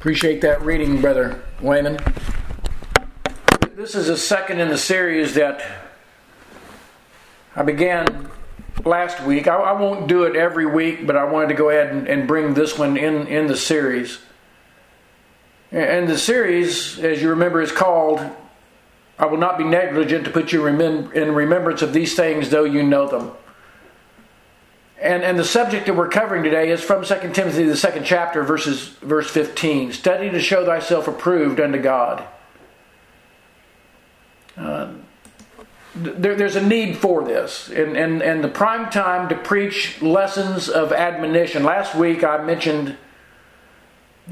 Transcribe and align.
Appreciate 0.00 0.40
that 0.40 0.62
reading, 0.62 1.02
Brother 1.02 1.42
Wayman. 1.60 1.98
This 3.76 3.94
is 3.94 4.06
the 4.06 4.16
second 4.16 4.58
in 4.58 4.70
the 4.70 4.78
series 4.78 5.34
that 5.34 5.62
I 7.54 7.62
began 7.64 8.30
last 8.86 9.22
week. 9.22 9.46
I, 9.46 9.56
I 9.56 9.72
won't 9.72 10.08
do 10.08 10.22
it 10.22 10.36
every 10.36 10.64
week, 10.64 11.06
but 11.06 11.18
I 11.18 11.24
wanted 11.24 11.48
to 11.48 11.54
go 11.54 11.68
ahead 11.68 11.94
and, 11.94 12.08
and 12.08 12.26
bring 12.26 12.54
this 12.54 12.78
one 12.78 12.96
in, 12.96 13.26
in 13.26 13.46
the 13.46 13.58
series. 13.58 14.20
And 15.70 16.08
the 16.08 16.16
series, 16.16 16.98
as 17.00 17.20
you 17.20 17.28
remember, 17.28 17.60
is 17.60 17.70
called 17.70 18.20
I 19.18 19.26
Will 19.26 19.36
Not 19.36 19.58
Be 19.58 19.64
Negligent 19.64 20.24
to 20.24 20.30
Put 20.30 20.50
You 20.50 20.66
in 20.66 21.34
Remembrance 21.34 21.82
of 21.82 21.92
These 21.92 22.16
Things, 22.16 22.48
Though 22.48 22.64
You 22.64 22.82
Know 22.82 23.06
Them. 23.06 23.32
And, 25.00 25.22
and 25.22 25.38
the 25.38 25.44
subject 25.44 25.86
that 25.86 25.96
we're 25.96 26.10
covering 26.10 26.42
today 26.42 26.70
is 26.70 26.82
from 26.82 27.02
2 27.04 27.32
Timothy, 27.32 27.64
the 27.64 27.76
second 27.76 28.04
chapter, 28.04 28.42
verses, 28.42 28.88
verse 29.00 29.30
15. 29.30 29.92
Study 29.92 30.28
to 30.30 30.40
show 30.40 30.66
thyself 30.66 31.08
approved 31.08 31.58
unto 31.58 31.80
God. 31.80 32.26
Uh, 34.58 34.92
there, 35.94 36.36
there's 36.36 36.56
a 36.56 36.64
need 36.64 36.98
for 36.98 37.24
this. 37.24 37.68
And, 37.70 37.96
and, 37.96 38.22
and 38.22 38.44
the 38.44 38.48
prime 38.48 38.90
time 38.90 39.30
to 39.30 39.36
preach 39.36 40.02
lessons 40.02 40.68
of 40.68 40.92
admonition. 40.92 41.64
Last 41.64 41.94
week 41.94 42.22
I 42.22 42.44
mentioned 42.44 42.98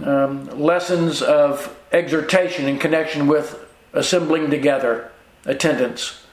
um, 0.05 0.46
lessons 0.60 1.22
of 1.22 1.74
exhortation 1.92 2.69
in 2.69 2.78
connection 2.78 3.27
with 3.27 3.58
assembling 3.94 4.50
together, 4.50 5.10
attendance. 5.46 6.24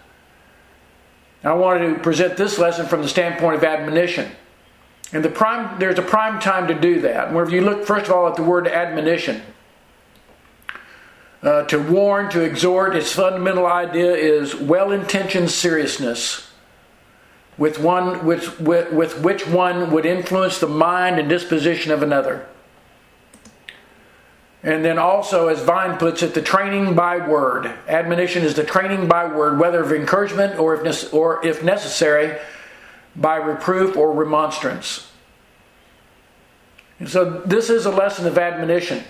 I 1.44 1.53
wanted 1.53 1.94
to 1.94 1.99
present 2.02 2.38
this 2.38 2.57
lesson 2.57 2.88
from 2.88 3.02
the 3.02 3.07
standpoint 3.07 3.55
of 3.55 3.63
admonition. 3.63 4.31
And 5.13 5.23
the 5.23 5.30
prime, 5.30 5.80
there's 5.80 5.99
a 5.99 6.03
prime 6.03 6.39
time 6.39 6.67
to 6.67 6.73
do 6.73 7.02
that. 7.02 7.31
Where 7.31 7.44
if 7.44 7.52
you 7.52 7.61
look, 7.61 7.85
first 7.85 8.08
of 8.08 8.11
all, 8.11 8.27
at 8.27 8.35
the 8.35 8.44
word 8.44 8.67
admonition, 8.67 9.41
uh, 11.44 11.63
to 11.66 11.80
warn, 11.80 12.30
to 12.31 12.41
exhort, 12.41 12.95
its 12.95 13.11
fundamental 13.11 13.67
idea 13.67 14.16
is 14.16 14.56
well 14.56 14.91
intentioned 14.91 15.52
seriousness 15.52 16.50
with, 17.58 17.80
one, 17.80 18.25
with, 18.25 18.59
with, 18.59 18.91
with 18.91 19.22
which 19.22 19.45
one 19.47 19.91
would 19.91 20.06
influence 20.06 20.59
the 20.59 20.67
mind 20.67 21.19
and 21.19 21.30
disposition 21.30 21.91
of 21.91 22.02
another. 22.02 22.47
And 24.66 24.83
then 24.83 24.97
also, 24.97 25.47
as 25.47 25.61
Vine 25.61 25.95
puts 25.99 26.23
it, 26.23 26.33
the 26.33 26.41
training 26.41 26.95
by 26.95 27.17
word. 27.17 27.67
Admonition 27.88 28.44
is 28.44 28.55
the 28.55 28.63
training 28.63 29.07
by 29.07 29.27
word, 29.27 29.59
whether 29.59 29.83
of 29.83 29.94
encouragement 29.94 30.57
or 30.57 30.83
if, 30.83 31.13
or 31.13 31.45
if 31.45 31.63
necessary, 31.63 32.35
by 33.16 33.35
reproof 33.35 33.95
or 33.95 34.11
remonstrance. 34.11 35.11
And 36.97 37.07
so, 37.07 37.44
this 37.45 37.69
is 37.69 37.85
a 37.85 37.91
lesson 37.91 38.25
of 38.25 38.39
admonition 38.39 39.03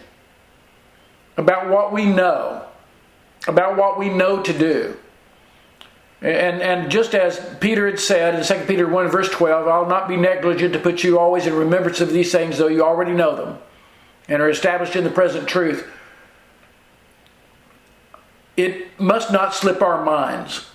about 1.37 1.69
what 1.69 1.93
we 1.93 2.05
know, 2.05 2.65
about 3.47 3.77
what 3.77 3.97
we 3.97 4.09
know 4.09 4.43
to 4.43 4.51
do. 4.51 4.97
And, 6.21 6.61
and 6.61 6.91
just 6.91 7.15
as 7.15 7.39
Peter 7.61 7.89
had 7.89 7.99
said 7.99 8.35
in 8.35 8.43
2 8.43 8.65
Peter 8.65 8.89
1, 8.89 9.07
verse 9.07 9.29
12, 9.29 9.69
I'll 9.69 9.85
not 9.85 10.09
be 10.09 10.17
negligent 10.17 10.73
to 10.73 10.79
put 10.79 11.01
you 11.01 11.17
always 11.17 11.47
in 11.47 11.53
remembrance 11.53 12.01
of 12.01 12.11
these 12.11 12.33
things, 12.33 12.57
though 12.57 12.67
you 12.67 12.83
already 12.83 13.13
know 13.13 13.37
them 13.37 13.57
and 14.27 14.41
are 14.41 14.49
established 14.49 14.95
in 14.95 15.03
the 15.03 15.09
present 15.09 15.47
truth, 15.47 15.87
it 18.57 18.99
must 18.99 19.31
not 19.31 19.53
slip 19.53 19.81
our 19.81 20.03
minds 20.03 20.67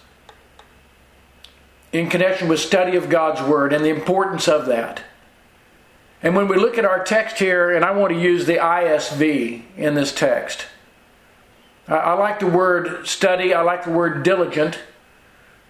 in 1.93 2.09
connection 2.09 2.48
with 2.48 2.61
study 2.61 2.97
of 2.97 3.09
God's 3.09 3.43
Word 3.43 3.73
and 3.73 3.84
the 3.84 3.89
importance 3.89 4.47
of 4.47 4.67
that. 4.67 5.03
And 6.23 6.37
when 6.37 6.48
we 6.48 6.56
look 6.56 6.77
at 6.77 6.84
our 6.84 7.03
text 7.03 7.39
here, 7.39 7.75
and 7.75 7.84
I 7.84 7.93
want 7.93 8.12
to 8.12 8.21
use 8.21 8.47
the 8.47 8.56
ISV 8.56 9.62
in 9.77 9.95
this 9.95 10.15
text, 10.15 10.67
I 11.89 12.12
like 12.12 12.39
the 12.39 12.47
word 12.47 13.09
study, 13.09 13.53
I 13.53 13.62
like 13.62 13.84
the 13.84 13.91
word 13.91 14.23
diligent. 14.23 14.78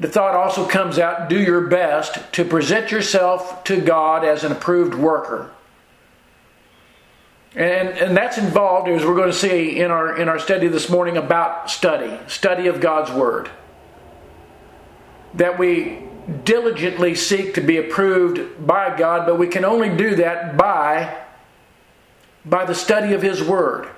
The 0.01 0.09
thought 0.09 0.35
also 0.35 0.67
comes 0.67 0.99
out 0.99 1.31
do 1.31 1.41
your 1.41 1.63
best 1.63 2.33
to 2.35 2.45
present 2.45 2.91
yourself 2.91 3.65
to 3.65 3.81
God 3.81 4.25
as 4.25 4.45
an 4.45 4.53
approved 4.53 4.95
worker. 4.95 5.51
And, 7.55 7.89
and 7.89 8.17
that's 8.17 8.39
involved, 8.39 8.89
as 8.89 9.05
we're 9.05 9.17
going 9.17 9.31
to 9.31 9.37
see 9.37 9.81
in 9.81 9.91
our, 9.91 10.17
in 10.17 10.29
our 10.29 10.39
study 10.39 10.69
this 10.69 10.89
morning, 10.89 11.17
about 11.17 11.69
study, 11.69 12.19
study 12.29 12.69
of 12.69 12.81
God's 12.81 13.11
Word. 13.11 13.51
That 15.35 15.59
we 15.59 16.05
diligently 16.45 17.17
seek 17.17 17.55
to 17.55 17.61
be 17.61 17.77
approved 17.77 18.65
by 18.65 18.97
God, 18.97 19.27
but 19.27 19.37
we 19.37 19.49
can 19.49 19.65
only 19.65 19.95
do 19.97 20.15
that 20.17 20.57
by, 20.57 21.17
by 22.45 22.65
the 22.65 22.75
study 22.75 23.15
of 23.15 23.23
His 23.23 23.43
Word. 23.43 23.89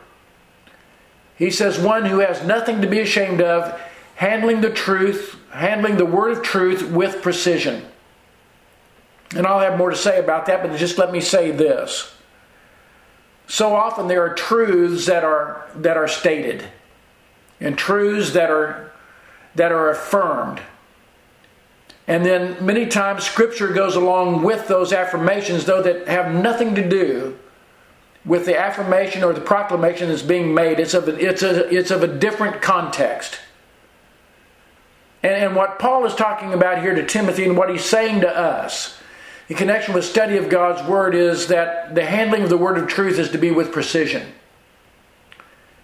He 1.36 1.50
says, 1.50 1.78
one 1.78 2.06
who 2.06 2.20
has 2.20 2.42
nothing 2.44 2.80
to 2.80 2.86
be 2.86 3.00
ashamed 3.00 3.42
of, 3.42 3.78
handling 4.14 4.62
the 4.62 4.70
truth, 4.70 5.36
handling 5.50 5.98
the 5.98 6.06
Word 6.06 6.38
of 6.38 6.42
truth 6.42 6.82
with 6.90 7.20
precision. 7.20 7.84
And 9.36 9.46
I'll 9.46 9.60
have 9.60 9.76
more 9.76 9.90
to 9.90 9.96
say 9.96 10.18
about 10.18 10.46
that, 10.46 10.62
but 10.62 10.74
just 10.78 10.96
let 10.96 11.12
me 11.12 11.20
say 11.20 11.50
this 11.50 12.14
so 13.52 13.76
often 13.76 14.08
there 14.08 14.24
are 14.24 14.32
truths 14.32 15.04
that 15.04 15.24
are 15.24 15.66
that 15.74 15.98
are 15.98 16.08
stated 16.08 16.64
and 17.60 17.76
truths 17.76 18.30
that 18.30 18.50
are 18.50 18.90
that 19.56 19.70
are 19.70 19.90
affirmed. 19.90 20.58
And 22.08 22.24
then 22.24 22.64
many 22.64 22.86
times 22.86 23.24
scripture 23.24 23.68
goes 23.68 23.94
along 23.94 24.42
with 24.42 24.68
those 24.68 24.94
affirmations 24.94 25.66
though 25.66 25.82
that 25.82 26.08
have 26.08 26.34
nothing 26.34 26.74
to 26.76 26.88
do 26.88 27.38
with 28.24 28.46
the 28.46 28.58
affirmation 28.58 29.22
or 29.22 29.34
the 29.34 29.40
proclamation 29.42 30.08
that's 30.08 30.22
being 30.22 30.54
made. 30.54 30.80
It's 30.80 30.94
of 30.94 31.06
a, 31.06 31.18
it's 31.18 31.42
a, 31.42 31.68
it's 31.68 31.90
of 31.90 32.02
a 32.02 32.08
different 32.08 32.62
context. 32.62 33.38
And, 35.22 35.34
and 35.34 35.54
what 35.54 35.78
Paul 35.78 36.06
is 36.06 36.14
talking 36.14 36.54
about 36.54 36.80
here 36.80 36.94
to 36.94 37.04
Timothy 37.04 37.44
and 37.44 37.54
what 37.54 37.68
he's 37.68 37.84
saying 37.84 38.22
to 38.22 38.34
us 38.34 38.96
in 39.52 39.58
connection 39.58 39.92
with 39.92 40.06
study 40.06 40.38
of 40.38 40.48
God's 40.48 40.82
Word 40.88 41.14
is 41.14 41.48
that 41.48 41.94
the 41.94 42.06
handling 42.06 42.42
of 42.42 42.48
the 42.48 42.56
Word 42.56 42.78
of 42.78 42.88
truth 42.88 43.18
is 43.18 43.28
to 43.32 43.38
be 43.38 43.50
with 43.50 43.70
precision. 43.70 44.32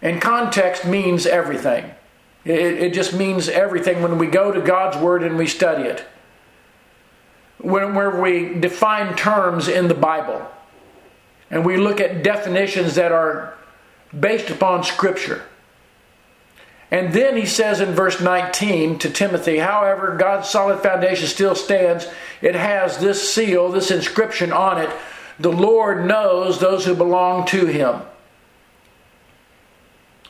And 0.00 0.22
context 0.22 0.86
means 0.86 1.26
everything. 1.26 1.84
It, 2.46 2.58
it 2.58 2.94
just 2.94 3.12
means 3.12 3.46
everything 3.46 4.00
when 4.00 4.16
we 4.16 4.26
go 4.26 4.50
to 4.52 4.62
God's 4.62 4.96
Word 4.96 5.22
and 5.22 5.36
we 5.36 5.46
study 5.46 5.82
it. 5.82 6.02
When, 7.58 7.94
where 7.94 8.18
we 8.18 8.54
define 8.54 9.14
terms 9.16 9.68
in 9.68 9.88
the 9.88 9.94
Bible 9.94 10.50
and 11.50 11.62
we 11.62 11.76
look 11.76 12.00
at 12.00 12.22
definitions 12.22 12.94
that 12.94 13.12
are 13.12 13.52
based 14.18 14.48
upon 14.48 14.82
Scripture. 14.82 15.42
And 16.91 17.12
then 17.12 17.37
he 17.37 17.44
says 17.44 17.81
in 17.81 17.93
verse 17.93 18.21
19 18.21 18.99
to 19.00 19.10
Timothy, 19.10 19.59
however, 19.59 20.16
God's 20.16 20.49
solid 20.49 20.81
foundation 20.81 21.26
still 21.26 21.54
stands. 21.54 22.06
It 22.41 22.54
has 22.54 22.99
this 22.99 23.32
seal, 23.32 23.71
this 23.71 23.91
inscription 23.91 24.53
on 24.53 24.78
it 24.78 24.91
The 25.38 25.53
Lord 25.53 26.06
knows 26.06 26.59
those 26.59 26.87
who 26.87 26.94
belong 26.94 27.47
to 27.47 27.66
him. 27.66 28.00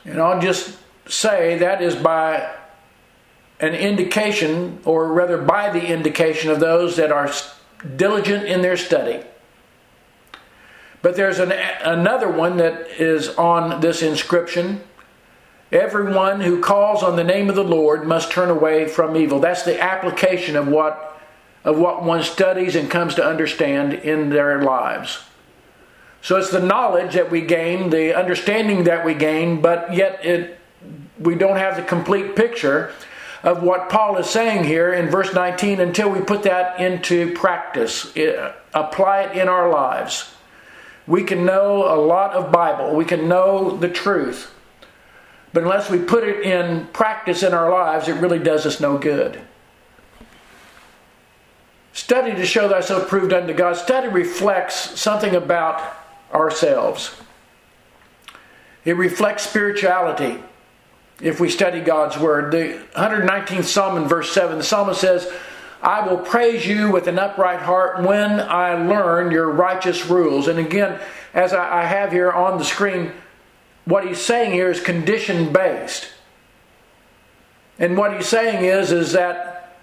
And 0.03 0.19
I'll 0.19 0.41
just 0.41 0.77
say 1.07 1.57
that 1.59 1.81
is 1.81 1.95
by 1.95 2.55
an 3.59 3.73
indication, 3.73 4.79
or 4.85 5.11
rather 5.11 5.37
by 5.37 5.69
the 5.69 5.85
indication 5.85 6.49
of 6.49 6.59
those 6.59 6.95
that 6.97 7.11
are 7.11 7.31
diligent 7.95 8.45
in 8.45 8.61
their 8.61 8.77
study. 8.77 9.21
But 11.01 11.15
there's 11.15 11.39
an, 11.39 11.51
another 11.51 12.29
one 12.29 12.57
that 12.57 13.01
is 13.01 13.29
on 13.35 13.81
this 13.81 14.01
inscription 14.01 14.81
Everyone 15.71 16.41
who 16.41 16.61
calls 16.61 17.03
on 17.03 17.15
the 17.15 17.23
name 17.23 17.49
of 17.49 17.55
the 17.55 17.63
Lord 17.63 18.07
must 18.07 18.31
turn 18.31 18.49
away 18.49 18.87
from 18.87 19.15
evil. 19.15 19.39
That's 19.39 19.63
the 19.63 19.79
application 19.79 20.55
of 20.55 20.67
what 20.67 21.05
of 21.63 21.77
what 21.77 22.03
one 22.03 22.23
studies 22.23 22.75
and 22.75 22.89
comes 22.89 23.15
to 23.15 23.25
understand 23.25 23.93
in 23.93 24.29
their 24.29 24.61
lives. 24.61 25.19
So 26.21 26.37
it's 26.37 26.51
the 26.51 26.61
knowledge 26.61 27.13
that 27.13 27.29
we 27.29 27.41
gain, 27.41 27.89
the 27.89 28.17
understanding 28.17 28.85
that 28.85 29.05
we 29.05 29.13
gain, 29.13 29.61
but 29.61 29.93
yet 29.93 30.25
it 30.25 30.59
we 31.19 31.35
don't 31.35 31.57
have 31.57 31.75
the 31.75 31.83
complete 31.83 32.35
picture 32.35 32.93
of 33.43 33.63
what 33.63 33.89
Paul 33.89 34.17
is 34.17 34.29
saying 34.29 34.65
here 34.65 34.93
in 34.93 35.09
verse 35.09 35.33
19 35.33 35.79
until 35.79 36.09
we 36.09 36.21
put 36.21 36.43
that 36.43 36.79
into 36.79 37.33
practice, 37.33 38.11
apply 38.73 39.23
it 39.23 39.37
in 39.37 39.47
our 39.47 39.69
lives. 39.69 40.33
We 41.07 41.23
can 41.23 41.45
know 41.45 41.93
a 41.93 41.99
lot 41.99 42.33
of 42.33 42.51
Bible, 42.51 42.95
we 42.95 43.05
can 43.05 43.27
know 43.27 43.77
the 43.77 43.89
truth, 43.89 44.53
but 45.53 45.63
unless 45.63 45.89
we 45.89 45.99
put 45.99 46.23
it 46.23 46.41
in 46.41 46.87
practice 46.87 47.43
in 47.43 47.53
our 47.53 47.71
lives, 47.71 48.07
it 48.07 48.13
really 48.13 48.39
does 48.39 48.65
us 48.65 48.79
no 48.79 48.97
good. 48.97 49.41
Study 51.93 52.31
to 52.31 52.45
show 52.45 52.69
thyself 52.69 53.07
proved 53.07 53.33
unto 53.33 53.53
God. 53.53 53.75
Study 53.75 54.07
reflects 54.07 54.99
something 54.99 55.35
about 55.35 55.81
ourselves. 56.33 57.15
It 58.85 58.95
reflects 58.95 59.43
spirituality 59.43 60.41
if 61.21 61.39
we 61.39 61.49
study 61.49 61.81
God's 61.81 62.17
Word. 62.17 62.51
The 62.51 62.81
119th 62.95 63.65
Psalm 63.65 63.97
in 63.97 64.07
verse 64.07 64.31
7, 64.31 64.57
the 64.57 64.63
psalmist 64.63 65.01
says, 65.01 65.31
I 65.81 66.05
will 66.07 66.17
praise 66.17 66.65
you 66.67 66.91
with 66.91 67.07
an 67.07 67.17
upright 67.17 67.61
heart 67.61 68.03
when 68.03 68.39
I 68.39 68.73
learn 68.73 69.31
your 69.31 69.49
righteous 69.49 70.05
rules. 70.07 70.47
And 70.47 70.59
again, 70.59 70.99
as 71.33 71.53
I 71.53 71.83
have 71.83 72.11
here 72.11 72.31
on 72.31 72.57
the 72.57 72.65
screen, 72.65 73.11
what 73.85 74.05
he's 74.05 74.21
saying 74.21 74.51
here 74.51 74.69
is 74.69 74.79
condition 74.79 75.51
based. 75.51 76.09
And 77.77 77.97
what 77.97 78.15
he's 78.15 78.27
saying 78.27 78.65
is, 78.65 78.91
is 78.91 79.13
that 79.13 79.77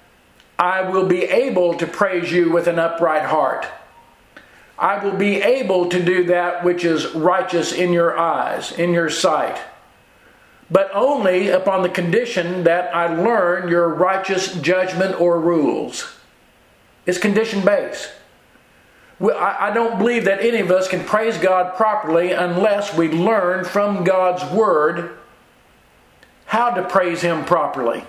I 0.59 0.83
will 0.83 1.07
be 1.07 1.25
able 1.25 1.75
to 1.75 1.87
praise 1.87 2.31
you 2.31 2.51
with 2.51 2.67
an 2.67 2.79
upright 2.79 3.27
heart. 3.27 3.67
I 4.79 5.03
will 5.03 5.17
be 5.17 5.41
able 5.43 5.89
to 5.89 6.03
do 6.03 6.25
that 6.25 6.63
which 6.63 6.85
is 6.85 7.15
righteous 7.15 7.73
in 7.73 7.93
your 7.93 8.19
eyes, 8.19 8.73
in 8.73 8.93
your 8.93 9.09
sight. 9.09 9.59
But 10.71 10.91
only 10.93 11.49
upon 11.49 11.83
the 11.83 11.89
condition 11.89 12.65
that 12.65 12.95
I 12.95 13.15
learn 13.15 13.69
your 13.69 13.89
righteous 13.89 14.55
judgment 14.57 15.19
or 15.21 15.41
rules. 15.41 16.17
It's 17.07 17.19
condition 17.19 17.65
based. 17.65 18.11
I 19.21 19.73
don't 19.73 19.99
believe 19.99 20.27
that 20.27 20.41
any 20.41 20.59
of 20.59 20.71
us 20.71 20.89
can 20.89 21.03
praise 21.03 21.39
God 21.39 21.75
properly 21.77 22.33
unless 22.33 22.95
we 22.95 23.09
learn 23.09 23.65
from 23.65 24.05
God's 24.05 24.45
Word 24.53 25.17
how 26.45 26.71
to 26.71 26.83
praise 26.87 27.23
Him 27.23 27.45
properly. 27.45 28.05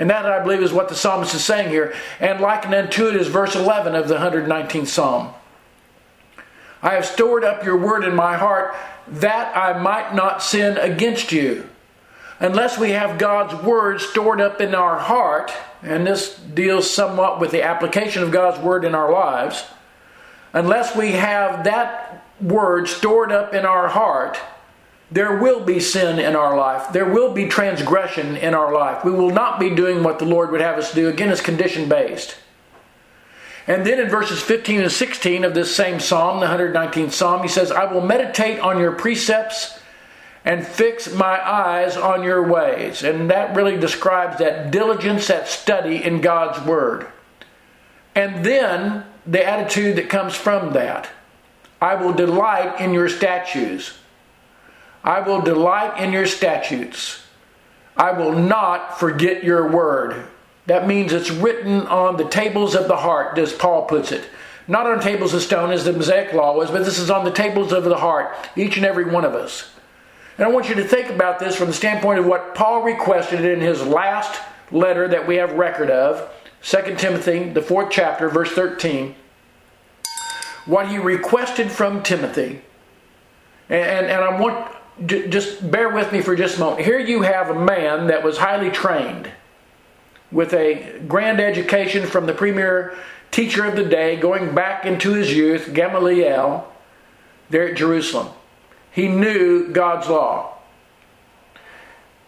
And 0.00 0.10
that, 0.10 0.26
I 0.26 0.42
believe, 0.42 0.62
is 0.62 0.72
what 0.72 0.88
the 0.88 0.94
psalmist 0.94 1.34
is 1.34 1.44
saying 1.44 1.68
here. 1.68 1.94
And 2.18 2.40
likened 2.40 2.74
unto 2.74 3.06
it 3.08 3.16
is 3.16 3.28
verse 3.28 3.54
11 3.54 3.94
of 3.94 4.08
the 4.08 4.16
119th 4.16 4.88
psalm. 4.88 5.34
I 6.82 6.94
have 6.94 7.04
stored 7.04 7.44
up 7.44 7.64
your 7.64 7.76
word 7.76 8.04
in 8.04 8.14
my 8.16 8.36
heart 8.36 8.74
that 9.06 9.56
I 9.56 9.78
might 9.78 10.14
not 10.14 10.42
sin 10.42 10.78
against 10.78 11.30
you. 11.30 11.68
Unless 12.38 12.78
we 12.78 12.90
have 12.90 13.18
God's 13.18 13.62
word 13.62 14.00
stored 14.00 14.40
up 14.40 14.62
in 14.62 14.74
our 14.74 14.98
heart, 14.98 15.52
and 15.82 16.06
this 16.06 16.34
deals 16.38 16.88
somewhat 16.88 17.38
with 17.38 17.50
the 17.50 17.62
application 17.62 18.22
of 18.22 18.30
God's 18.30 18.58
word 18.58 18.84
in 18.84 18.94
our 18.94 19.12
lives, 19.12 19.66
unless 20.52 20.96
we 20.96 21.12
have 21.12 21.64
that 21.64 22.24
word 22.40 22.88
stored 22.88 23.32
up 23.32 23.54
in 23.54 23.64
our 23.64 23.88
heart, 23.88 24.38
there 25.10 25.36
will 25.38 25.64
be 25.64 25.80
sin 25.80 26.18
in 26.18 26.36
our 26.36 26.56
life. 26.56 26.92
There 26.92 27.10
will 27.10 27.32
be 27.32 27.48
transgression 27.48 28.36
in 28.36 28.54
our 28.54 28.72
life. 28.72 29.04
We 29.04 29.10
will 29.10 29.30
not 29.30 29.58
be 29.58 29.74
doing 29.74 30.02
what 30.02 30.18
the 30.18 30.24
Lord 30.24 30.52
would 30.52 30.60
have 30.60 30.78
us 30.78 30.94
do. 30.94 31.08
Again, 31.08 31.30
it's 31.30 31.40
condition 31.40 31.88
based. 31.88 32.36
And 33.66 33.84
then 33.84 34.00
in 34.00 34.08
verses 34.08 34.40
15 34.40 34.80
and 34.82 34.92
16 34.92 35.44
of 35.44 35.54
this 35.54 35.74
same 35.74 36.00
psalm, 36.00 36.40
the 36.40 36.46
119th 36.46 37.12
psalm, 37.12 37.42
he 37.42 37.48
says, 37.48 37.70
I 37.70 37.84
will 37.92 38.00
meditate 38.00 38.60
on 38.60 38.78
your 38.78 38.92
precepts 38.92 39.78
and 40.44 40.66
fix 40.66 41.12
my 41.12 41.46
eyes 41.46 41.96
on 41.96 42.22
your 42.22 42.42
ways. 42.42 43.02
And 43.02 43.30
that 43.30 43.54
really 43.54 43.76
describes 43.76 44.38
that 44.38 44.70
diligence, 44.70 45.26
that 45.28 45.48
study 45.48 46.02
in 46.02 46.20
God's 46.20 46.64
word. 46.66 47.06
And 48.14 48.44
then 48.44 49.04
the 49.26 49.46
attitude 49.46 49.96
that 49.96 50.08
comes 50.08 50.34
from 50.34 50.72
that 50.72 51.10
I 51.80 51.94
will 51.94 52.12
delight 52.12 52.80
in 52.80 52.92
your 52.92 53.08
statutes. 53.08 53.96
I 55.02 55.20
will 55.20 55.40
delight 55.40 55.98
in 55.98 56.12
your 56.12 56.26
statutes. 56.26 57.22
I 57.96 58.12
will 58.12 58.32
not 58.32 59.00
forget 59.00 59.42
your 59.42 59.70
word. 59.70 60.26
That 60.66 60.86
means 60.86 61.12
it's 61.12 61.30
written 61.30 61.86
on 61.86 62.16
the 62.16 62.28
tables 62.28 62.74
of 62.74 62.86
the 62.86 62.98
heart, 62.98 63.38
as 63.38 63.52
Paul 63.52 63.86
puts 63.86 64.12
it. 64.12 64.28
Not 64.68 64.86
on 64.86 65.00
tables 65.00 65.32
of 65.32 65.42
stone 65.42 65.70
as 65.70 65.84
the 65.84 65.92
Mosaic 65.92 66.32
law 66.32 66.56
was, 66.56 66.70
but 66.70 66.84
this 66.84 66.98
is 66.98 67.10
on 67.10 67.24
the 67.24 67.30
tables 67.30 67.72
of 67.72 67.84
the 67.84 67.96
heart, 67.96 68.34
each 68.56 68.76
and 68.76 68.86
every 68.86 69.06
one 69.06 69.24
of 69.24 69.34
us. 69.34 69.72
And 70.36 70.46
I 70.46 70.50
want 70.50 70.68
you 70.68 70.74
to 70.76 70.84
think 70.84 71.10
about 71.10 71.38
this 71.38 71.56
from 71.56 71.66
the 71.68 71.72
standpoint 71.72 72.18
of 72.18 72.26
what 72.26 72.54
Paul 72.54 72.82
requested 72.82 73.44
in 73.44 73.60
his 73.60 73.84
last 73.84 74.40
letter 74.70 75.08
that 75.08 75.26
we 75.26 75.36
have 75.36 75.52
record 75.54 75.90
of, 75.90 76.30
2 76.62 76.96
Timothy, 76.96 77.48
the 77.50 77.62
fourth 77.62 77.90
chapter, 77.90 78.28
verse 78.28 78.50
13 78.50 79.14
what 80.66 80.88
he 80.88 80.98
requested 80.98 81.70
from 81.70 82.02
Timothy. 82.02 82.62
And, 83.68 84.06
and 84.06 84.24
I 84.24 84.40
want, 84.40 84.72
just 85.06 85.68
bear 85.70 85.90
with 85.90 86.12
me 86.12 86.20
for 86.20 86.36
just 86.36 86.56
a 86.56 86.60
moment. 86.60 86.84
Here 86.84 86.98
you 86.98 87.22
have 87.22 87.50
a 87.50 87.54
man 87.54 88.08
that 88.08 88.22
was 88.22 88.38
highly 88.38 88.70
trained 88.70 89.30
with 90.30 90.52
a 90.52 91.00
grand 91.08 91.40
education 91.40 92.06
from 92.06 92.26
the 92.26 92.32
premier 92.32 92.96
teacher 93.30 93.64
of 93.64 93.76
the 93.76 93.84
day, 93.84 94.16
going 94.16 94.54
back 94.54 94.84
into 94.84 95.12
his 95.12 95.32
youth, 95.32 95.72
Gamaliel, 95.72 96.70
there 97.48 97.68
at 97.68 97.76
Jerusalem. 97.76 98.28
He 98.92 99.08
knew 99.08 99.68
God's 99.68 100.08
law. 100.08 100.54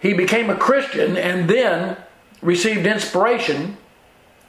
He 0.01 0.15
became 0.15 0.51
a 0.51 0.57
Christian 0.57 1.17
and 1.17 1.49
then 1.49 1.97
received 2.41 2.87
inspiration 2.87 3.77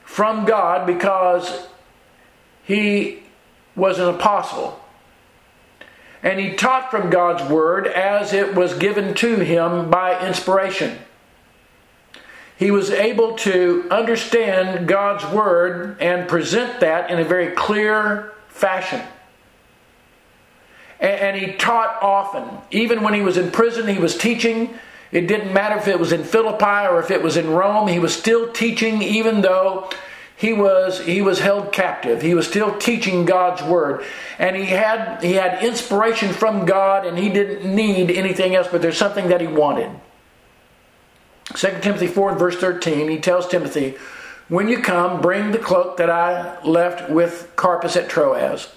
from 0.04 0.44
God 0.44 0.86
because 0.86 1.66
he 2.64 3.22
was 3.76 3.98
an 3.98 4.08
apostle. 4.08 4.80
And 6.22 6.40
he 6.40 6.54
taught 6.54 6.90
from 6.90 7.10
God's 7.10 7.48
word 7.50 7.86
as 7.86 8.32
it 8.32 8.54
was 8.54 8.78
given 8.78 9.14
to 9.16 9.36
him 9.36 9.90
by 9.90 10.26
inspiration. 10.26 10.98
He 12.56 12.70
was 12.70 12.90
able 12.90 13.36
to 13.38 13.86
understand 13.90 14.86
God's 14.88 15.26
word 15.26 16.00
and 16.00 16.28
present 16.28 16.80
that 16.80 17.10
in 17.10 17.18
a 17.18 17.24
very 17.24 17.54
clear 17.54 18.32
fashion. 18.48 19.02
And 21.00 21.36
he 21.36 21.52
taught 21.54 22.02
often. 22.02 22.58
Even 22.70 23.02
when 23.02 23.12
he 23.12 23.20
was 23.20 23.36
in 23.36 23.50
prison, 23.50 23.88
he 23.88 23.98
was 23.98 24.16
teaching. 24.16 24.78
It 25.14 25.28
didn't 25.28 25.54
matter 25.54 25.76
if 25.76 25.86
it 25.86 26.00
was 26.00 26.12
in 26.12 26.24
Philippi 26.24 26.88
or 26.88 26.98
if 26.98 27.12
it 27.12 27.22
was 27.22 27.36
in 27.36 27.48
Rome, 27.48 27.86
he 27.86 28.00
was 28.00 28.12
still 28.12 28.52
teaching, 28.52 29.00
even 29.00 29.42
though 29.42 29.88
he 30.36 30.52
was 30.52 30.98
he 30.98 31.22
was 31.22 31.38
held 31.38 31.72
captive. 31.72 32.20
He 32.20 32.34
was 32.34 32.48
still 32.48 32.76
teaching 32.78 33.24
god's 33.24 33.62
word. 33.62 34.04
And 34.40 34.56
he 34.56 34.64
had 34.64 35.22
he 35.22 35.34
had 35.34 35.62
inspiration 35.62 36.32
from 36.32 36.66
god 36.66 37.06
and 37.06 37.16
he 37.16 37.28
didn't 37.28 37.72
need 37.72 38.10
anything 38.10 38.56
else 38.56 38.66
but 38.70 38.82
there's 38.82 38.98
something 38.98 39.28
that 39.28 39.40
he 39.40 39.46
wanted. 39.46 39.90
2 41.54 41.78
timothy 41.80 42.08
4 42.08 42.34
verse 42.34 42.56
13 42.56 43.08
he 43.08 43.18
tells 43.18 43.46
timothy 43.46 43.96
when 44.48 44.66
you 44.66 44.78
come 44.78 45.20
bring 45.20 45.52
the 45.52 45.58
cloak 45.58 45.98
that 45.98 46.08
i 46.08 46.60
left 46.64 47.08
with 47.08 47.52
carpus 47.54 47.94
at 47.94 48.08
troas. 48.08 48.74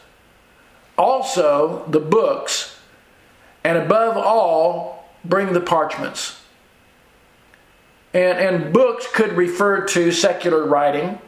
Also 0.97 1.83
the 1.87 1.99
books 1.99 2.77
and 3.63 3.77
above 3.77 4.17
all 4.17 4.96
bring 5.27 5.53
the 5.53 5.61
parchments 5.61 6.41
and, 8.13 8.37
and 8.37 8.73
books 8.73 9.07
could 9.13 9.33
refer 9.33 9.85
to 9.85 10.11
secular 10.11 10.65
writing 10.65 11.19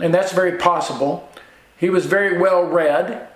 and 0.00 0.14
that's 0.14 0.32
very 0.32 0.58
possible. 0.58 1.28
He 1.76 1.90
was 1.90 2.06
very 2.06 2.38
well 2.38 2.64
read. 2.64 3.28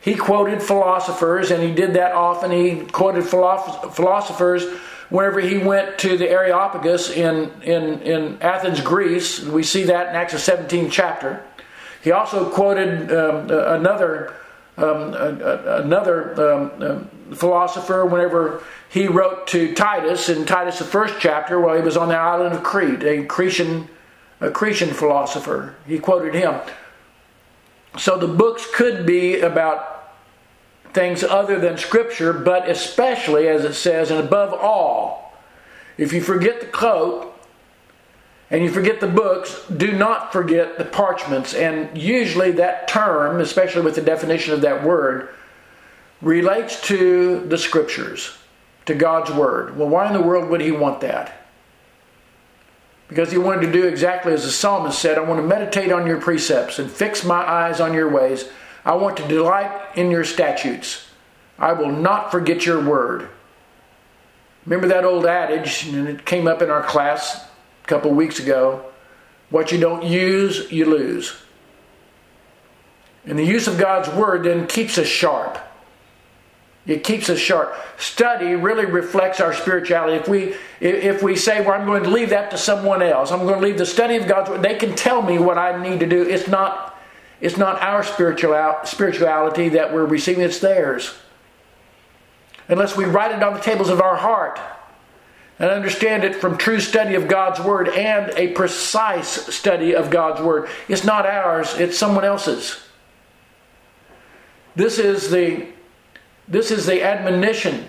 He 0.00 0.14
quoted 0.14 0.62
philosophers, 0.62 1.50
and 1.50 1.62
he 1.62 1.72
did 1.72 1.94
that 1.94 2.12
often. 2.12 2.50
He 2.50 2.80
quoted 2.86 3.22
philosophers 3.24 4.64
whenever 5.10 5.40
he 5.40 5.58
went 5.58 5.98
to 5.98 6.16
the 6.16 6.28
Areopagus 6.28 7.10
in, 7.10 7.52
in, 7.62 8.00
in 8.02 8.42
Athens, 8.42 8.80
Greece. 8.80 9.40
We 9.40 9.62
see 9.62 9.84
that 9.84 10.08
in 10.08 10.16
Acts 10.16 10.40
17 10.42 10.90
chapter. 10.90 11.44
He 12.02 12.10
also 12.10 12.50
quoted 12.50 13.12
um, 13.12 13.50
another 13.50 14.34
um, 14.78 15.12
another 15.12 16.54
um, 16.54 17.10
philosopher 17.34 18.04
whenever 18.04 18.62
he 18.88 19.08
wrote 19.08 19.46
to 19.48 19.74
Titus 19.74 20.28
in 20.28 20.44
Titus 20.44 20.78
the 20.78 20.84
first 20.84 21.14
chapter 21.18 21.60
while 21.60 21.76
he 21.76 21.82
was 21.82 21.96
on 21.96 22.08
the 22.08 22.16
island 22.16 22.54
of 22.54 22.62
Crete, 22.62 23.02
a 23.02 23.24
Cretan 23.24 23.88
a 24.42 24.50
Cretan 24.50 24.92
philosopher. 24.92 25.76
He 25.86 25.98
quoted 25.98 26.34
him. 26.34 26.60
So 27.98 28.18
the 28.18 28.26
books 28.26 28.66
could 28.74 29.06
be 29.06 29.40
about 29.40 30.14
things 30.92 31.22
other 31.22 31.58
than 31.58 31.78
Scripture, 31.78 32.32
but 32.32 32.68
especially, 32.68 33.48
as 33.48 33.64
it 33.64 33.74
says, 33.74 34.10
and 34.10 34.20
above 34.20 34.52
all, 34.52 35.38
if 35.96 36.12
you 36.12 36.20
forget 36.20 36.60
the 36.60 36.66
cloak 36.66 37.34
and 38.50 38.62
you 38.62 38.70
forget 38.70 39.00
the 39.00 39.06
books, 39.06 39.64
do 39.76 39.92
not 39.92 40.32
forget 40.32 40.76
the 40.76 40.84
parchments. 40.84 41.54
And 41.54 41.96
usually 41.96 42.50
that 42.52 42.88
term, 42.88 43.40
especially 43.40 43.82
with 43.82 43.94
the 43.94 44.02
definition 44.02 44.52
of 44.52 44.60
that 44.62 44.82
word, 44.82 45.28
relates 46.22 46.80
to 46.88 47.40
the 47.40 47.58
Scriptures, 47.58 48.38
to 48.86 48.94
God's 48.94 49.30
Word. 49.30 49.76
Well, 49.76 49.88
why 49.90 50.06
in 50.06 50.14
the 50.14 50.22
world 50.22 50.48
would 50.48 50.62
he 50.62 50.72
want 50.72 51.02
that? 51.02 51.42
because 53.12 53.30
he 53.30 53.36
wanted 53.36 53.66
to 53.66 53.70
do 53.70 53.86
exactly 53.86 54.32
as 54.32 54.42
the 54.42 54.50
psalmist 54.50 54.98
said 54.98 55.18
I 55.18 55.20
want 55.20 55.38
to 55.38 55.46
meditate 55.46 55.92
on 55.92 56.06
your 56.06 56.18
precepts 56.18 56.78
and 56.78 56.90
fix 56.90 57.26
my 57.26 57.46
eyes 57.46 57.78
on 57.78 57.92
your 57.92 58.08
ways. 58.08 58.48
I 58.86 58.94
want 58.94 59.18
to 59.18 59.28
delight 59.28 59.70
in 59.96 60.10
your 60.10 60.24
statutes. 60.24 61.04
I 61.58 61.74
will 61.74 61.92
not 61.92 62.32
forget 62.32 62.64
your 62.64 62.82
word. 62.82 63.28
Remember 64.64 64.88
that 64.88 65.04
old 65.04 65.26
adage, 65.26 65.86
and 65.88 66.08
it 66.08 66.24
came 66.24 66.48
up 66.48 66.62
in 66.62 66.70
our 66.70 66.82
class 66.82 67.44
a 67.84 67.86
couple 67.86 68.10
weeks 68.12 68.38
ago 68.38 68.82
what 69.50 69.70
you 69.72 69.78
don't 69.78 70.04
use, 70.04 70.72
you 70.72 70.86
lose. 70.86 71.36
And 73.26 73.38
the 73.38 73.44
use 73.44 73.68
of 73.68 73.76
God's 73.76 74.08
word 74.08 74.44
then 74.44 74.66
keeps 74.66 74.96
us 74.96 75.06
sharp. 75.06 75.58
It 76.86 77.04
keeps 77.04 77.30
us 77.30 77.38
sharp. 77.38 77.74
Study 77.96 78.56
really 78.56 78.86
reflects 78.86 79.40
our 79.40 79.54
spirituality. 79.54 80.16
If 80.16 80.28
we 80.28 80.54
if 80.80 81.22
we 81.22 81.36
say, 81.36 81.60
"Well, 81.60 81.78
I'm 81.78 81.86
going 81.86 82.02
to 82.02 82.10
leave 82.10 82.30
that 82.30 82.50
to 82.50 82.58
someone 82.58 83.02
else. 83.02 83.30
I'm 83.30 83.46
going 83.46 83.60
to 83.60 83.66
leave 83.66 83.78
the 83.78 83.86
study 83.86 84.16
of 84.16 84.26
God's 84.26 84.50
word," 84.50 84.62
they 84.62 84.74
can 84.74 84.94
tell 84.96 85.22
me 85.22 85.38
what 85.38 85.58
I 85.58 85.80
need 85.80 86.00
to 86.00 86.06
do. 86.06 86.22
It's 86.22 86.48
not 86.48 86.98
it's 87.40 87.56
not 87.56 87.80
our 87.80 88.02
spiritual 88.02 88.78
spirituality 88.84 89.68
that 89.70 89.92
we're 89.92 90.06
receiving; 90.06 90.42
it's 90.42 90.58
theirs. 90.58 91.14
unless 92.68 92.96
we 92.96 93.04
write 93.04 93.32
it 93.32 93.42
on 93.42 93.54
the 93.54 93.60
tables 93.60 93.88
of 93.88 94.00
our 94.00 94.16
heart 94.16 94.58
and 95.58 95.70
understand 95.70 96.24
it 96.24 96.34
from 96.34 96.56
true 96.56 96.80
study 96.80 97.14
of 97.14 97.28
God's 97.28 97.60
Word 97.60 97.88
and 97.88 98.32
a 98.36 98.48
precise 98.48 99.54
study 99.54 99.94
of 99.94 100.10
God's 100.10 100.40
Word. 100.40 100.68
It's 100.88 101.04
not 101.04 101.26
ours, 101.26 101.74
it's 101.78 101.98
someone 101.98 102.24
else's. 102.24 102.80
This 104.74 104.98
is 104.98 105.30
the, 105.30 105.66
this 106.52 106.70
is 106.70 106.84
the 106.84 107.02
admonition 107.02 107.88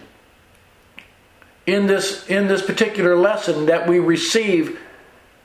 in 1.66 1.86
this, 1.86 2.26
in 2.28 2.48
this 2.48 2.66
particular 2.66 3.18
lesson 3.18 3.66
that 3.66 3.90
we 3.90 4.00
receive 4.00 4.80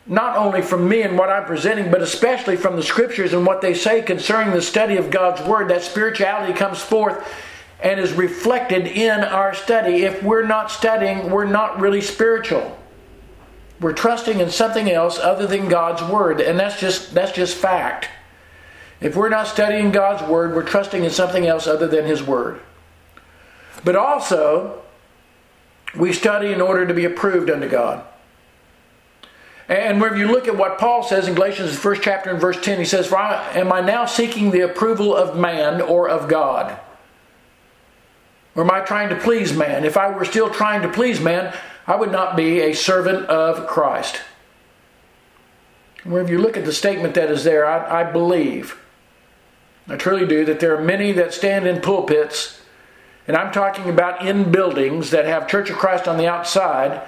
not 0.06 0.37
only 0.37 0.62
from 0.62 0.88
me 0.88 1.02
and 1.02 1.18
what 1.18 1.28
I'm 1.28 1.44
presenting, 1.44 1.90
but 1.90 2.00
especially 2.00 2.56
from 2.56 2.76
the 2.76 2.82
scriptures 2.82 3.32
and 3.32 3.44
what 3.44 3.60
they 3.60 3.75
say 3.75 4.02
concerning 4.02 4.54
the 4.54 4.62
study 4.62 4.96
of 4.96 5.10
God's 5.10 5.42
Word. 5.42 5.68
That 5.68 5.82
spirituality 5.82 6.52
comes 6.52 6.80
forth 6.80 7.26
and 7.80 7.98
is 7.98 8.12
reflected 8.12 8.87
in 8.87 9.20
our 9.20 9.52
study. 9.52 10.04
If 10.04 10.22
we're 10.22 10.46
not 10.46 10.70
studying, 10.70 11.28
we're 11.28 11.44
not 11.44 11.80
really 11.80 12.00
spiritual. 12.00 12.78
We're 13.80 13.94
trusting 13.94 14.38
in 14.38 14.50
something 14.50 14.88
else 14.88 15.18
other 15.18 15.46
than 15.48 15.68
God's 15.68 16.02
word, 16.02 16.40
and 16.40 16.58
that's 16.58 16.80
just 16.80 17.14
that's 17.14 17.32
just 17.32 17.56
fact. 17.56 18.08
If 19.00 19.14
we're 19.14 19.28
not 19.28 19.48
studying 19.48 19.90
God's 19.92 20.28
word, 20.28 20.54
we're 20.54 20.64
trusting 20.64 21.04
in 21.04 21.10
something 21.10 21.46
else 21.46 21.66
other 21.66 21.87
than 21.88 22.04
his 22.04 22.22
word. 22.22 22.60
But 23.85 23.97
also, 23.97 24.82
we 25.97 26.12
study 26.12 26.52
in 26.52 26.61
order 26.61 26.87
to 26.87 26.94
be 26.94 27.04
approved 27.04 27.50
unto 27.50 27.68
God. 27.68 28.04
And 29.68 30.00
when 30.00 30.16
you 30.16 30.28
look 30.28 30.49
at 30.49 30.56
what 30.56 30.78
Paul 30.78 31.02
says 31.02 31.28
in 31.28 31.35
Galatians, 31.35 31.73
the 31.73 31.76
first 31.76 32.02
chapter 32.02 32.30
and 32.30 32.40
verse 32.40 32.58
10, 32.61 32.78
he 32.78 32.85
says, 32.87 33.06
For 33.06 33.18
I, 33.18 33.52
am 33.52 33.70
I 33.70 33.82
now 33.82 34.06
seeking 34.06 34.50
the 34.50 34.62
approval 34.62 35.14
of 35.14 35.38
man 35.38 35.82
or 35.82 36.08
of 36.08 36.28
God? 36.28 36.78
Or 38.54 38.64
am 38.64 38.70
I 38.70 38.80
trying 38.80 39.11
to 39.11 39.16
please 39.16 39.52
man? 39.52 39.85
If 39.85 39.99
I 39.99 40.11
were 40.11 40.25
still 40.25 40.50
trying 40.50 40.82
to 40.82 40.88
please 40.88 41.20
man, 41.20 41.54
I 41.87 41.97
would 41.97 42.11
not 42.11 42.35
be 42.35 42.61
a 42.61 42.73
servant 42.73 43.26
of 43.26 43.66
Christ. 43.66 44.20
When 46.02 46.28
you 46.28 46.38
look 46.38 46.56
at 46.56 46.64
the 46.64 46.73
statement 46.73 47.14
that 47.14 47.30
is 47.30 47.44
there, 47.44 47.66
I, 47.66 48.00
I 48.00 48.04
believe, 48.04 48.80
I 49.87 49.97
truly 49.97 50.26
do, 50.26 50.47
that 50.47 50.61
there 50.61 50.75
are 50.76 50.82
many 50.82 51.12
that 51.12 51.35
stand 51.35 51.66
in 51.66 51.82
pulpits, 51.82 52.61
and 53.28 53.37
I'm 53.37 53.52
talking 53.52 53.90
about 53.90 54.26
in 54.26 54.50
buildings 54.50 55.11
that 55.11 55.26
have 55.26 55.49
Church 55.49 55.68
of 55.68 55.76
Christ 55.76 56.08
on 56.08 56.16
the 56.16 56.26
outside, 56.26 57.06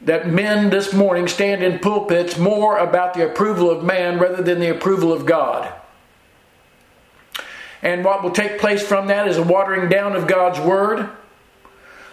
that 0.00 0.26
men 0.26 0.70
this 0.70 0.94
morning 0.94 1.28
stand 1.28 1.62
in 1.62 1.78
pulpits 1.78 2.38
more 2.38 2.78
about 2.78 3.12
the 3.12 3.30
approval 3.30 3.70
of 3.70 3.84
man 3.84 4.18
rather 4.18 4.42
than 4.42 4.60
the 4.60 4.70
approval 4.70 5.12
of 5.12 5.26
God. 5.26 5.72
And 7.82 8.02
what 8.02 8.22
will 8.22 8.30
take 8.30 8.58
place 8.58 8.82
from 8.82 9.08
that 9.08 9.28
is 9.28 9.36
a 9.36 9.42
watering 9.42 9.90
down 9.90 10.16
of 10.16 10.26
God's 10.26 10.58
Word. 10.58 11.10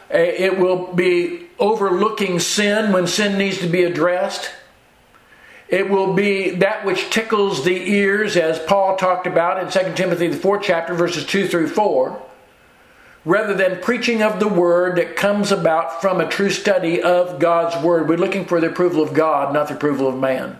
It 0.09 0.59
will 0.59 0.91
be 0.93 1.47
overlooking 1.57 2.39
sin 2.39 2.91
when 2.91 3.07
sin 3.07 3.37
needs 3.37 3.59
to 3.59 3.67
be 3.67 3.83
addressed. 3.83 4.51
It 5.69 5.89
will 5.89 6.13
be 6.13 6.49
that 6.55 6.83
which 6.83 7.09
tickles 7.11 7.63
the 7.63 7.89
ears, 7.91 8.35
as 8.35 8.59
Paul 8.59 8.97
talked 8.97 9.27
about 9.27 9.63
in 9.63 9.71
2 9.71 9.93
Timothy, 9.93 10.27
the 10.27 10.37
fourth 10.37 10.63
chapter, 10.63 10.93
verses 10.93 11.25
2 11.25 11.47
through 11.47 11.67
4, 11.67 12.21
rather 13.25 13.53
than 13.53 13.81
preaching 13.81 14.21
of 14.21 14.39
the 14.39 14.47
Word 14.47 14.97
that 14.97 15.15
comes 15.15 15.51
about 15.51 16.01
from 16.01 16.21
a 16.21 16.29
true 16.29 16.49
study 16.49 17.01
of 17.01 17.39
God's 17.39 17.83
Word. 17.83 18.07
We're 18.07 18.17
looking 18.17 18.45
for 18.45 18.61
the 18.61 18.67
approval 18.67 19.03
of 19.03 19.13
God, 19.13 19.53
not 19.53 19.67
the 19.67 19.75
approval 19.75 20.07
of 20.07 20.17
man. 20.17 20.59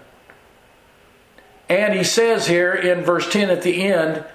And 1.69 1.93
he 1.93 2.03
says 2.03 2.47
here 2.47 2.73
in 2.73 3.03
verse 3.03 3.31
10 3.31 3.49
at 3.49 3.61
the 3.61 3.83
end, 3.83 4.25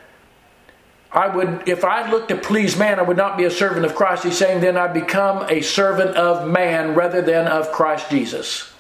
I 1.11 1.29
would, 1.29 1.69
if 1.69 1.85
I 1.85 2.11
looked 2.11 2.29
to 2.29 2.37
please 2.37 2.77
man, 2.77 2.99
I 2.99 3.03
would 3.03 3.17
not 3.17 3.37
be 3.37 3.45
a 3.45 3.51
servant 3.51 3.85
of 3.87 3.95
Christ. 3.95 4.25
He's 4.25 4.37
saying, 4.37 4.61
then 4.61 4.77
I 4.77 4.89
become 4.89 5.49
a 5.49 5.61
servant 5.61 6.17
of 6.17 6.49
man 6.49 6.95
rather 6.95 7.23
than 7.23 7.47
of 7.47 7.71
Christ 7.71 8.11
Jesus. 8.11 8.73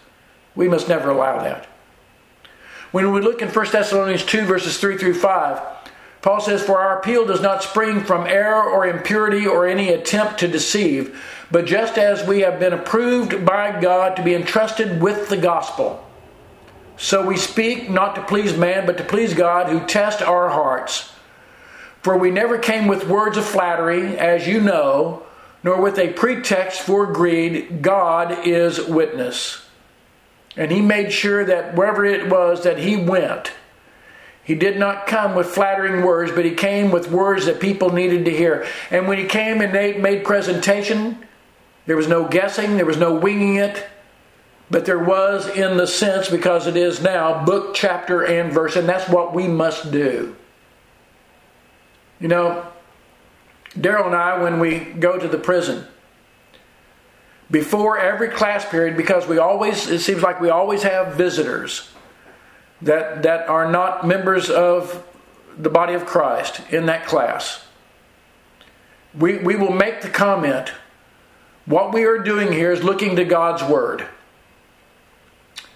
We 0.56 0.68
must 0.68 0.88
never 0.88 1.10
allow 1.10 1.42
that. 1.42 1.66
When 2.90 3.12
we 3.12 3.20
look 3.20 3.42
in 3.42 3.48
1 3.48 3.66
Thessalonians 3.70 4.24
2, 4.24 4.44
verses 4.46 4.78
3 4.78 4.98
through 4.98 5.14
5, 5.14 5.73
Paul 6.24 6.40
says, 6.40 6.62
For 6.62 6.80
our 6.80 7.00
appeal 7.00 7.26
does 7.26 7.42
not 7.42 7.62
spring 7.62 8.02
from 8.02 8.26
error 8.26 8.62
or 8.62 8.86
impurity 8.86 9.46
or 9.46 9.66
any 9.66 9.90
attempt 9.90 10.40
to 10.40 10.48
deceive, 10.48 11.22
but 11.50 11.66
just 11.66 11.98
as 11.98 12.26
we 12.26 12.40
have 12.40 12.58
been 12.58 12.72
approved 12.72 13.44
by 13.44 13.78
God 13.78 14.16
to 14.16 14.22
be 14.22 14.34
entrusted 14.34 15.02
with 15.02 15.28
the 15.28 15.36
gospel. 15.36 16.02
So 16.96 17.26
we 17.26 17.36
speak 17.36 17.90
not 17.90 18.14
to 18.14 18.24
please 18.24 18.56
man, 18.56 18.86
but 18.86 18.96
to 18.96 19.04
please 19.04 19.34
God 19.34 19.68
who 19.68 19.86
tests 19.86 20.22
our 20.22 20.48
hearts. 20.48 21.12
For 22.00 22.16
we 22.16 22.30
never 22.30 22.56
came 22.56 22.86
with 22.86 23.06
words 23.06 23.36
of 23.36 23.44
flattery, 23.44 24.16
as 24.16 24.48
you 24.48 24.62
know, 24.62 25.26
nor 25.62 25.82
with 25.82 25.98
a 25.98 26.14
pretext 26.14 26.80
for 26.80 27.04
greed. 27.04 27.82
God 27.82 28.46
is 28.46 28.82
witness. 28.86 29.68
And 30.56 30.72
he 30.72 30.80
made 30.80 31.12
sure 31.12 31.44
that 31.44 31.74
wherever 31.74 32.02
it 32.02 32.30
was 32.30 32.64
that 32.64 32.78
he 32.78 32.96
went, 32.96 33.52
he 34.44 34.54
did 34.54 34.78
not 34.78 35.06
come 35.06 35.34
with 35.34 35.46
flattering 35.46 36.02
words, 36.04 36.30
but 36.30 36.44
he 36.44 36.52
came 36.52 36.90
with 36.90 37.10
words 37.10 37.46
that 37.46 37.60
people 37.60 37.90
needed 37.90 38.26
to 38.26 38.30
hear. 38.30 38.66
And 38.90 39.08
when 39.08 39.16
he 39.16 39.24
came 39.24 39.62
and 39.62 39.72
made 39.72 40.24
presentation, 40.24 41.26
there 41.86 41.96
was 41.96 42.08
no 42.08 42.28
guessing, 42.28 42.76
there 42.76 42.84
was 42.84 42.98
no 42.98 43.14
winging 43.14 43.56
it, 43.56 43.86
but 44.70 44.84
there 44.84 45.02
was 45.02 45.48
in 45.48 45.78
the 45.78 45.86
sense, 45.86 46.28
because 46.28 46.66
it 46.66 46.76
is 46.76 47.02
now, 47.02 47.44
book, 47.44 47.74
chapter, 47.74 48.22
and 48.22 48.52
verse, 48.52 48.76
and 48.76 48.88
that's 48.88 49.08
what 49.08 49.34
we 49.34 49.48
must 49.48 49.90
do. 49.90 50.36
You 52.20 52.28
know, 52.28 52.66
Daryl 53.78 54.06
and 54.06 54.14
I, 54.14 54.42
when 54.42 54.60
we 54.60 54.78
go 54.78 55.18
to 55.18 55.28
the 55.28 55.38
prison, 55.38 55.86
before 57.50 57.98
every 57.98 58.28
class 58.28 58.68
period, 58.68 58.96
because 58.96 59.26
we 59.26 59.38
always, 59.38 59.88
it 59.88 60.00
seems 60.00 60.22
like 60.22 60.40
we 60.40 60.50
always 60.50 60.82
have 60.82 61.14
visitors 61.14 61.90
that, 62.84 63.22
that 63.22 63.48
are 63.48 63.70
not 63.70 64.06
members 64.06 64.50
of 64.50 65.06
the 65.58 65.70
body 65.70 65.94
of 65.94 66.06
Christ 66.06 66.60
in 66.70 66.86
that 66.86 67.06
class. 67.06 67.64
We, 69.18 69.38
we 69.38 69.56
will 69.56 69.72
make 69.72 70.02
the 70.02 70.08
comment 70.08 70.72
what 71.66 71.94
we 71.94 72.04
are 72.04 72.18
doing 72.18 72.52
here 72.52 72.72
is 72.72 72.84
looking 72.84 73.16
to 73.16 73.24
God's 73.24 73.62
Word. 73.62 74.06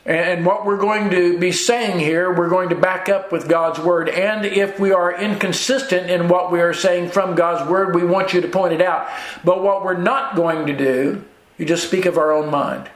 And 0.05 0.45
what 0.45 0.65
we're 0.65 0.79
going 0.79 1.11
to 1.11 1.38
be 1.38 1.53
saying 1.53 1.99
here, 1.99 2.33
we're 2.33 2.49
going 2.49 2.71
to 2.71 2.75
back 2.75 3.09
up 3.09 3.33
with 3.33 3.49
God's 3.49 3.79
Word. 3.79 4.09
And 4.09 4.45
if 4.45 4.79
we 4.79 4.93
are 4.93 5.15
inconsistent 5.19 6.11
in 6.11 6.29
what 6.29 6.50
we 6.53 6.61
are 6.61 6.75
saying 6.75 7.11
from 7.11 7.35
God's 7.35 7.69
Word, 7.71 7.95
we 7.95 8.05
want 8.05 8.33
you 8.33 8.41
to 8.41 8.49
point 8.49 8.75
it 8.75 8.83
out. 8.83 9.09
But 9.45 9.62
what 9.62 9.85
we're 9.85 9.97
not 9.97 10.37
going 10.37 10.67
to 10.67 10.77
do, 10.77 11.25
you 11.57 11.65
just 11.65 11.87
speak 11.87 12.07
of 12.07 12.19
our 12.19 12.33
own 12.33 12.50
mind. 12.50 12.91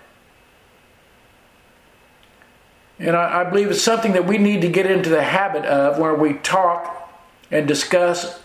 And 3.02 3.16
I, 3.16 3.40
I 3.40 3.44
believe 3.44 3.68
it's 3.68 3.82
something 3.82 4.12
that 4.12 4.26
we 4.26 4.38
need 4.38 4.62
to 4.62 4.68
get 4.68 4.86
into 4.86 5.10
the 5.10 5.22
habit 5.22 5.64
of 5.64 5.98
where 5.98 6.14
we 6.14 6.34
talk 6.34 7.12
and 7.50 7.66
discuss 7.66 8.40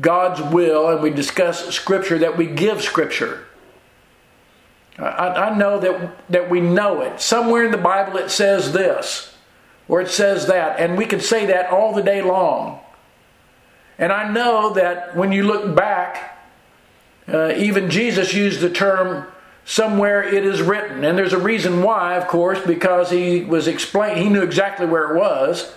God's 0.00 0.42
will 0.52 0.88
and 0.90 1.00
we 1.00 1.10
discuss 1.10 1.72
Scripture, 1.72 2.18
that 2.18 2.36
we 2.36 2.46
give 2.46 2.82
Scripture. 2.82 3.46
I, 4.98 5.28
I 5.28 5.56
know 5.56 5.78
that, 5.78 6.18
that 6.28 6.50
we 6.50 6.60
know 6.60 7.02
it. 7.02 7.20
Somewhere 7.20 7.64
in 7.64 7.70
the 7.70 7.78
Bible 7.78 8.18
it 8.18 8.32
says 8.32 8.72
this, 8.72 9.32
or 9.86 10.00
it 10.00 10.08
says 10.08 10.48
that, 10.48 10.80
and 10.80 10.98
we 10.98 11.06
can 11.06 11.20
say 11.20 11.46
that 11.46 11.70
all 11.70 11.94
the 11.94 12.02
day 12.02 12.20
long. 12.20 12.80
And 13.96 14.12
I 14.12 14.28
know 14.28 14.74
that 14.74 15.16
when 15.16 15.30
you 15.30 15.44
look 15.44 15.76
back, 15.76 16.36
uh, 17.28 17.52
even 17.56 17.90
Jesus 17.90 18.34
used 18.34 18.60
the 18.60 18.70
term 18.70 19.28
somewhere 19.68 20.22
it 20.22 20.46
is 20.46 20.62
written. 20.62 21.04
And 21.04 21.18
there's 21.18 21.34
a 21.34 21.38
reason 21.38 21.82
why, 21.82 22.16
of 22.16 22.26
course, 22.26 22.58
because 22.66 23.10
he 23.10 23.42
was 23.42 23.68
explain 23.68 24.16
he 24.16 24.30
knew 24.30 24.42
exactly 24.42 24.86
where 24.86 25.14
it 25.14 25.18
was, 25.18 25.74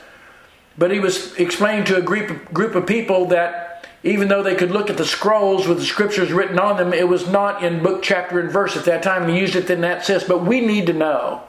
but 0.78 0.92
he 0.92 1.00
was 1.02 1.36
explaining 1.36 1.84
to 1.86 1.98
a 1.98 2.02
group 2.02 2.54
group 2.54 2.74
of 2.74 2.88
people 2.88 3.26
that 3.26 3.86
even 4.04 4.30
though 4.30 4.42
they 4.42 4.56
could 4.56 4.72
look 4.72 4.90
at 4.90 4.96
the 4.96 5.06
scrolls 5.06 5.68
with 5.68 5.78
the 5.78 5.84
scriptures 5.84 6.32
written 6.32 6.58
on 6.58 6.78
them, 6.78 6.94
it 6.94 7.08
was 7.08 7.28
not 7.28 7.64
in 7.64 7.84
book, 7.84 8.02
chapter, 8.02 8.40
and 8.40 8.50
verse 8.50 8.78
at 8.78 8.86
that 8.86 9.04
time. 9.04 9.24
and 9.24 9.32
He 9.34 9.40
used 9.40 9.58
it 9.58 9.70
in 9.70 9.82
that 9.82 10.06
sense. 10.06 10.24
But 10.24 10.46
we 10.46 10.62
need 10.62 10.88
to 10.88 10.94
know. 10.94 11.44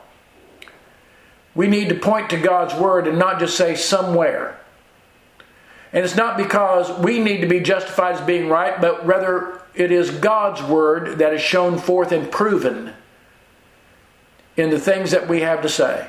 We 1.54 1.68
need 1.68 1.90
to 1.90 1.94
point 1.94 2.28
to 2.30 2.40
God's 2.40 2.74
word 2.74 3.06
and 3.06 3.18
not 3.18 3.38
just 3.38 3.56
say 3.56 3.76
somewhere. 3.76 4.58
And 5.92 6.04
it's 6.04 6.16
not 6.16 6.36
because 6.36 6.90
we 7.00 7.18
need 7.18 7.42
to 7.42 7.46
be 7.46 7.60
justified 7.60 8.14
as 8.16 8.20
being 8.22 8.48
right, 8.48 8.80
but 8.80 9.06
rather 9.06 9.60
it 9.74 9.92
is 9.92 10.10
God's 10.10 10.62
word 10.62 11.18
that 11.18 11.34
is 11.34 11.40
shown 11.40 11.78
forth 11.78 12.12
and 12.12 12.30
proven 12.30 12.94
in 14.56 14.70
the 14.70 14.78
things 14.78 15.10
that 15.10 15.28
we 15.28 15.40
have 15.40 15.62
to 15.62 15.68
say. 15.68 16.08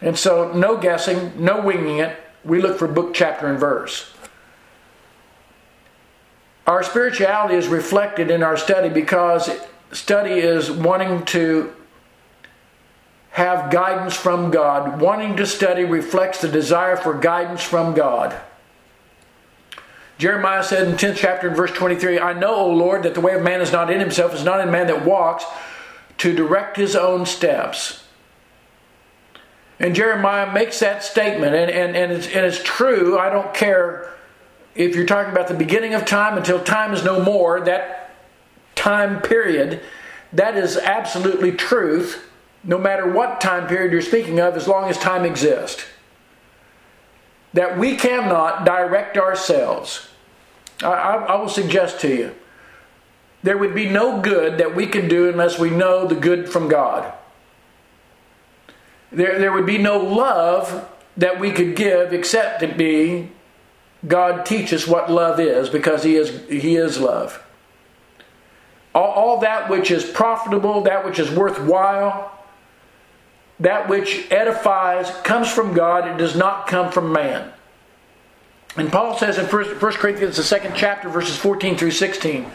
And 0.00 0.18
so, 0.18 0.52
no 0.52 0.76
guessing, 0.76 1.32
no 1.42 1.60
winging 1.60 1.98
it. 1.98 2.16
We 2.44 2.60
look 2.60 2.78
for 2.78 2.86
book, 2.86 3.14
chapter, 3.14 3.46
and 3.46 3.58
verse. 3.58 4.12
Our 6.66 6.82
spirituality 6.82 7.54
is 7.54 7.68
reflected 7.68 8.30
in 8.30 8.42
our 8.42 8.56
study 8.56 8.88
because 8.88 9.50
study 9.92 10.32
is 10.32 10.70
wanting 10.70 11.24
to 11.26 11.72
have 13.30 13.70
guidance 13.70 14.14
from 14.14 14.50
God. 14.50 15.00
Wanting 15.00 15.36
to 15.36 15.46
study 15.46 15.84
reflects 15.84 16.40
the 16.40 16.48
desire 16.48 16.96
for 16.96 17.14
guidance 17.14 17.62
from 17.62 17.94
God. 17.94 18.34
Jeremiah 20.18 20.64
said 20.64 20.88
in 20.88 20.94
10th 20.94 21.16
chapter 21.16 21.48
in 21.48 21.54
verse 21.54 21.72
23, 21.72 22.18
I 22.18 22.32
know, 22.32 22.54
O 22.54 22.70
Lord, 22.72 23.02
that 23.02 23.14
the 23.14 23.20
way 23.20 23.34
of 23.34 23.42
man 23.42 23.60
is 23.60 23.72
not 23.72 23.90
in 23.90 24.00
himself, 24.00 24.34
is 24.34 24.44
not 24.44 24.60
in 24.60 24.70
man 24.70 24.86
that 24.86 25.04
walks 25.04 25.44
to 26.18 26.34
direct 26.34 26.76
his 26.76 26.96
own 26.96 27.26
steps. 27.26 28.04
And 29.78 29.94
Jeremiah 29.94 30.50
makes 30.52 30.80
that 30.80 31.04
statement, 31.04 31.54
and, 31.54 31.70
and, 31.70 31.94
and, 31.94 32.12
it's, 32.12 32.26
and 32.28 32.46
it's 32.46 32.62
true. 32.62 33.18
I 33.18 33.28
don't 33.28 33.52
care 33.52 34.10
if 34.74 34.94
you're 34.94 35.06
talking 35.06 35.32
about 35.32 35.48
the 35.48 35.54
beginning 35.54 35.92
of 35.92 36.06
time 36.06 36.38
until 36.38 36.62
time 36.62 36.94
is 36.94 37.04
no 37.04 37.22
more, 37.22 37.60
that 37.60 38.14
time 38.74 39.20
period, 39.20 39.82
that 40.32 40.56
is 40.56 40.78
absolutely 40.78 41.52
truth, 41.52 42.26
no 42.64 42.78
matter 42.78 43.10
what 43.10 43.40
time 43.40 43.66
period 43.66 43.92
you're 43.92 44.00
speaking 44.00 44.40
of, 44.40 44.56
as 44.56 44.66
long 44.66 44.88
as 44.88 44.96
time 44.96 45.26
exists. 45.26 45.84
That 47.56 47.78
we 47.78 47.96
cannot 47.96 48.66
direct 48.66 49.16
ourselves. 49.16 50.08
I, 50.82 50.92
I, 50.92 51.14
I 51.24 51.36
will 51.36 51.48
suggest 51.48 52.00
to 52.02 52.08
you 52.08 52.34
there 53.42 53.56
would 53.56 53.74
be 53.74 53.88
no 53.88 54.20
good 54.20 54.58
that 54.58 54.74
we 54.74 54.86
can 54.86 55.08
do 55.08 55.28
unless 55.28 55.58
we 55.58 55.70
know 55.70 56.06
the 56.06 56.14
good 56.16 56.50
from 56.50 56.68
God. 56.68 57.14
There, 59.10 59.38
there 59.38 59.52
would 59.52 59.64
be 59.64 59.78
no 59.78 59.98
love 59.98 60.86
that 61.16 61.40
we 61.40 61.50
could 61.50 61.76
give 61.76 62.12
except 62.12 62.60
to 62.60 62.68
be 62.68 63.30
God 64.06 64.44
teaches 64.44 64.86
what 64.86 65.10
love 65.10 65.40
is 65.40 65.70
because 65.70 66.02
He 66.02 66.16
is, 66.16 66.46
he 66.48 66.76
is 66.76 67.00
love. 67.00 67.42
All, 68.94 69.12
all 69.12 69.40
that 69.40 69.70
which 69.70 69.90
is 69.90 70.04
profitable, 70.04 70.82
that 70.82 71.06
which 71.06 71.18
is 71.18 71.30
worthwhile, 71.30 72.35
that 73.60 73.88
which 73.88 74.30
edifies 74.30 75.10
comes 75.22 75.50
from 75.50 75.74
God, 75.74 76.08
it 76.08 76.18
does 76.18 76.36
not 76.36 76.66
come 76.66 76.92
from 76.92 77.12
man. 77.12 77.52
And 78.76 78.92
Paul 78.92 79.16
says 79.16 79.38
in 79.38 79.46
1 79.46 79.78
Corinthians, 79.78 80.36
the 80.36 80.42
second 80.42 80.74
chapter, 80.76 81.08
verses 81.08 81.36
14 81.36 81.78
through 81.78 81.92
16, 81.92 82.50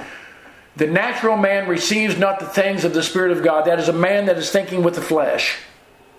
the 0.76 0.88
natural 0.88 1.36
man 1.36 1.68
receives 1.68 2.18
not 2.18 2.40
the 2.40 2.46
things 2.46 2.86
of 2.86 2.94
the 2.94 3.04
Spirit 3.04 3.32
of 3.32 3.44
God. 3.44 3.66
That 3.66 3.80
is 3.80 3.90
a 3.90 3.94
man 3.94 4.28
that 4.28 4.38
is 4.38 4.52
thinking 4.52 4.84
with 4.84 4.96
the 4.96 5.02
flesh, 5.02 5.58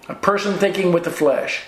a 0.09 0.15
person 0.15 0.55
thinking 0.55 0.93
with 0.93 1.05
the 1.05 1.11
flesh. 1.11 1.63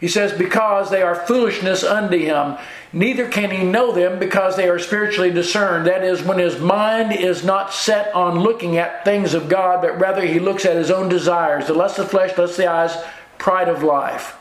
He 0.00 0.08
says, 0.08 0.32
Because 0.32 0.90
they 0.90 1.02
are 1.02 1.14
foolishness 1.14 1.84
unto 1.84 2.16
him, 2.16 2.56
neither 2.92 3.28
can 3.28 3.50
he 3.50 3.62
know 3.64 3.92
them 3.92 4.18
because 4.18 4.56
they 4.56 4.68
are 4.68 4.78
spiritually 4.78 5.30
discerned. 5.30 5.86
That 5.86 6.02
is, 6.02 6.22
when 6.22 6.38
his 6.38 6.58
mind 6.58 7.12
is 7.12 7.44
not 7.44 7.74
set 7.74 8.12
on 8.14 8.40
looking 8.40 8.78
at 8.78 9.04
things 9.04 9.34
of 9.34 9.48
God, 9.48 9.82
but 9.82 10.00
rather 10.00 10.22
he 10.22 10.40
looks 10.40 10.64
at 10.64 10.76
his 10.76 10.90
own 10.90 11.10
desires, 11.10 11.66
the 11.66 11.74
lust 11.74 11.98
of 11.98 12.06
the 12.06 12.10
flesh, 12.10 12.36
lust 12.38 12.52
of 12.52 12.56
the 12.56 12.70
eyes, 12.70 12.96
pride 13.38 13.68
of 13.68 13.82
life. 13.82 14.36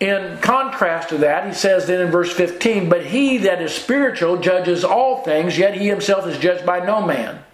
In 0.00 0.38
contrast 0.38 1.08
to 1.08 1.18
that, 1.18 1.46
he 1.46 1.52
says 1.52 1.86
then 1.86 2.00
in 2.00 2.10
verse 2.10 2.32
15, 2.32 2.88
But 2.88 3.06
he 3.06 3.38
that 3.38 3.62
is 3.62 3.72
spiritual 3.72 4.36
judges 4.36 4.84
all 4.84 5.22
things, 5.22 5.58
yet 5.58 5.74
he 5.74 5.86
himself 5.88 6.26
is 6.26 6.38
judged 6.38 6.66
by 6.66 6.84
no 6.84 7.04
man. 7.04 7.44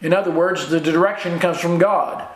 In 0.00 0.12
other 0.14 0.30
words, 0.30 0.68
the 0.68 0.80
direction 0.80 1.38
comes 1.38 1.58
from 1.58 1.78
God 1.78 2.26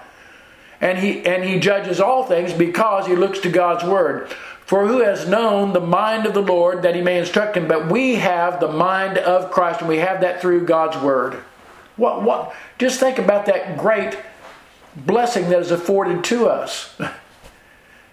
and 0.82 0.98
he 0.98 1.24
and 1.24 1.44
he 1.44 1.58
judges 1.60 2.00
all 2.00 2.24
things 2.24 2.52
because 2.52 3.06
he 3.06 3.14
looks 3.14 3.38
to 3.40 3.48
God's 3.48 3.84
word. 3.84 4.28
For 4.66 4.86
who 4.86 5.00
has 5.00 5.28
known 5.28 5.72
the 5.72 5.80
mind 5.80 6.26
of 6.26 6.34
the 6.34 6.42
Lord 6.42 6.82
that 6.82 6.94
he 6.94 7.02
may 7.02 7.18
instruct 7.18 7.56
him? 7.56 7.68
But 7.68 7.90
we 7.90 8.16
have 8.16 8.58
the 8.58 8.70
mind 8.70 9.16
of 9.18 9.50
Christ, 9.50 9.80
and 9.80 9.88
we 9.88 9.98
have 9.98 10.20
that 10.22 10.40
through 10.40 10.66
God's 10.66 10.96
word. 10.98 11.34
What 11.96 12.22
what 12.22 12.54
just 12.78 12.98
think 12.98 13.18
about 13.18 13.46
that 13.46 13.78
great 13.78 14.18
blessing 14.96 15.48
that 15.50 15.60
is 15.60 15.70
afforded 15.70 16.24
to 16.24 16.48
us. 16.48 16.94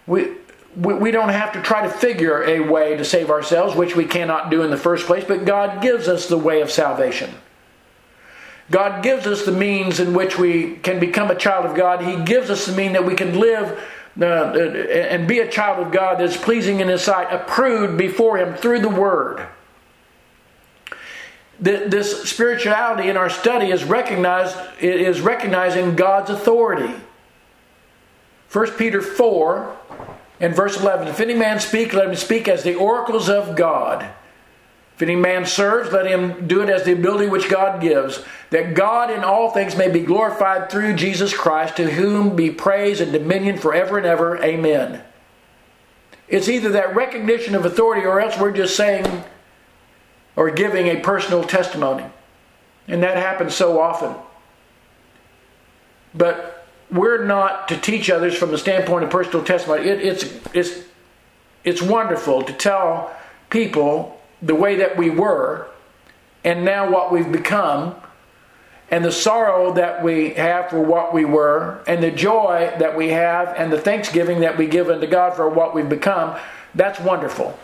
We 0.08 0.32
we, 0.76 0.96
we 0.96 1.12
don't 1.12 1.30
have 1.30 1.54
to 1.54 1.62
try 1.62 1.84
to 1.84 1.90
figure 1.90 2.44
a 2.44 2.62
way 2.62 2.98
to 2.98 3.06
save 3.06 3.30
ourselves, 3.30 3.76
which 3.76 3.96
we 3.96 4.06
cannot 4.06 4.50
do 4.50 4.64
in 4.64 4.72
the 4.72 4.78
first 4.78 5.06
place, 5.06 5.24
but 5.24 5.46
God 5.46 5.84
gives 5.84 6.08
us 6.08 6.28
the 6.28 6.38
way 6.38 6.62
of 6.62 6.72
salvation. 6.72 7.30
God 8.72 9.04
gives 9.04 9.26
us 9.26 9.46
the 9.46 9.52
means 9.52 10.00
in 10.00 10.14
which 10.14 10.38
we 10.38 10.76
can 10.76 11.00
become 11.00 11.32
a 11.32 11.36
child 11.36 11.66
of 11.66 11.76
God. 11.76 12.02
He 12.02 12.24
gives 12.24 12.50
us 12.50 12.66
the 12.66 12.74
mean 12.74 12.94
that 12.94 13.06
we 13.06 13.16
can 13.16 13.40
live 13.40 13.80
uh, 14.20 14.26
and 14.26 15.28
be 15.28 15.40
a 15.40 15.50
child 15.50 15.86
of 15.86 15.92
God 15.92 16.20
that's 16.20 16.38
pleasing 16.38 16.80
in 16.80 16.88
His 16.88 17.02
sight, 17.02 17.32
approved 17.32 17.98
before 17.98 18.38
Him 18.38 18.56
through 18.56 18.82
the 18.82 18.90
Word. 18.90 19.48
This 21.60 22.30
spirituality 22.30 23.10
in 23.10 23.18
our 23.18 23.30
study 23.30 23.72
is 23.72 23.84
recognized 23.84 24.56
is 24.80 25.20
recognizing 25.20 25.96
God's 25.96 26.30
authority. 26.30 26.94
1 28.52 28.72
Peter 28.72 29.02
4 29.02 29.78
and 30.40 30.56
verse 30.56 30.80
11 30.80 31.10
If 31.10 31.20
any 31.20 31.34
man 31.34 31.60
speak, 31.60 31.94
let 31.94 32.08
him 32.08 32.16
speak 32.16 32.48
as 32.48 32.64
the 32.64 32.76
oracles 32.76 33.30
of 33.30 33.58
God. 33.58 34.10
If 35.00 35.04
any 35.04 35.16
man 35.16 35.46
serves, 35.46 35.94
let 35.94 36.08
him 36.08 36.46
do 36.46 36.60
it 36.60 36.68
as 36.68 36.84
the 36.84 36.92
ability 36.92 37.30
which 37.30 37.48
God 37.48 37.80
gives, 37.80 38.22
that 38.50 38.74
God 38.74 39.10
in 39.10 39.24
all 39.24 39.50
things 39.50 39.78
may 39.78 39.90
be 39.90 40.02
glorified 40.02 40.70
through 40.70 40.96
Jesus 40.96 41.34
Christ, 41.34 41.78
to 41.78 41.90
whom 41.90 42.36
be 42.36 42.52
praise 42.52 43.00
and 43.00 43.14
dominion 43.14 43.58
forever 43.58 43.98
and 43.98 44.06
ever. 44.06 44.44
Amen. 44.44 45.02
It's 46.28 46.50
either 46.50 46.68
that 46.72 46.98
recognition 46.98 47.56
of 47.56 47.64
authority 47.64 48.06
or 48.06 48.20
else 48.20 48.38
we're 48.38 48.52
just 48.52 48.76
saying 48.76 49.24
or 50.36 50.52
giving 50.52 50.88
a 50.88 51.00
personal 51.00 51.46
testimony. 51.46 52.04
And 52.90 53.02
that 53.02 53.16
happens 53.16 53.56
so 53.56 53.80
often. 53.80 54.14
But 56.14 56.68
we're 56.92 57.24
not 57.24 57.70
to 57.70 57.78
teach 57.78 58.10
others 58.10 58.36
from 58.36 58.52
the 58.52 58.58
standpoint 58.58 59.06
of 59.06 59.12
personal 59.12 59.46
testimony. 59.46 59.88
It, 59.88 60.02
it's, 60.02 60.40
it's, 60.54 60.84
it's 61.64 61.82
wonderful 61.82 62.44
to 62.44 62.52
tell 62.52 63.16
people 63.50 64.19
the 64.42 64.56
way 64.56 64.76
that 64.76 64.98
we 64.98 65.10
were 65.10 65.68
and 66.44 66.64
now 66.64 66.90
what 66.90 67.12
we've 67.12 67.32
become 67.32 67.96
and 68.92 69.06
the 69.06 69.12
sorrow 69.12 69.74
that 69.74 70.04
we 70.04 70.32
have 70.32 70.70
for 70.70 70.82
what 70.82 71.14
we 71.14 71.26
were 71.26 71.84
and 71.88 72.02
the 72.02 72.12
joy 72.12 72.74
that 72.80 72.98
we 72.98 73.10
have 73.10 73.54
and 73.56 73.72
the 73.72 73.80
thanksgiving 73.80 74.40
that 74.42 74.58
we 74.58 74.66
give 74.66 74.90
unto 74.90 75.06
God 75.06 75.36
for 75.36 75.48
what 75.48 75.76
we've 75.76 75.90
become, 75.90 76.38
that's 76.74 77.00
wonderful. 77.00 77.58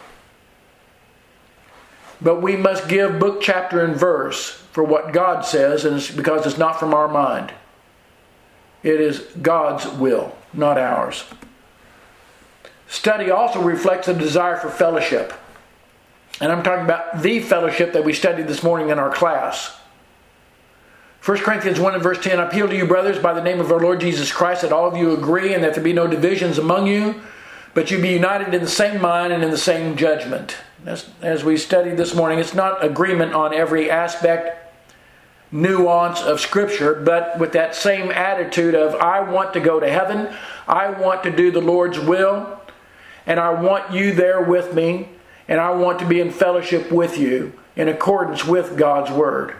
But 2.21 2.41
we 2.41 2.55
must 2.55 2.87
give 2.87 3.19
book, 3.19 3.41
chapter, 3.41 3.83
and 3.83 3.95
verse 3.95 4.51
for 4.71 4.83
what 4.83 5.13
God 5.13 5.45
says, 5.45 5.85
and 5.85 5.97
it's 5.97 6.11
because 6.11 6.45
it's 6.45 6.57
not 6.57 6.79
from 6.79 6.93
our 6.93 7.07
mind. 7.07 7.51
It 8.83 9.01
is 9.01 9.19
God's 9.41 9.87
will, 9.87 10.35
not 10.53 10.77
ours. 10.77 11.25
Study 12.87 13.31
also 13.31 13.61
reflects 13.61 14.07
a 14.07 14.13
desire 14.13 14.57
for 14.57 14.69
fellowship. 14.69 15.33
And 16.41 16.51
I'm 16.51 16.63
talking 16.63 16.83
about 16.83 17.21
the 17.21 17.39
fellowship 17.39 17.93
that 17.93 18.03
we 18.03 18.13
studied 18.13 18.47
this 18.47 18.61
morning 18.61 18.89
in 18.89 18.99
our 18.99 19.09
class. 19.09 19.77
1 21.23 21.37
Corinthians 21.39 21.79
1 21.79 21.93
and 21.95 22.03
verse 22.03 22.21
10 22.21 22.39
I 22.39 22.45
appeal 22.45 22.67
to 22.67 22.75
you, 22.75 22.85
brothers, 22.85 23.17
by 23.17 23.33
the 23.33 23.41
name 23.41 23.59
of 23.59 23.71
our 23.71 23.79
Lord 23.79 23.99
Jesus 23.99 24.31
Christ, 24.31 24.61
that 24.61 24.71
all 24.71 24.87
of 24.87 24.97
you 24.97 25.11
agree 25.13 25.53
and 25.53 25.63
that 25.63 25.73
there 25.73 25.83
be 25.83 25.93
no 25.93 26.07
divisions 26.07 26.57
among 26.57 26.87
you, 26.87 27.21
but 27.73 27.89
you 27.89 28.01
be 28.01 28.09
united 28.09 28.53
in 28.53 28.61
the 28.61 28.67
same 28.67 29.01
mind 29.01 29.33
and 29.33 29.43
in 29.43 29.49
the 29.49 29.57
same 29.57 29.95
judgment. 29.95 30.57
As, 30.85 31.09
as 31.21 31.43
we 31.43 31.57
studied 31.57 31.97
this 31.97 32.13
morning, 32.13 32.37
it's 32.37 32.53
not 32.53 32.83
agreement 32.85 33.33
on 33.33 33.53
every 33.53 33.89
aspect, 33.89 34.71
nuance 35.51 36.21
of 36.21 36.39
Scripture, 36.39 36.93
but 36.93 37.39
with 37.39 37.53
that 37.53 37.73
same 37.73 38.11
attitude 38.11 38.75
of, 38.75 38.93
I 38.95 39.21
want 39.21 39.53
to 39.53 39.59
go 39.59 39.79
to 39.79 39.89
heaven, 39.89 40.35
I 40.67 40.89
want 40.91 41.23
to 41.23 41.31
do 41.31 41.49
the 41.49 41.61
Lord's 41.61 41.99
will, 41.99 42.59
and 43.25 43.39
I 43.39 43.49
want 43.49 43.91
you 43.91 44.13
there 44.13 44.41
with 44.41 44.75
me 44.75 45.09
and 45.47 45.59
I 45.59 45.71
want 45.71 45.99
to 45.99 46.07
be 46.07 46.19
in 46.19 46.31
fellowship 46.31 46.91
with 46.91 47.17
you 47.17 47.53
in 47.75 47.87
accordance 47.87 48.45
with 48.45 48.77
God's 48.77 49.11
Word. 49.11 49.55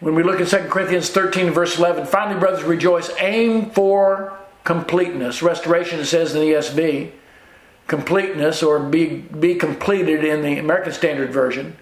When 0.00 0.14
we 0.14 0.24
look 0.24 0.40
at 0.40 0.48
2 0.48 0.68
Corinthians 0.68 1.10
13, 1.10 1.50
verse 1.50 1.78
11, 1.78 2.06
finally, 2.06 2.40
brothers, 2.40 2.64
rejoice. 2.64 3.10
Aim 3.18 3.70
for 3.70 4.36
completeness. 4.64 5.42
Restoration, 5.42 6.00
it 6.00 6.06
says 6.06 6.34
in 6.34 6.40
the 6.40 6.52
ESV. 6.52 7.12
Completeness, 7.86 8.62
or 8.62 8.80
be, 8.80 9.06
be 9.06 9.54
completed 9.54 10.24
in 10.24 10.42
the 10.42 10.58
American 10.58 10.92
Standard 10.92 11.30
Version. 11.30 11.76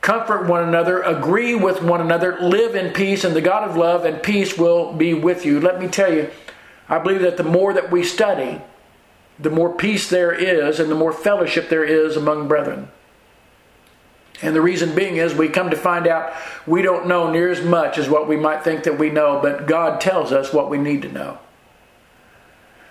Comfort 0.00 0.46
one 0.46 0.68
another, 0.68 1.02
agree 1.02 1.54
with 1.54 1.82
one 1.82 2.00
another, 2.00 2.38
live 2.40 2.74
in 2.74 2.92
peace, 2.92 3.24
and 3.24 3.34
the 3.34 3.40
God 3.40 3.68
of 3.68 3.76
love 3.76 4.04
and 4.04 4.22
peace 4.22 4.56
will 4.56 4.92
be 4.92 5.12
with 5.12 5.44
you. 5.44 5.60
Let 5.60 5.80
me 5.80 5.88
tell 5.88 6.12
you, 6.12 6.30
I 6.88 6.98
believe 6.98 7.22
that 7.22 7.36
the 7.36 7.44
more 7.44 7.72
that 7.72 7.90
we 7.90 8.04
study, 8.04 8.60
the 9.38 9.50
more 9.50 9.72
peace 9.72 10.08
there 10.08 10.32
is 10.32 10.80
and 10.80 10.90
the 10.90 10.94
more 10.94 11.12
fellowship 11.12 11.68
there 11.68 11.84
is 11.84 12.16
among 12.16 12.48
brethren. 12.48 12.88
And 14.40 14.54
the 14.54 14.60
reason 14.60 14.94
being 14.94 15.16
is 15.16 15.34
we 15.34 15.48
come 15.48 15.70
to 15.70 15.76
find 15.76 16.06
out 16.06 16.32
we 16.66 16.82
don't 16.82 17.08
know 17.08 17.30
near 17.30 17.50
as 17.50 17.62
much 17.62 17.98
as 17.98 18.08
what 18.08 18.28
we 18.28 18.36
might 18.36 18.62
think 18.62 18.84
that 18.84 18.98
we 18.98 19.10
know, 19.10 19.40
but 19.42 19.66
God 19.66 20.00
tells 20.00 20.32
us 20.32 20.52
what 20.52 20.70
we 20.70 20.78
need 20.78 21.02
to 21.02 21.12
know. 21.12 21.38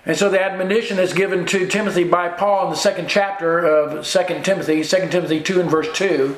And 0.04 0.16
so 0.16 0.30
the 0.30 0.42
admonition 0.42 0.98
is 0.98 1.12
given 1.12 1.44
to 1.46 1.66
Timothy 1.66 2.04
by 2.04 2.28
Paul 2.28 2.64
in 2.64 2.70
the 2.70 2.76
second 2.76 3.08
chapter 3.08 3.58
of 3.58 4.06
2 4.06 4.40
Timothy, 4.42 4.82
2 4.82 5.08
Timothy 5.08 5.40
2 5.40 5.60
and 5.60 5.70
verse 5.70 5.88
2. 5.96 6.36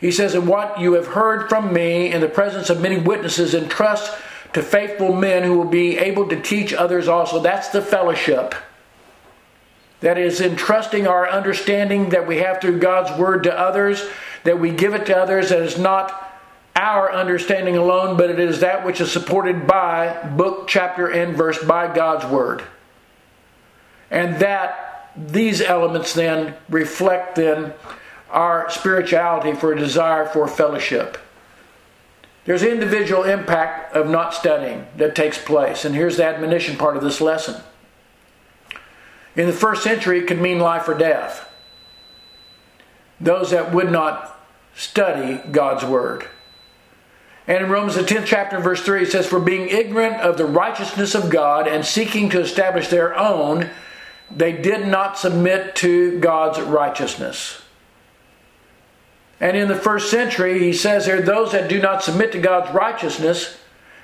He 0.00 0.10
says, 0.10 0.34
And 0.34 0.48
what 0.48 0.78
you 0.78 0.94
have 0.94 1.08
heard 1.08 1.48
from 1.48 1.72
me 1.72 2.12
in 2.12 2.20
the 2.20 2.28
presence 2.28 2.70
of 2.70 2.80
many 2.80 2.98
witnesses, 2.98 3.54
entrust 3.54 4.12
to 4.52 4.62
faithful 4.62 5.14
men 5.14 5.42
who 5.42 5.56
will 5.56 5.64
be 5.64 5.98
able 5.98 6.28
to 6.28 6.40
teach 6.40 6.72
others 6.72 7.08
also. 7.08 7.40
That's 7.40 7.68
the 7.68 7.82
fellowship 7.82 8.54
That 10.04 10.18
is 10.18 10.42
entrusting 10.42 11.06
our 11.06 11.26
understanding 11.26 12.10
that 12.10 12.26
we 12.26 12.36
have 12.36 12.60
through 12.60 12.78
God's 12.78 13.18
Word 13.18 13.44
to 13.44 13.58
others, 13.58 14.06
that 14.42 14.60
we 14.60 14.70
give 14.70 14.92
it 14.92 15.06
to 15.06 15.16
others, 15.16 15.48
that 15.48 15.62
is 15.62 15.78
not 15.78 16.30
our 16.76 17.10
understanding 17.10 17.78
alone, 17.78 18.18
but 18.18 18.28
it 18.28 18.38
is 18.38 18.60
that 18.60 18.84
which 18.84 19.00
is 19.00 19.10
supported 19.10 19.66
by 19.66 20.12
book, 20.36 20.68
chapter, 20.68 21.08
and 21.08 21.34
verse 21.34 21.64
by 21.64 21.90
God's 21.94 22.26
Word. 22.26 22.62
And 24.10 24.38
that 24.40 25.10
these 25.16 25.62
elements 25.62 26.12
then 26.12 26.54
reflect 26.68 27.36
then 27.36 27.72
our 28.28 28.68
spirituality 28.68 29.54
for 29.54 29.72
a 29.72 29.78
desire 29.78 30.26
for 30.26 30.46
fellowship. 30.46 31.16
There's 32.44 32.62
individual 32.62 33.24
impact 33.24 33.96
of 33.96 34.06
not 34.10 34.34
studying 34.34 34.86
that 34.98 35.16
takes 35.16 35.38
place, 35.38 35.86
and 35.86 35.94
here's 35.94 36.18
the 36.18 36.26
admonition 36.26 36.76
part 36.76 36.98
of 36.98 37.02
this 37.02 37.22
lesson. 37.22 37.62
In 39.36 39.46
the 39.46 39.52
first 39.52 39.82
century, 39.82 40.18
it 40.18 40.26
could 40.26 40.40
mean 40.40 40.58
life 40.58 40.88
or 40.88 40.94
death. 40.94 41.48
Those 43.20 43.50
that 43.50 43.72
would 43.72 43.90
not 43.90 44.38
study 44.74 45.40
God's 45.50 45.84
Word. 45.84 46.28
And 47.46 47.64
in 47.64 47.70
Romans, 47.70 47.96
the 47.96 48.02
10th 48.02 48.26
chapter, 48.26 48.58
verse 48.58 48.82
3, 48.82 49.02
it 49.02 49.12
says, 49.12 49.26
For 49.26 49.40
being 49.40 49.68
ignorant 49.68 50.16
of 50.16 50.38
the 50.38 50.46
righteousness 50.46 51.14
of 51.14 51.30
God 51.30 51.68
and 51.68 51.84
seeking 51.84 52.30
to 52.30 52.40
establish 52.40 52.88
their 52.88 53.16
own, 53.16 53.70
they 54.30 54.52
did 54.52 54.86
not 54.86 55.18
submit 55.18 55.74
to 55.76 56.18
God's 56.20 56.60
righteousness. 56.60 57.60
And 59.40 59.56
in 59.56 59.68
the 59.68 59.76
first 59.76 60.10
century, 60.10 60.58
he 60.58 60.72
says 60.72 61.06
here, 61.06 61.20
those 61.20 61.52
that 61.52 61.68
do 61.68 61.80
not 61.80 62.02
submit 62.02 62.32
to 62.32 62.40
God's 62.40 62.72
righteousness 62.72 63.58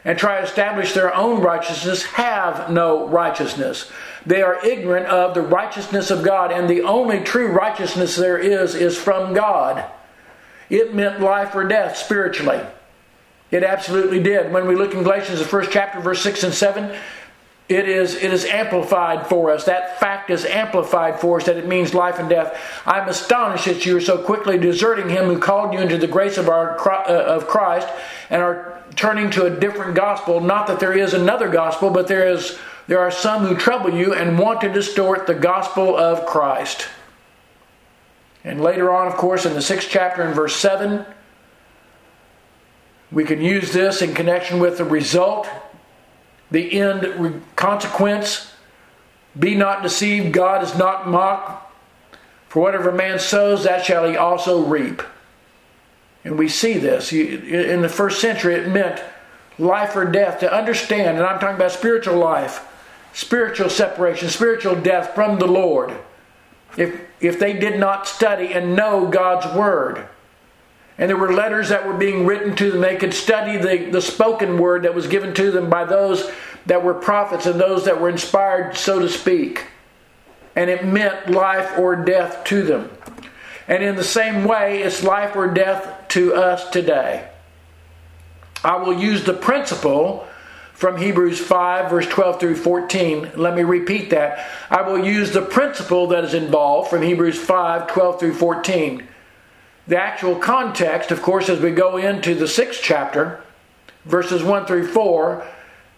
and 0.04 0.18
try 0.18 0.38
to 0.38 0.46
establish 0.46 0.92
their 0.92 1.14
own 1.14 1.40
righteousness 1.42 2.04
have 2.04 2.70
no 2.70 3.06
righteousness. 3.08 3.90
They 4.24 4.42
are 4.42 4.64
ignorant 4.64 5.06
of 5.06 5.34
the 5.34 5.42
righteousness 5.42 6.10
of 6.10 6.22
God, 6.22 6.52
and 6.52 6.68
the 6.68 6.82
only 6.82 7.20
true 7.20 7.48
righteousness 7.48 8.16
there 8.16 8.38
is 8.38 8.74
is 8.74 8.96
from 8.96 9.34
God. 9.34 9.84
It 10.68 10.94
meant 10.94 11.20
life 11.20 11.54
or 11.54 11.64
death 11.64 11.96
spiritually. 11.96 12.60
It 13.50 13.64
absolutely 13.64 14.22
did. 14.22 14.52
When 14.52 14.68
we 14.68 14.76
look 14.76 14.94
in 14.94 15.02
Galatians, 15.02 15.40
the 15.40 15.44
first 15.44 15.72
chapter, 15.72 16.00
verse 16.00 16.22
6 16.22 16.44
and 16.44 16.54
7, 16.54 16.96
it 17.70 17.88
is, 17.88 18.16
it 18.16 18.32
is 18.32 18.44
amplified 18.46 19.28
for 19.28 19.52
us. 19.52 19.64
That 19.66 20.00
fact 20.00 20.28
is 20.28 20.44
amplified 20.44 21.20
for 21.20 21.36
us 21.36 21.46
that 21.46 21.56
it 21.56 21.68
means 21.68 21.94
life 21.94 22.18
and 22.18 22.28
death. 22.28 22.60
I'm 22.84 23.08
astonished 23.08 23.66
that 23.66 23.86
you 23.86 23.96
are 23.96 24.00
so 24.00 24.18
quickly 24.18 24.58
deserting 24.58 25.08
him 25.08 25.26
who 25.26 25.38
called 25.38 25.72
you 25.72 25.78
into 25.78 25.96
the 25.96 26.08
grace 26.08 26.36
of, 26.36 26.48
our, 26.48 26.76
uh, 26.80 27.04
of 27.06 27.46
Christ 27.46 27.86
and 28.28 28.42
are 28.42 28.82
turning 28.96 29.30
to 29.30 29.44
a 29.44 29.50
different 29.50 29.94
gospel. 29.94 30.40
Not 30.40 30.66
that 30.66 30.80
there 30.80 30.98
is 30.98 31.14
another 31.14 31.48
gospel, 31.48 31.90
but 31.90 32.08
there, 32.08 32.28
is, 32.28 32.58
there 32.88 32.98
are 32.98 33.12
some 33.12 33.46
who 33.46 33.54
trouble 33.54 33.94
you 33.94 34.14
and 34.14 34.36
want 34.36 34.62
to 34.62 34.68
distort 34.68 35.28
the 35.28 35.34
gospel 35.34 35.96
of 35.96 36.26
Christ. 36.26 36.88
And 38.42 38.60
later 38.60 38.92
on, 38.92 39.06
of 39.06 39.14
course, 39.14 39.46
in 39.46 39.54
the 39.54 39.62
sixth 39.62 39.88
chapter, 39.88 40.24
in 40.24 40.34
verse 40.34 40.56
7, 40.56 41.06
we 43.12 43.22
can 43.22 43.40
use 43.40 43.72
this 43.72 44.02
in 44.02 44.12
connection 44.12 44.58
with 44.58 44.76
the 44.76 44.84
result, 44.84 45.46
the 46.50 46.80
end 46.80 47.42
consequence. 47.56 48.52
Be 49.38 49.54
not 49.54 49.82
deceived, 49.82 50.32
God 50.32 50.62
is 50.64 50.76
not 50.76 51.08
mocked. 51.08 51.72
For 52.48 52.60
whatever 52.60 52.90
man 52.90 53.20
sows, 53.20 53.62
that 53.62 53.84
shall 53.84 54.08
he 54.08 54.16
also 54.16 54.64
reap. 54.64 55.02
And 56.24 56.36
we 56.36 56.48
see 56.48 56.74
this. 56.74 57.12
In 57.12 57.80
the 57.80 57.88
first 57.88 58.20
century, 58.20 58.54
it 58.54 58.68
meant 58.68 59.00
life 59.58 59.94
or 59.94 60.04
death 60.04 60.40
to 60.40 60.52
understand, 60.52 61.16
and 61.16 61.26
I'm 61.26 61.38
talking 61.38 61.56
about 61.56 61.70
spiritual 61.70 62.16
life, 62.16 62.66
spiritual 63.12 63.68
separation, 63.68 64.28
spiritual 64.28 64.74
death 64.74 65.14
from 65.14 65.38
the 65.38 65.46
Lord. 65.46 65.96
If, 66.76 67.00
if 67.20 67.38
they 67.38 67.52
did 67.52 67.78
not 67.78 68.06
study 68.06 68.52
and 68.52 68.74
know 68.74 69.06
God's 69.06 69.54
Word, 69.56 70.08
and 71.00 71.08
there 71.08 71.16
were 71.16 71.32
letters 71.32 71.70
that 71.70 71.86
were 71.86 71.94
being 71.94 72.26
written 72.26 72.54
to 72.56 72.70
them. 72.70 72.82
They 72.82 72.96
could 72.96 73.14
study 73.14 73.56
the, 73.56 73.90
the 73.90 74.02
spoken 74.02 74.58
word 74.58 74.82
that 74.82 74.94
was 74.94 75.06
given 75.06 75.32
to 75.32 75.50
them 75.50 75.70
by 75.70 75.86
those 75.86 76.30
that 76.66 76.84
were 76.84 76.92
prophets 76.92 77.46
and 77.46 77.58
those 77.58 77.86
that 77.86 77.98
were 77.98 78.10
inspired, 78.10 78.76
so 78.76 78.98
to 78.98 79.08
speak. 79.08 79.64
And 80.54 80.68
it 80.68 80.84
meant 80.84 81.30
life 81.30 81.78
or 81.78 81.96
death 81.96 82.44
to 82.44 82.62
them. 82.62 82.90
And 83.66 83.82
in 83.82 83.96
the 83.96 84.04
same 84.04 84.44
way, 84.44 84.82
it's 84.82 85.02
life 85.02 85.34
or 85.36 85.48
death 85.48 86.06
to 86.08 86.34
us 86.34 86.68
today. 86.68 87.26
I 88.62 88.76
will 88.76 88.92
use 88.92 89.24
the 89.24 89.32
principle 89.32 90.28
from 90.74 90.98
Hebrews 90.98 91.40
5, 91.40 91.90
verse 91.90 92.08
12 92.08 92.40
through 92.40 92.56
14. 92.56 93.30
Let 93.36 93.56
me 93.56 93.62
repeat 93.62 94.10
that. 94.10 94.46
I 94.68 94.82
will 94.82 95.02
use 95.02 95.32
the 95.32 95.40
principle 95.40 96.08
that 96.08 96.24
is 96.24 96.34
involved 96.34 96.90
from 96.90 97.00
Hebrews 97.00 97.38
5, 97.38 97.86
12 97.86 98.20
through 98.20 98.34
14 98.34 99.08
the 99.90 100.00
actual 100.00 100.36
context, 100.36 101.10
of 101.10 101.20
course, 101.20 101.48
as 101.48 101.58
we 101.58 101.72
go 101.72 101.96
into 101.96 102.36
the 102.36 102.46
sixth 102.46 102.80
chapter, 102.80 103.42
verses 104.04 104.40
1 104.40 104.64
through 104.66 104.86
4, 104.86 105.44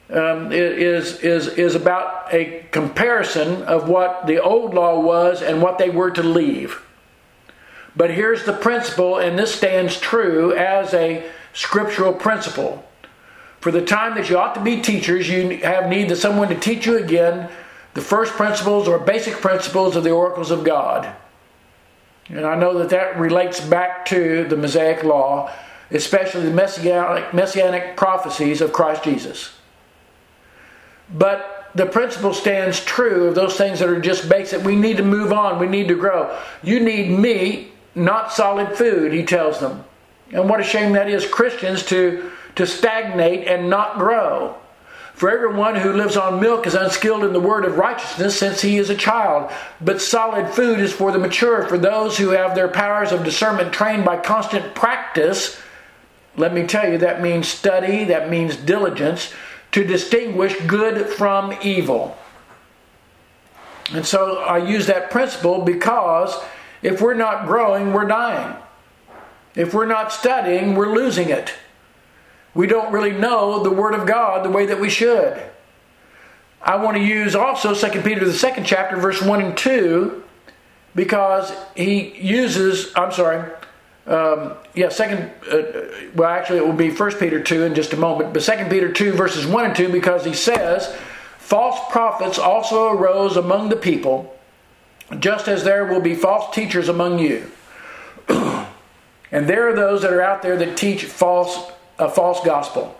um, 0.09 0.51
is, 0.51 1.21
is, 1.21 1.49
is 1.49 1.75
about 1.75 2.33
a 2.33 2.65
comparison 2.71 3.63
of 3.65 3.91
what 3.91 4.27
the 4.27 4.43
old 4.43 4.73
law 4.73 4.99
was 4.99 5.43
and 5.43 5.61
what 5.61 5.77
they 5.77 5.91
were 5.91 6.11
to 6.11 6.23
leave. 6.23 6.81
But 7.95 8.11
here's 8.11 8.47
the 8.47 8.55
principle, 8.55 9.19
and 9.19 9.39
this 9.39 9.55
stands 9.55 10.01
true 10.01 10.55
as 10.55 10.95
a 10.95 11.31
scriptural 11.53 12.15
principle. 12.15 12.83
For 13.61 13.71
the 13.71 13.85
time 13.85 14.15
that 14.15 14.31
you 14.31 14.39
ought 14.39 14.55
to 14.55 14.63
be 14.63 14.81
teachers, 14.81 15.29
you 15.29 15.59
have 15.59 15.91
need 15.91 16.11
of 16.11 16.17
someone 16.17 16.49
to 16.49 16.59
teach 16.59 16.87
you 16.87 16.97
again 16.97 17.51
the 17.93 18.01
first 18.01 18.33
principles 18.33 18.89
or 18.89 18.99
basic 18.99 19.35
principles 19.35 19.97
of 19.97 20.03
the 20.03 20.13
oracles 20.13 20.51
of 20.51 20.65
God. 20.65 21.15
And 22.29 22.47
I 22.47 22.55
know 22.55 22.79
that 22.79 22.91
that 22.91 23.19
relates 23.19 23.61
back 23.61 24.07
to 24.07 24.45
the 24.45 24.57
Mosaic 24.57 25.03
Law, 25.03 25.51
especially 25.91 26.45
the 26.45 26.51
messianic, 26.51 27.35
messianic 27.35 27.97
prophecies 27.97 28.61
of 28.61 28.73
Christ 28.73 29.05
Jesus. 29.05 29.53
But 31.13 31.71
the 31.75 31.87
principle 31.87 32.33
stands 32.33 32.81
true 32.85 33.29
of 33.29 33.35
those 33.35 33.57
things 33.57 33.81
that 33.81 33.89
are 33.89 34.01
just 34.01 34.29
basic. 34.29 34.65
We 34.65 34.77
need 34.77 34.99
to 34.99 35.03
move 35.03 35.33
on, 35.33 35.59
we 35.59 35.67
need 35.67 35.89
to 35.89 35.95
grow. 35.95 36.39
You 36.63 36.81
need 36.81 37.11
meat, 37.11 37.73
not 37.95 38.33
solid 38.33 38.77
food, 38.77 39.13
he 39.13 39.25
tells 39.25 39.61
them. 39.61 39.85
And 40.33 40.49
what 40.49 40.61
a 40.61 40.65
shame 40.65 40.93
that 40.93 41.11
is, 41.11 41.27
Christians, 41.27 41.85
to, 41.87 42.31
to 42.55 42.67
stagnate 42.67 43.47
and 43.47 43.69
not 43.69 43.99
grow. 43.99 44.57
For 45.23 45.31
everyone 45.31 45.77
who 45.77 45.93
lives 45.93 46.17
on 46.17 46.41
milk 46.41 46.67
is 46.67 46.75
unskilled 46.75 47.23
in 47.23 47.33
the 47.33 47.39
word 47.39 47.65
of 47.65 47.79
righteousness 47.79 48.37
since 48.37 48.61
he 48.61 48.77
is 48.77 48.91
a 48.91 48.97
child. 48.97 49.53
But 49.81 50.03
solid 50.03 50.49
food 50.49 50.81
is 50.81 50.93
for 50.93 51.13
the 51.13 51.19
mature, 51.21 51.63
for 51.69 51.79
those 51.79 52.19
who 52.19 52.31
have 52.31 52.57
their 52.57 52.67
powers 52.67 53.13
of 53.13 53.23
discernment 53.23 53.73
trained 53.73 54.05
by 54.05 54.17
constant 54.17 54.75
practice. 54.75 55.61
Let 56.37 56.53
me 56.53 56.67
tell 56.67 56.91
you, 56.91 56.99
that 56.99 57.23
means 57.23 57.47
study, 57.47 58.03
that 58.07 58.31
means 58.31 58.57
diligence, 58.57 59.33
to 59.71 59.85
distinguish 59.85 60.61
good 60.63 61.07
from 61.07 61.57
evil. 61.63 62.19
And 63.93 64.05
so 64.05 64.39
I 64.39 64.59
use 64.59 64.89
that 64.89 65.13
principle 65.13 65.63
because 65.63 66.37
if 66.83 67.01
we're 67.01 67.15
not 67.15 67.47
growing, 67.47 67.93
we're 67.93 68.09
dying. 68.09 68.57
If 69.55 69.73
we're 69.73 69.87
not 69.87 70.13
studying, 70.13 70.75
we're 70.75 70.93
losing 70.93 71.29
it 71.29 71.55
we 72.55 72.67
don't 72.67 72.93
really 72.93 73.13
know 73.13 73.63
the 73.63 73.71
Word 73.71 73.95
of 73.95 74.07
God 74.07 74.45
the 74.45 74.51
way 74.51 74.67
that 74.67 74.81
we 74.81 74.91
should. 74.91 75.43
I 76.61 76.77
want 76.77 76.97
to 76.97 77.03
use 77.03 77.35
also 77.35 77.75
2 77.75 78.03
Peter, 78.03 78.25
the 78.25 78.33
second 78.33 78.65
chapter, 78.65 78.97
verse 78.97 79.21
1 79.21 79.43
and 79.43 79.57
2, 79.57 80.23
because 80.95 81.53
he 81.75 82.15
uses, 82.21 82.93
I'm 82.95 83.11
sorry, 83.11 83.51
um, 84.07 84.55
yeah, 84.75 84.89
second, 84.89 85.31
uh, 85.51 86.11
well, 86.15 86.29
actually, 86.29 86.59
it 86.59 86.67
will 86.67 86.73
be 86.73 86.91
1 86.91 87.13
Peter 87.15 87.43
2 87.43 87.65
in 87.65 87.75
just 87.75 87.93
a 87.93 87.97
moment, 87.97 88.33
but 88.33 88.43
2 88.43 88.67
Peter 88.69 88.93
2, 88.93 89.13
verses 89.13 89.47
1 89.47 89.65
and 89.65 89.75
2, 89.75 89.89
because 89.89 90.25
he 90.25 90.35
says, 90.35 90.95
False 91.39 91.79
prophets 91.91 92.39
also 92.39 92.91
arose 92.91 93.37
among 93.37 93.69
the 93.69 93.77
people, 93.77 94.35
just 95.19 95.49
as 95.49 95.65
there 95.65 95.85
will 95.85 96.01
be 96.01 96.15
false 96.15 96.55
teachers 96.55 96.89
among 96.89 97.19
you. 97.19 97.51
and 98.29 99.49
there 99.49 99.69
are 99.69 99.75
those 99.75 100.03
that 100.03 100.13
are 100.13 100.23
out 100.23 100.43
there 100.43 100.57
that 100.57 100.77
teach 100.77 101.05
false 101.05 101.71
a 102.03 102.11
false 102.11 102.45
gospel. 102.45 102.99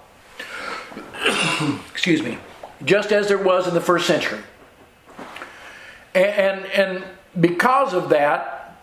Excuse 1.91 2.23
me. 2.23 2.39
Just 2.85 3.13
as 3.13 3.29
there 3.29 3.39
was 3.39 3.69
in 3.69 3.75
the 3.75 3.81
first 3.81 4.07
century. 4.07 4.41
And, 6.15 6.25
and, 6.25 6.67
and 6.67 7.05
because 7.41 7.95
of 7.95 8.09
that, 8.11 8.77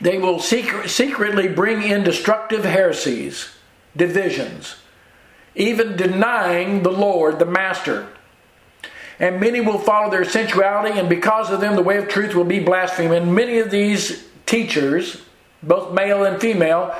they 0.00 0.18
will 0.18 0.40
secret, 0.40 0.90
secretly 0.90 1.48
bring 1.48 1.82
in 1.82 2.02
destructive 2.02 2.64
heresies, 2.64 3.50
divisions, 3.96 4.76
even 5.54 5.96
denying 5.96 6.82
the 6.82 6.90
Lord, 6.90 7.38
the 7.38 7.46
Master. 7.46 8.08
And 9.20 9.40
many 9.40 9.60
will 9.60 9.78
follow 9.78 10.10
their 10.10 10.24
sensuality, 10.24 10.98
and 10.98 11.08
because 11.08 11.50
of 11.50 11.60
them, 11.60 11.76
the 11.76 11.82
way 11.82 11.98
of 11.98 12.08
truth 12.08 12.34
will 12.34 12.44
be 12.44 12.58
blasphemed. 12.58 13.14
And 13.14 13.34
many 13.34 13.58
of 13.58 13.70
these 13.70 14.24
teachers, 14.44 15.22
both 15.62 15.94
male 15.94 16.24
and 16.24 16.40
female, 16.40 16.94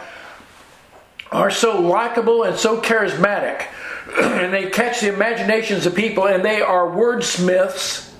are 1.32 1.50
so 1.50 1.80
likable 1.80 2.44
and 2.44 2.56
so 2.56 2.80
charismatic, 2.80 3.66
and 4.20 4.52
they 4.52 4.70
catch 4.70 5.00
the 5.00 5.12
imaginations 5.12 5.86
of 5.86 5.94
people, 5.94 6.26
and 6.26 6.44
they 6.44 6.60
are 6.60 6.86
wordsmiths 6.86 8.12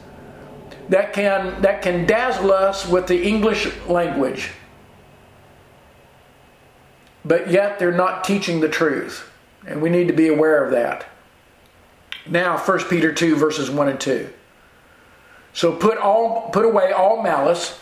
that 0.89 1.13
can 1.13 1.63
that 1.63 1.83
can 1.83 2.07
dazzle 2.07 2.53
us 2.53 2.87
with 2.87 3.07
the 3.07 3.23
English 3.23 3.69
language. 3.87 4.51
But 7.25 7.51
yet 7.51 7.79
they're 7.79 7.93
not 7.93 8.25
teaching 8.25 8.61
the 8.61 8.69
truth. 8.69 9.31
And 9.67 9.81
we 9.81 9.89
need 9.89 10.09
to 10.09 10.15
be 10.15 10.29
aware 10.29 10.63
of 10.63 10.73
that. 10.73 11.07
Now 12.27 12.59
1 12.59 12.85
Peter 12.85 13.13
2 13.13 13.37
verses 13.37 13.71
1 13.71 13.89
and 13.89 14.01
2. 14.01 14.29
So 15.53 15.75
put 15.75 15.99
all 15.99 16.51
put 16.51 16.65
away 16.65 16.93
all 16.93 17.23
malice 17.23 17.79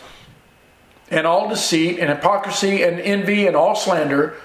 and 1.09 1.27
all 1.27 1.49
deceit 1.49 1.99
and 1.99 2.09
hypocrisy 2.09 2.83
and 2.83 2.99
envy 2.99 3.47
and 3.47 3.55
all 3.55 3.75
slander 3.75 4.35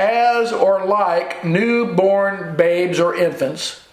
as 0.00 0.52
or 0.52 0.86
like 0.86 1.44
newborn 1.44 2.56
babes 2.56 2.98
or 2.98 3.14
infants 3.14 3.86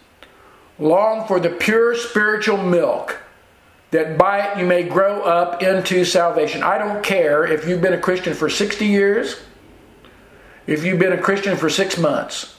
long 0.80 1.28
for 1.28 1.39
the 1.39 1.50
pure 1.50 1.96
spiritual 1.96 2.58
milk 2.58 3.20
that 3.91 4.17
by 4.17 4.39
it 4.39 4.58
you 4.58 4.65
may 4.65 4.84
grow 4.84 5.22
up 5.22 5.62
into 5.62 6.06
salvation. 6.06 6.63
I 6.63 6.78
don't 6.78 7.04
care 7.04 7.46
if 7.46 7.67
you've 7.67 7.82
been 7.82 7.93
a 7.93 8.00
Christian 8.00 8.34
for 8.34 8.50
60 8.50 8.86
years, 8.86 9.39
if 10.65 10.84
you've 10.84 11.00
been 11.00 11.13
a 11.13 11.22
Christian 11.22 11.58
for 11.58 11.70
6 11.70 11.98
months. 11.98 12.56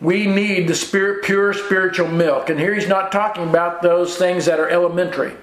We 0.00 0.26
need 0.26 0.66
the 0.68 0.74
spirit 0.74 1.24
pure 1.24 1.52
spiritual 1.52 2.08
milk. 2.08 2.50
And 2.50 2.58
here 2.58 2.74
he's 2.74 2.88
not 2.88 3.12
talking 3.12 3.48
about 3.48 3.82
those 3.82 4.16
things 4.16 4.46
that 4.46 4.58
are 4.58 4.68
elementary. 4.68 5.34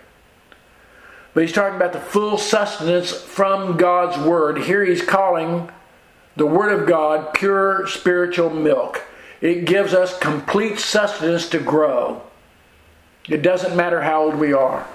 But 1.34 1.44
he's 1.44 1.54
talking 1.54 1.78
about 1.78 1.94
the 1.94 2.00
full 2.00 2.38
sustenance 2.38 3.14
from 3.14 3.78
God's 3.78 4.18
word. 4.18 4.58
Here 4.60 4.84
he's 4.84 5.02
calling 5.02 5.70
the 6.39 6.45
word 6.45 6.71
of 6.71 6.88
God 6.88 7.34
pure 7.34 7.86
spiritual 7.86 8.49
milk. 8.49 9.04
It 9.41 9.65
gives 9.65 9.93
us 9.93 10.17
complete 10.17 10.80
sustenance 10.80 11.49
to 11.49 11.60
grow. 11.60 12.21
It 13.28 13.41
doesn't 13.41 13.75
matter 13.75 14.02
how 14.02 14.23
old 14.23 14.36
we 14.36 14.54
are. 14.54 14.88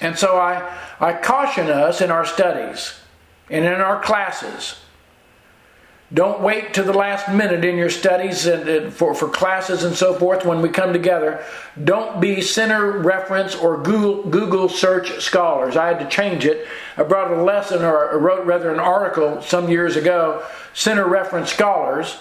And 0.00 0.16
so 0.18 0.36
I, 0.36 0.78
I 1.00 1.14
caution 1.14 1.68
us 1.68 2.00
in 2.00 2.10
our 2.10 2.26
studies 2.26 2.94
and 3.50 3.64
in 3.64 3.80
our 3.80 4.00
classes. 4.00 4.76
Don't 6.14 6.40
wait 6.40 6.72
to 6.74 6.84
the 6.84 6.92
last 6.92 7.28
minute 7.28 7.64
in 7.64 7.76
your 7.76 7.90
studies 7.90 8.46
and, 8.46 8.92
for, 8.92 9.12
for 9.12 9.28
classes 9.28 9.82
and 9.82 9.96
so 9.96 10.14
forth 10.14 10.44
when 10.44 10.62
we 10.62 10.68
come 10.68 10.92
together. 10.92 11.44
Don't 11.82 12.20
be 12.20 12.40
center 12.40 12.98
reference 12.98 13.56
or 13.56 13.82
Google, 13.82 14.22
Google 14.22 14.68
search 14.68 15.20
scholars. 15.20 15.76
I 15.76 15.88
had 15.88 15.98
to 15.98 16.08
change 16.08 16.46
it. 16.46 16.68
I 16.96 17.02
brought 17.02 17.32
a 17.32 17.42
lesson 17.42 17.82
or 17.82 18.16
wrote 18.20 18.46
rather 18.46 18.72
an 18.72 18.78
article 18.78 19.42
some 19.42 19.68
years 19.68 19.96
ago, 19.96 20.44
center 20.74 21.08
reference 21.08 21.50
scholars 21.50 22.16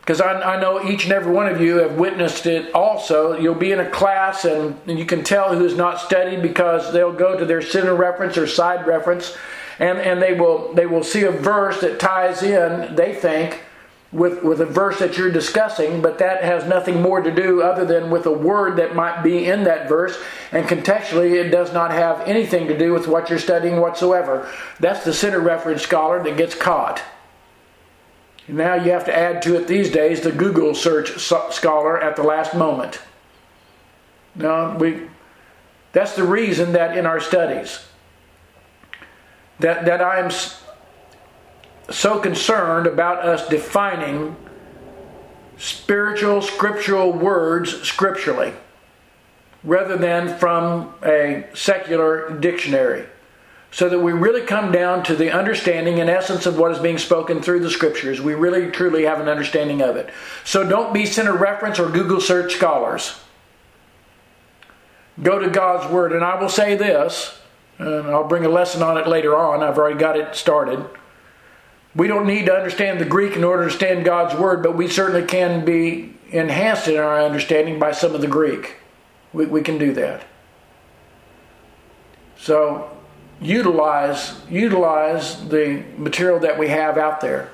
because 0.00 0.20
I, 0.20 0.54
I, 0.54 0.60
know 0.60 0.82
each 0.82 1.04
and 1.04 1.12
every 1.12 1.32
one 1.32 1.46
of 1.46 1.60
you 1.60 1.76
have 1.76 1.96
witnessed 1.96 2.46
it 2.46 2.74
also. 2.74 3.38
You'll 3.38 3.54
be 3.54 3.70
in 3.70 3.78
a 3.78 3.88
class 3.88 4.44
and, 4.44 4.76
and 4.88 4.98
you 4.98 5.04
can 5.04 5.22
tell 5.22 5.54
who's 5.54 5.76
not 5.76 6.00
studied 6.00 6.42
because 6.42 6.92
they'll 6.92 7.12
go 7.12 7.38
to 7.38 7.44
their 7.44 7.62
center 7.62 7.94
reference 7.94 8.36
or 8.36 8.48
side 8.48 8.84
reference 8.84 9.36
and, 9.82 9.98
and 9.98 10.22
they 10.22 10.32
will 10.32 10.72
they 10.74 10.86
will 10.86 11.02
see 11.02 11.24
a 11.24 11.32
verse 11.32 11.80
that 11.80 11.98
ties 11.98 12.44
in, 12.44 12.94
they 12.94 13.12
think, 13.12 13.64
with, 14.12 14.44
with 14.44 14.60
a 14.60 14.66
verse 14.66 15.00
that 15.00 15.18
you're 15.18 15.32
discussing, 15.32 16.00
but 16.00 16.18
that 16.18 16.44
has 16.44 16.64
nothing 16.64 17.02
more 17.02 17.20
to 17.20 17.34
do 17.34 17.62
other 17.62 17.84
than 17.84 18.08
with 18.08 18.26
a 18.26 18.32
word 18.32 18.76
that 18.76 18.94
might 18.94 19.22
be 19.22 19.46
in 19.46 19.64
that 19.64 19.88
verse, 19.88 20.16
and 20.52 20.68
contextually 20.68 21.32
it 21.32 21.50
does 21.50 21.72
not 21.72 21.90
have 21.90 22.20
anything 22.20 22.68
to 22.68 22.78
do 22.78 22.92
with 22.92 23.08
what 23.08 23.28
you're 23.28 23.40
studying 23.40 23.80
whatsoever. 23.80 24.48
That's 24.78 25.04
the 25.04 25.12
center 25.12 25.40
reference 25.40 25.82
scholar 25.82 26.22
that 26.22 26.36
gets 26.36 26.54
caught. 26.54 27.02
Now 28.46 28.74
you 28.74 28.92
have 28.92 29.06
to 29.06 29.16
add 29.16 29.42
to 29.42 29.56
it 29.56 29.66
these 29.66 29.90
days 29.90 30.20
the 30.20 30.30
Google 30.30 30.76
search 30.76 31.18
scholar 31.18 32.00
at 32.00 32.14
the 32.14 32.22
last 32.22 32.54
moment. 32.54 33.00
Now 34.36 34.76
we 34.76 35.08
that's 35.90 36.14
the 36.14 36.24
reason 36.24 36.72
that 36.72 36.96
in 36.96 37.04
our 37.04 37.20
studies 37.20 37.84
that 39.62 39.84
that 39.86 40.02
I'm 40.02 40.30
so 41.90 42.20
concerned 42.20 42.86
about 42.86 43.24
us 43.24 43.48
defining 43.48 44.36
spiritual 45.56 46.42
scriptural 46.42 47.12
words 47.12 47.82
scripturally 47.82 48.52
rather 49.64 49.96
than 49.96 50.36
from 50.38 50.92
a 51.04 51.46
secular 51.54 52.30
dictionary 52.38 53.06
so 53.70 53.88
that 53.88 54.00
we 54.00 54.12
really 54.12 54.42
come 54.42 54.70
down 54.70 55.02
to 55.02 55.16
the 55.16 55.30
understanding 55.30 55.98
and 55.98 56.10
essence 56.10 56.44
of 56.44 56.58
what 56.58 56.70
is 56.72 56.78
being 56.78 56.98
spoken 56.98 57.40
through 57.40 57.60
the 57.60 57.70
scriptures. 57.70 58.20
We 58.20 58.34
really 58.34 58.70
truly 58.70 59.04
have 59.04 59.18
an 59.18 59.28
understanding 59.28 59.80
of 59.80 59.96
it. 59.96 60.10
So 60.44 60.68
don't 60.68 60.92
be 60.92 61.06
center 61.06 61.34
reference 61.34 61.78
or 61.78 61.88
Google 61.88 62.20
search 62.20 62.52
scholars. 62.54 63.18
Go 65.22 65.38
to 65.38 65.48
God's 65.48 65.90
Word. 65.90 66.12
And 66.12 66.22
I 66.22 66.38
will 66.40 66.50
say 66.50 66.74
this, 66.74 67.38
and 67.86 68.08
I'll 68.08 68.26
bring 68.26 68.44
a 68.44 68.48
lesson 68.48 68.82
on 68.82 68.96
it 68.96 69.06
later 69.06 69.36
on. 69.36 69.62
I've 69.62 69.78
already 69.78 69.98
got 69.98 70.16
it 70.16 70.34
started. 70.34 70.84
We 71.94 72.08
don't 72.08 72.26
need 72.26 72.46
to 72.46 72.54
understand 72.54 73.00
the 73.00 73.04
Greek 73.04 73.36
in 73.36 73.44
order 73.44 73.62
to 73.62 73.64
understand 73.64 74.04
God's 74.04 74.34
Word, 74.34 74.62
but 74.62 74.76
we 74.76 74.88
certainly 74.88 75.26
can 75.26 75.64
be 75.64 76.14
enhanced 76.30 76.88
in 76.88 76.96
our 76.96 77.22
understanding 77.22 77.78
by 77.78 77.92
some 77.92 78.14
of 78.14 78.20
the 78.20 78.28
Greek. 78.28 78.76
We, 79.32 79.46
we 79.46 79.62
can 79.62 79.78
do 79.78 79.92
that. 79.94 80.24
So 82.38 82.90
utilize 83.40 84.34
utilize 84.48 85.48
the 85.48 85.84
material 85.96 86.38
that 86.40 86.58
we 86.58 86.68
have 86.68 86.96
out 86.96 87.20
there 87.20 87.50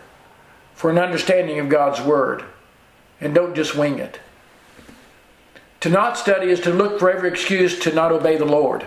for 0.74 0.90
an 0.90 0.98
understanding 0.98 1.58
of 1.58 1.68
God's 1.68 2.00
word 2.00 2.44
and 3.20 3.34
don't 3.34 3.54
just 3.54 3.74
wing 3.74 3.98
it. 3.98 4.20
To 5.80 5.88
not 5.88 6.18
study 6.18 6.48
is 6.48 6.60
to 6.60 6.72
look 6.72 6.98
for 6.98 7.10
every 7.10 7.28
excuse 7.28 7.78
to 7.80 7.92
not 7.92 8.12
obey 8.12 8.36
the 8.36 8.44
Lord. 8.44 8.86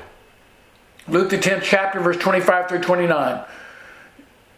Luke 1.07 1.29
the 1.29 1.37
10th 1.37 1.63
chapter 1.63 1.99
verse 1.99 2.17
25 2.17 2.69
through 2.69 2.81
29. 2.81 3.43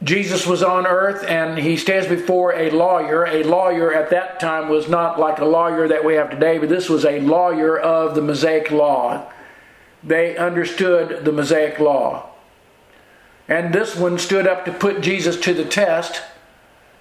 Jesus 0.04 0.46
was 0.46 0.62
on 0.62 0.86
earth 0.86 1.24
and 1.28 1.58
he 1.58 1.78
stands 1.78 2.08
before 2.08 2.54
a 2.54 2.70
lawyer. 2.72 3.26
A 3.26 3.44
lawyer 3.44 3.94
at 3.94 4.10
that 4.10 4.40
time 4.40 4.68
was 4.68 4.90
not 4.90 5.18
like 5.18 5.40
a 5.40 5.46
lawyer 5.46 5.88
that 5.88 6.04
we 6.04 6.16
have 6.16 6.30
today, 6.30 6.58
but 6.58 6.68
this 6.68 6.90
was 6.90 7.06
a 7.06 7.22
lawyer 7.22 7.80
of 7.80 8.14
the 8.14 8.22
Mosaic 8.22 8.70
law. 8.70 9.32
They 10.04 10.36
understood 10.36 11.24
the 11.24 11.32
Mosaic 11.32 11.80
law. 11.80 12.30
And 13.48 13.74
this 13.74 13.96
one 13.96 14.20
stood 14.20 14.46
up 14.46 14.66
to 14.66 14.74
put 14.74 15.02
Jesus 15.02 15.40
to 15.42 15.54
the 15.54 15.66
test 15.66 16.22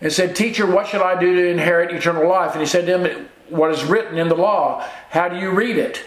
and 0.00 0.12
said, 0.12 0.36
Teacher, 0.36 0.66
what 0.66 0.86
shall 0.86 1.02
I 1.02 1.18
do 1.18 1.34
to 1.34 1.48
inherit 1.48 1.92
eternal 1.92 2.28
life? 2.28 2.52
And 2.52 2.60
he 2.60 2.66
said 2.66 2.86
to 2.86 2.98
him, 2.98 3.28
What 3.48 3.72
is 3.72 3.84
written 3.84 4.18
in 4.18 4.28
the 4.28 4.36
law? 4.36 4.86
How 5.10 5.28
do 5.28 5.38
you 5.38 5.50
read 5.50 5.76
it? 5.76 6.04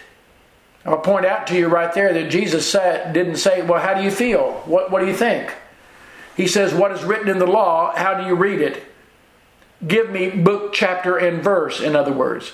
I'll 0.86 1.00
point 1.00 1.26
out 1.26 1.48
to 1.48 1.58
you 1.58 1.68
right 1.68 1.92
there 1.94 2.14
that 2.14 2.30
Jesus 2.30 2.70
said, 2.70 3.12
didn't 3.14 3.38
say, 3.38 3.62
Well, 3.64 3.82
how 3.82 3.96
do 3.96 4.04
you 4.04 4.12
feel? 4.12 4.62
What, 4.66 4.92
what 4.92 5.00
do 5.00 5.08
you 5.08 5.16
think? 5.16 5.54
He 6.38 6.48
says, 6.48 6.74
What 6.74 6.92
is 6.92 7.04
written 7.04 7.28
in 7.28 7.40
the 7.40 7.48
law? 7.48 7.96
How 7.96 8.14
do 8.14 8.28
you 8.28 8.36
read 8.36 8.62
it? 8.62 8.84
Give 9.86 10.10
me 10.10 10.30
book, 10.30 10.74
chapter, 10.74 11.18
and 11.18 11.44
verse, 11.44 11.82
in 11.82 11.96
other 11.96 12.14
words. 12.14 12.54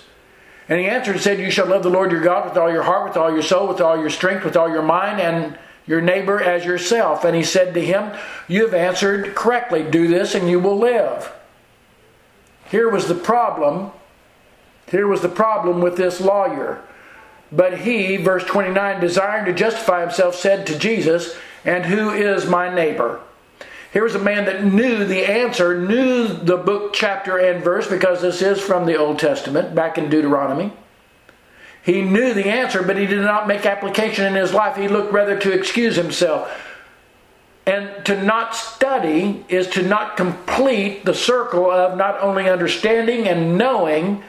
And 0.70 0.80
he 0.80 0.88
answered 0.88 1.16
and 1.16 1.22
said, 1.22 1.40
You 1.40 1.52
shall 1.52 1.68
love 1.68 1.84
the 1.84 1.90
Lord 1.90 2.12
your 2.12 2.22
God 2.22 2.48
with 2.48 2.58
all 2.58 2.72
your 2.72 2.84
heart, 2.84 3.10
with 3.10 3.18
all 3.18 3.32
your 3.32 3.42
soul, 3.42 3.68
with 3.68 3.82
all 3.82 4.00
your 4.00 4.10
strength, 4.10 4.46
with 4.46 4.56
all 4.56 4.70
your 4.70 4.82
mind, 4.82 5.20
and 5.20 5.58
your 5.86 6.02
neighbor 6.02 6.42
as 6.42 6.64
yourself. 6.64 7.26
And 7.26 7.36
he 7.36 7.44
said 7.44 7.74
to 7.74 7.82
him, 7.82 8.14
You 8.48 8.66
have 8.66 8.74
answered 8.74 9.36
correctly. 9.36 9.84
Do 9.84 10.08
this 10.08 10.36
and 10.36 10.50
you 10.50 10.60
will 10.60 10.78
live. 10.78 11.34
Here 12.70 12.90
was 12.90 13.08
the 13.08 13.16
problem. 13.16 13.92
Here 14.90 15.08
was 15.08 15.22
the 15.22 15.30
problem 15.30 15.82
with 15.82 15.98
this 15.98 16.22
lawyer. 16.22 16.82
But 17.52 17.80
he, 17.80 18.18
verse 18.18 18.46
29, 18.46 19.02
desiring 19.02 19.46
to 19.46 19.54
justify 19.54 20.02
himself, 20.02 20.36
said 20.36 20.66
to 20.68 20.80
Jesus, 20.80 21.36
And 21.66 21.86
who 21.86 22.12
is 22.12 22.46
my 22.46 22.74
neighbor? 22.74 23.20
Here 23.92 24.04
was 24.04 24.16
a 24.16 24.20
man 24.20 24.46
that 24.46 24.64
knew 24.64 25.04
the 25.04 25.26
answer, 25.26 25.78
knew 25.78 26.28
the 26.28 26.56
book, 26.56 26.94
chapter, 26.94 27.38
and 27.38 27.62
verse, 27.62 27.90
because 27.90 28.22
this 28.22 28.42
is 28.42 28.62
from 28.62 28.86
the 28.86 28.96
Old 28.96 29.20
Testament, 29.20 29.76
back 29.76 29.98
in 29.98 30.10
Deuteronomy. 30.10 30.72
He 31.84 32.02
knew 32.02 32.34
the 32.34 32.48
answer, 32.48 32.84
but 32.84 32.98
he 32.98 33.06
did 33.06 33.22
not 33.22 33.48
make 33.48 33.66
application 33.66 34.26
in 34.26 34.36
his 34.36 34.54
life. 34.54 34.78
He 34.78 34.88
looked 34.88 35.12
rather 35.12 35.38
to 35.40 35.52
excuse 35.52 35.98
himself. 35.98 36.50
And 37.66 38.06
to 38.06 38.22
not 38.24 38.56
study 38.56 39.46
is 39.50 39.68
to 39.70 39.84
not 39.84 40.16
complete 40.16 41.04
the 41.04 41.14
circle 41.14 41.70
of 41.70 41.98
not 41.98 42.20
only 42.22 42.50
understanding 42.50 43.28
and 43.28 43.58
knowing, 43.58 44.24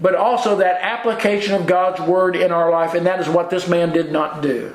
but 0.00 0.14
also 0.14 0.56
that 0.56 0.80
application 0.80 1.54
of 1.54 1.66
God's 1.66 2.00
word 2.00 2.36
in 2.36 2.52
our 2.52 2.70
life. 2.70 2.94
And 2.94 3.06
that 3.06 3.20
is 3.20 3.28
what 3.28 3.50
this 3.50 3.68
man 3.68 3.92
did 3.92 4.12
not 4.12 4.42
do. 4.42 4.74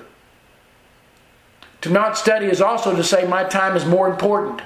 To 1.81 1.89
not 1.89 2.17
study 2.17 2.45
is 2.45 2.62
also 2.62 2.95
to 2.95 3.03
say, 3.03 3.27
My 3.27 3.43
time 3.43 3.75
is 3.75 3.86
more 3.86 4.09
important. 4.09 4.62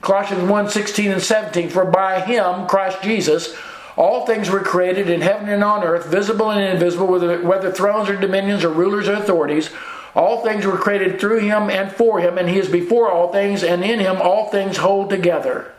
Colossians 0.00 0.48
1 0.48 0.70
16 0.70 1.10
and 1.10 1.22
17, 1.22 1.68
for 1.68 1.84
by 1.84 2.20
him, 2.20 2.66
Christ 2.66 3.02
Jesus, 3.02 3.54
all 3.96 4.24
things 4.24 4.48
were 4.48 4.60
created 4.60 5.10
in 5.10 5.20
heaven 5.20 5.50
and 5.50 5.62
on 5.62 5.84
earth, 5.84 6.06
visible 6.06 6.50
and 6.50 6.60
invisible, 6.60 7.06
whether, 7.06 7.42
whether 7.42 7.70
thrones 7.70 8.08
or 8.08 8.16
dominions 8.16 8.64
or 8.64 8.70
rulers 8.70 9.08
or 9.08 9.14
authorities. 9.14 9.70
All 10.14 10.42
things 10.42 10.66
were 10.66 10.78
created 10.78 11.20
through 11.20 11.40
him 11.40 11.70
and 11.70 11.92
for 11.92 12.18
him, 12.18 12.38
and 12.38 12.48
he 12.48 12.58
is 12.58 12.68
before 12.68 13.10
all 13.10 13.30
things, 13.30 13.62
and 13.62 13.84
in 13.84 14.00
him 14.00 14.16
all 14.16 14.48
things 14.48 14.78
hold 14.78 15.10
together. 15.10 15.72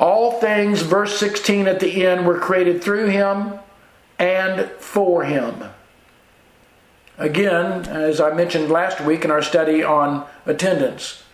All 0.00 0.40
things, 0.40 0.82
verse 0.82 1.16
16 1.20 1.68
at 1.68 1.78
the 1.78 2.04
end, 2.04 2.26
were 2.26 2.40
created 2.40 2.82
through 2.82 3.06
him 3.06 3.60
and 4.20 4.70
for 4.72 5.24
Him. 5.24 5.64
Again, 7.18 7.86
as 7.86 8.20
I 8.20 8.32
mentioned 8.34 8.70
last 8.70 9.00
week 9.00 9.24
in 9.24 9.30
our 9.30 9.42
study 9.42 9.82
on 9.82 10.26
attendance, 10.46 11.24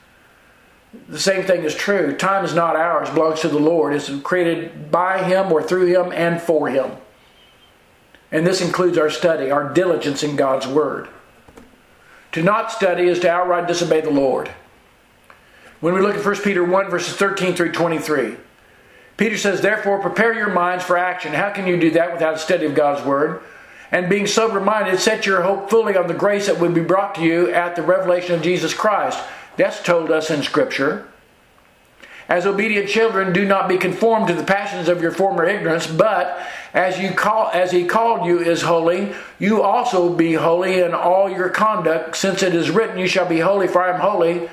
the 1.08 1.18
same 1.18 1.44
thing 1.44 1.64
is 1.64 1.74
true. 1.74 2.16
Time 2.16 2.44
is 2.44 2.54
not 2.54 2.76
ours, 2.76 3.10
belongs 3.10 3.40
to 3.40 3.48
the 3.48 3.58
Lord. 3.58 3.92
It's 3.92 4.10
created 4.20 4.90
by 4.90 5.22
Him 5.24 5.52
or 5.52 5.62
through 5.62 5.86
Him 5.86 6.12
and 6.12 6.40
for 6.40 6.68
Him. 6.68 6.92
And 8.32 8.46
this 8.46 8.60
includes 8.60 8.98
our 8.98 9.10
study, 9.10 9.50
our 9.50 9.72
diligence 9.72 10.22
in 10.22 10.36
God's 10.36 10.66
Word. 10.66 11.08
To 12.32 12.42
not 12.42 12.72
study 12.72 13.08
is 13.08 13.20
to 13.20 13.30
outright 13.30 13.66
disobey 13.66 14.00
the 14.00 14.10
Lord. 14.10 14.50
When 15.80 15.94
we 15.94 16.00
look 16.00 16.16
at 16.16 16.24
1 16.24 16.36
Peter 16.36 16.64
1, 16.64 16.90
verses 16.90 17.14
13 17.16 17.54
through 17.54 17.72
23, 17.72 18.36
Peter 19.16 19.38
says, 19.38 19.60
Therefore, 19.60 20.00
prepare 20.00 20.34
your 20.34 20.50
minds 20.50 20.84
for 20.84 20.96
action. 20.96 21.32
How 21.32 21.50
can 21.50 21.66
you 21.66 21.78
do 21.78 21.90
that 21.92 22.12
without 22.12 22.34
a 22.34 22.38
study 22.38 22.66
of 22.66 22.74
God's 22.74 23.04
Word? 23.04 23.42
And 23.90 24.10
being 24.10 24.26
sober 24.26 24.60
minded, 24.60 24.98
set 24.98 25.26
your 25.26 25.42
hope 25.42 25.70
fully 25.70 25.96
on 25.96 26.08
the 26.08 26.14
grace 26.14 26.46
that 26.46 26.58
will 26.58 26.72
be 26.72 26.82
brought 26.82 27.14
to 27.14 27.22
you 27.22 27.50
at 27.50 27.76
the 27.76 27.82
revelation 27.82 28.34
of 28.34 28.42
Jesus 28.42 28.74
Christ. 28.74 29.22
That's 29.56 29.82
told 29.82 30.10
us 30.10 30.30
in 30.30 30.42
Scripture. 30.42 31.08
As 32.28 32.44
obedient 32.44 32.88
children, 32.88 33.32
do 33.32 33.44
not 33.44 33.68
be 33.68 33.78
conformed 33.78 34.26
to 34.28 34.34
the 34.34 34.42
passions 34.42 34.88
of 34.88 35.00
your 35.00 35.12
former 35.12 35.44
ignorance, 35.44 35.86
but 35.86 36.44
as 36.74 36.98
you 36.98 37.12
call 37.12 37.50
as 37.52 37.70
he 37.70 37.84
called 37.84 38.26
you 38.26 38.40
is 38.40 38.62
holy, 38.62 39.14
you 39.38 39.62
also 39.62 40.12
be 40.12 40.32
holy 40.32 40.80
in 40.80 40.92
all 40.92 41.30
your 41.30 41.48
conduct, 41.48 42.16
since 42.16 42.42
it 42.42 42.52
is 42.54 42.68
written, 42.68 42.98
You 42.98 43.06
shall 43.06 43.28
be 43.28 43.38
holy, 43.38 43.68
for 43.68 43.82
I 43.82 43.94
am 43.94 44.00
holy. 44.00 44.48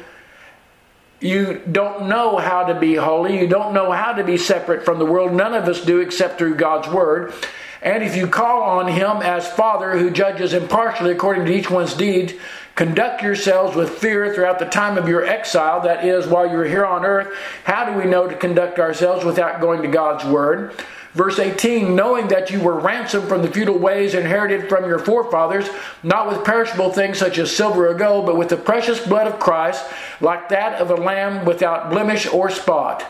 You 1.24 1.62
don't 1.72 2.08
know 2.08 2.38
how 2.38 2.66
to 2.66 2.80
be 2.80 2.96
holy. 2.96 3.40
You 3.40 3.48
don't 3.48 3.74
know 3.74 3.92
how 3.92 4.14
to 4.14 4.24
be 4.24 4.38
separate 4.38 4.84
from 4.84 5.00
the 5.00 5.06
world. 5.06 5.34
None 5.34 5.54
of 5.54 5.68
us 5.68 5.84
do 5.84 6.00
except 6.00 6.38
through 6.38 6.56
God's 6.56 6.88
word. 6.90 7.34
And 7.82 8.04
if 8.04 8.16
you 8.16 8.28
call 8.28 8.62
on 8.64 8.88
him 8.88 9.22
as 9.22 9.48
Father 9.48 9.98
who 9.98 10.12
judges 10.12 10.54
impartially 10.54 11.12
according 11.12 11.46
to 11.46 11.54
each 11.54 11.70
one's 11.70 11.94
deeds, 11.94 12.34
Conduct 12.76 13.22
yourselves 13.22 13.76
with 13.76 14.00
fear 14.00 14.34
throughout 14.34 14.58
the 14.58 14.66
time 14.66 14.98
of 14.98 15.08
your 15.08 15.24
exile, 15.24 15.82
that 15.82 16.04
is, 16.04 16.26
while 16.26 16.50
you're 16.50 16.66
here 16.66 16.86
on 16.86 17.06
earth. 17.06 17.32
How 17.66 17.86
do 17.86 17.94
we 17.96 18.06
know 18.06 18.28
to 18.28 18.36
conduct 18.36 18.80
ourselves 18.80 19.24
without 19.24 19.62
going 19.62 19.84
to 19.84 19.88
God's 19.88 20.26
Word? 20.26 20.74
Verse 21.14 21.38
18, 21.38 21.96
knowing 21.96 22.28
that 22.30 22.50
you 22.50 22.60
were 22.60 22.80
ransomed 22.80 23.28
from 23.28 23.44
the 23.44 23.52
futile 23.52 23.78
ways 23.78 24.16
inherited 24.16 24.68
from 24.68 24.86
your 24.86 24.98
forefathers, 24.98 25.70
not 26.02 26.28
with 26.28 26.44
perishable 26.44 26.92
things 26.92 27.20
such 27.20 27.38
as 27.38 27.56
silver 27.56 27.88
or 27.88 27.94
gold, 27.94 28.26
but 28.26 28.38
with 28.38 28.50
the 28.50 28.58
precious 28.58 29.06
blood 29.06 29.28
of 29.28 29.40
Christ, 29.40 29.86
like 30.22 30.50
that 30.50 30.82
of 30.82 30.90
a 30.90 30.96
lamb 30.96 31.46
without 31.46 31.92
blemish 31.92 32.26
or 32.26 32.50
spot. 32.50 33.06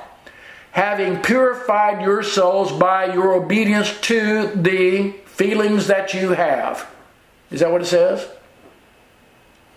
Having 0.71 1.21
purified 1.21 2.01
your 2.01 2.23
souls 2.23 2.71
by 2.71 3.13
your 3.13 3.33
obedience 3.33 3.99
to 4.01 4.47
the 4.47 5.11
feelings 5.25 5.87
that 5.87 6.13
you 6.13 6.31
have. 6.31 6.89
Is 7.51 7.61
that 7.61 7.71
what 7.71 7.81
it 7.81 7.85
says? 7.85 8.27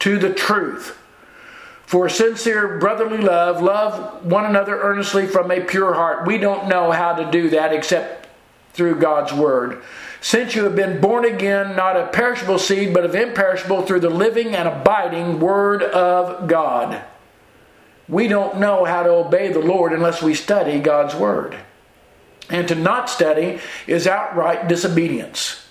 to 0.06 0.18
the 0.18 0.32
truth. 0.32 0.96
For 1.86 2.08
sincere 2.08 2.78
brotherly 2.78 3.18
love, 3.18 3.62
love 3.62 4.26
one 4.26 4.44
another 4.44 4.78
earnestly 4.80 5.26
from 5.26 5.50
a 5.52 5.60
pure 5.60 5.94
heart. 5.94 6.26
We 6.26 6.36
don't 6.36 6.68
know 6.68 6.90
how 6.90 7.14
to 7.14 7.30
do 7.30 7.50
that 7.50 7.72
except 7.72 8.26
through 8.72 8.96
God's 8.96 9.32
Word. 9.32 9.82
Since 10.20 10.56
you 10.56 10.64
have 10.64 10.74
been 10.74 11.00
born 11.00 11.24
again, 11.24 11.76
not 11.76 11.96
of 11.96 12.12
perishable 12.12 12.58
seed, 12.58 12.92
but 12.92 13.04
of 13.04 13.14
imperishable, 13.14 13.82
through 13.82 14.00
the 14.00 14.10
living 14.10 14.56
and 14.56 14.66
abiding 14.66 15.38
Word 15.38 15.84
of 15.84 16.48
God. 16.48 17.02
We 18.08 18.26
don't 18.26 18.58
know 18.58 18.84
how 18.84 19.04
to 19.04 19.10
obey 19.10 19.52
the 19.52 19.60
Lord 19.60 19.92
unless 19.92 20.20
we 20.20 20.34
study 20.34 20.80
God's 20.80 21.14
Word. 21.14 21.56
And 22.50 22.66
to 22.68 22.74
not 22.74 23.08
study 23.08 23.60
is 23.86 24.08
outright 24.08 24.66
disobedience. 24.68 25.65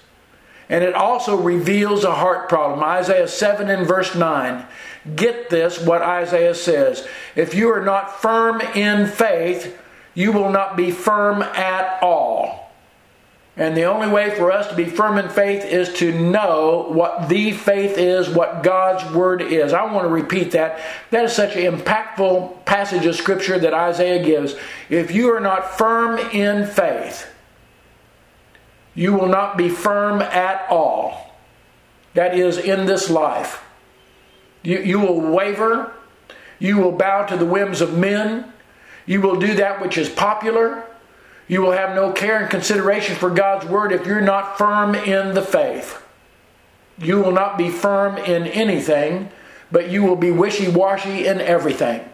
And 0.69 0.83
it 0.83 0.95
also 0.95 1.37
reveals 1.37 2.03
a 2.03 2.13
heart 2.13 2.49
problem. 2.49 2.83
Isaiah 2.83 3.27
7 3.27 3.69
and 3.69 3.87
verse 3.87 4.15
9. 4.15 4.65
Get 5.15 5.49
this, 5.49 5.79
what 5.79 6.01
Isaiah 6.01 6.55
says. 6.55 7.07
If 7.35 7.53
you 7.53 7.71
are 7.71 7.83
not 7.83 8.21
firm 8.21 8.61
in 8.61 9.07
faith, 9.07 9.77
you 10.15 10.31
will 10.31 10.49
not 10.49 10.75
be 10.75 10.89
firm 10.89 11.43
at 11.43 12.01
all. 12.01 12.65
And 13.57 13.77
the 13.77 13.83
only 13.83 14.09
way 14.09 14.35
for 14.35 14.51
us 14.51 14.67
to 14.67 14.75
be 14.75 14.85
firm 14.85 15.17
in 15.17 15.29
faith 15.29 15.63
is 15.63 15.93
to 15.99 16.11
know 16.11 16.87
what 16.89 17.29
the 17.29 17.51
faith 17.51 17.97
is, 17.97 18.29
what 18.29 18.63
God's 18.63 19.09
Word 19.13 19.41
is. 19.41 19.71
I 19.71 19.85
want 19.85 20.05
to 20.05 20.09
repeat 20.09 20.51
that. 20.51 20.81
That 21.11 21.25
is 21.25 21.33
such 21.33 21.55
an 21.55 21.77
impactful 21.77 22.65
passage 22.65 23.05
of 23.05 23.15
Scripture 23.15 23.57
that 23.59 23.73
Isaiah 23.73 24.23
gives. 24.23 24.55
If 24.89 25.11
you 25.11 25.33
are 25.33 25.39
not 25.39 25.77
firm 25.77 26.17
in 26.33 26.67
faith, 26.67 27.33
you 28.95 29.13
will 29.13 29.27
not 29.27 29.57
be 29.57 29.69
firm 29.69 30.21
at 30.21 30.65
all. 30.69 31.35
That 32.13 32.33
is, 32.33 32.57
in 32.57 32.85
this 32.85 33.09
life. 33.09 33.61
You, 34.63 34.79
you 34.79 34.99
will 34.99 35.19
waver. 35.19 35.91
You 36.59 36.77
will 36.77 36.93
bow 36.93 37.25
to 37.25 37.35
the 37.35 37.45
whims 37.45 37.81
of 37.81 37.97
men. 37.97 38.51
You 39.05 39.21
will 39.21 39.35
do 39.35 39.53
that 39.55 39.81
which 39.81 39.97
is 39.97 40.09
popular. 40.09 40.85
You 41.47 41.61
will 41.61 41.73
have 41.73 41.93
no 41.93 42.11
care 42.11 42.39
and 42.39 42.49
consideration 42.49 43.15
for 43.17 43.29
God's 43.29 43.67
word 43.67 43.91
if 43.91 44.07
you're 44.07 44.21
not 44.21 44.57
firm 44.57 44.95
in 44.95 45.35
the 45.35 45.43
faith. 45.43 46.01
You 46.97 47.19
will 47.19 47.33
not 47.33 47.57
be 47.57 47.69
firm 47.69 48.17
in 48.17 48.47
anything, 48.47 49.29
but 49.71 49.89
you 49.89 50.03
will 50.03 50.15
be 50.15 50.31
wishy 50.31 50.69
washy 50.69 51.27
in 51.27 51.41
everything. 51.41 52.07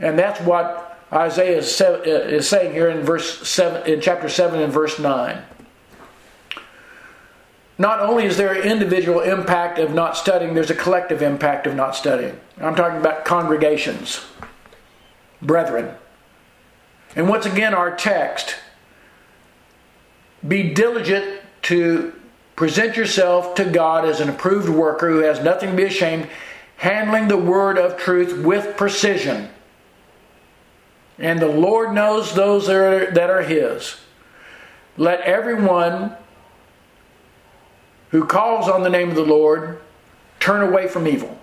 And 0.00 0.18
that's 0.18 0.40
what 0.40 0.98
Isaiah 1.12 1.58
uh, 1.58 2.00
is 2.02 2.48
saying 2.48 2.72
here 2.72 2.88
in 2.88 3.04
verse 3.04 3.46
7 3.46 3.86
in 3.86 4.00
chapter 4.00 4.28
7 4.28 4.60
and 4.60 4.72
verse 4.72 4.98
9 4.98 5.42
not 7.78 8.00
only 8.00 8.24
is 8.24 8.36
there 8.36 8.52
an 8.54 8.62
individual 8.62 9.20
impact 9.20 9.78
of 9.78 9.92
not 9.92 10.16
studying, 10.16 10.54
there's 10.54 10.70
a 10.70 10.74
collective 10.74 11.22
impact 11.22 11.66
of 11.66 11.74
not 11.74 11.94
studying. 11.94 12.38
I'm 12.58 12.74
talking 12.74 12.98
about 12.98 13.24
congregations, 13.24 14.24
brethren. 15.42 15.94
And 17.14 17.28
once 17.28 17.44
again, 17.44 17.74
our 17.74 17.94
text 17.94 18.56
be 20.46 20.72
diligent 20.72 21.40
to 21.62 22.14
present 22.54 22.96
yourself 22.96 23.54
to 23.56 23.64
God 23.64 24.06
as 24.06 24.20
an 24.20 24.30
approved 24.30 24.68
worker 24.68 25.10
who 25.10 25.18
has 25.18 25.40
nothing 25.40 25.70
to 25.70 25.76
be 25.76 25.84
ashamed, 25.84 26.28
handling 26.76 27.28
the 27.28 27.36
word 27.36 27.78
of 27.78 27.98
truth 27.98 28.44
with 28.44 28.76
precision. 28.76 29.50
And 31.18 31.40
the 31.40 31.48
Lord 31.48 31.94
knows 31.94 32.34
those 32.34 32.66
that 32.66 32.76
are, 32.76 33.10
that 33.12 33.30
are 33.30 33.42
His. 33.42 33.96
Let 34.96 35.20
everyone 35.22 36.16
who 38.10 38.24
calls 38.24 38.68
on 38.68 38.82
the 38.82 38.90
name 38.90 39.10
of 39.10 39.16
the 39.16 39.24
Lord 39.24 39.80
turn 40.40 40.62
away 40.62 40.88
from 40.88 41.06
evil. 41.06 41.38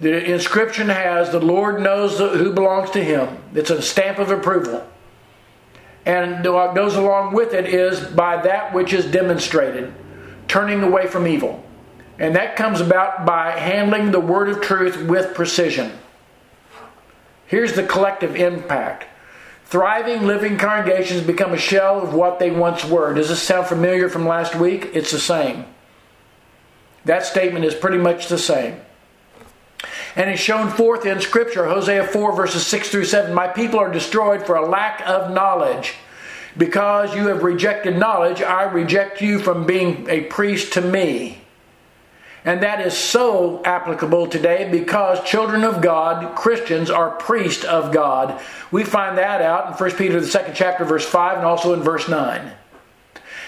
The 0.00 0.32
inscription 0.32 0.88
has 0.88 1.30
the 1.30 1.40
Lord 1.40 1.80
knows 1.80 2.18
who 2.18 2.52
belongs 2.52 2.90
to 2.90 3.02
him. 3.02 3.38
It's 3.54 3.70
a 3.70 3.80
stamp 3.80 4.18
of 4.18 4.30
approval. 4.30 4.86
And 6.04 6.44
what 6.44 6.74
goes 6.74 6.96
along 6.96 7.34
with 7.34 7.54
it 7.54 7.66
is 7.66 8.00
by 8.00 8.42
that 8.42 8.74
which 8.74 8.92
is 8.92 9.06
demonstrated, 9.06 9.94
turning 10.48 10.82
away 10.82 11.06
from 11.06 11.26
evil. 11.26 11.64
And 12.18 12.36
that 12.36 12.56
comes 12.56 12.80
about 12.80 13.24
by 13.24 13.52
handling 13.52 14.10
the 14.10 14.20
word 14.20 14.48
of 14.48 14.60
truth 14.60 15.02
with 15.08 15.34
precision. 15.34 15.92
Here's 17.46 17.72
the 17.74 17.84
collective 17.84 18.36
impact 18.36 19.06
Thriving, 19.66 20.26
living 20.26 20.58
congregations 20.58 21.22
become 21.22 21.52
a 21.52 21.58
shell 21.58 22.00
of 22.00 22.14
what 22.14 22.38
they 22.38 22.50
once 22.50 22.84
were. 22.84 23.14
Does 23.14 23.28
this 23.28 23.42
sound 23.42 23.66
familiar 23.66 24.08
from 24.08 24.26
last 24.26 24.54
week? 24.54 24.90
It's 24.92 25.10
the 25.10 25.18
same. 25.18 25.64
That 27.04 27.24
statement 27.24 27.64
is 27.64 27.74
pretty 27.74 27.98
much 27.98 28.28
the 28.28 28.38
same. 28.38 28.80
And 30.16 30.30
it's 30.30 30.40
shown 30.40 30.70
forth 30.70 31.06
in 31.06 31.20
Scripture, 31.20 31.66
Hosea 31.66 32.06
4, 32.06 32.36
verses 32.36 32.66
6 32.66 32.90
through 32.90 33.04
7. 33.06 33.34
My 33.34 33.48
people 33.48 33.80
are 33.80 33.90
destroyed 33.90 34.46
for 34.46 34.54
a 34.54 34.66
lack 34.66 35.02
of 35.06 35.32
knowledge. 35.32 35.94
Because 36.56 37.14
you 37.16 37.26
have 37.28 37.42
rejected 37.42 37.98
knowledge, 37.98 38.40
I 38.40 38.62
reject 38.64 39.20
you 39.20 39.40
from 39.40 39.66
being 39.66 40.08
a 40.08 40.22
priest 40.22 40.74
to 40.74 40.80
me. 40.80 41.43
And 42.44 42.62
that 42.62 42.86
is 42.86 42.96
so 42.96 43.62
applicable 43.64 44.26
today 44.26 44.68
because 44.70 45.24
children 45.24 45.64
of 45.64 45.80
God, 45.80 46.36
Christians, 46.36 46.90
are 46.90 47.10
priests 47.12 47.64
of 47.64 47.90
God. 47.90 48.38
We 48.70 48.84
find 48.84 49.16
that 49.16 49.40
out 49.40 49.68
in 49.68 49.72
1 49.72 49.90
Peter, 49.96 50.20
the 50.20 50.26
second 50.26 50.54
chapter, 50.54 50.84
verse 50.84 51.06
5, 51.06 51.38
and 51.38 51.46
also 51.46 51.72
in 51.72 51.80
verse 51.80 52.06
9. 52.06 52.52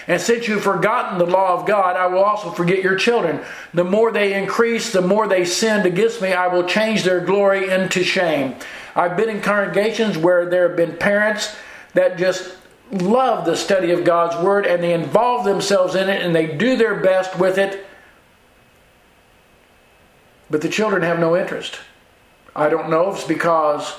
And 0.07 0.21
since 0.21 0.47
you've 0.47 0.63
forgotten 0.63 1.19
the 1.19 1.25
law 1.25 1.59
of 1.59 1.67
God, 1.67 1.95
I 1.95 2.07
will 2.07 2.23
also 2.23 2.49
forget 2.49 2.81
your 2.81 2.95
children. 2.95 3.41
The 3.73 3.83
more 3.83 4.11
they 4.11 4.33
increase, 4.33 4.91
the 4.91 5.01
more 5.01 5.27
they 5.27 5.45
sinned 5.45 5.85
against 5.85 6.21
me, 6.21 6.33
I 6.33 6.47
will 6.47 6.63
change 6.63 7.03
their 7.03 7.19
glory 7.19 7.69
into 7.69 8.03
shame. 8.03 8.55
I've 8.95 9.17
been 9.17 9.29
in 9.29 9.41
congregations 9.41 10.17
where 10.17 10.49
there 10.49 10.69
have 10.69 10.77
been 10.77 10.97
parents 10.97 11.55
that 11.93 12.17
just 12.17 12.55
love 12.89 13.45
the 13.45 13.57
study 13.57 13.91
of 13.91 14.05
God's 14.05 14.41
Word 14.43 14.65
and 14.65 14.81
they 14.81 14.93
involve 14.93 15.45
themselves 15.45 15.93
in 15.93 16.09
it 16.09 16.21
and 16.21 16.33
they 16.33 16.55
do 16.55 16.77
their 16.77 16.95
best 16.95 17.37
with 17.37 17.57
it 17.57 17.86
but 20.49 20.61
the 20.61 20.69
children 20.69 21.01
have 21.01 21.19
no 21.19 21.35
interest. 21.35 21.79
I 22.55 22.69
don't 22.69 22.89
know 22.89 23.11
if 23.11 23.17
it's 23.17 23.27
because 23.27 23.95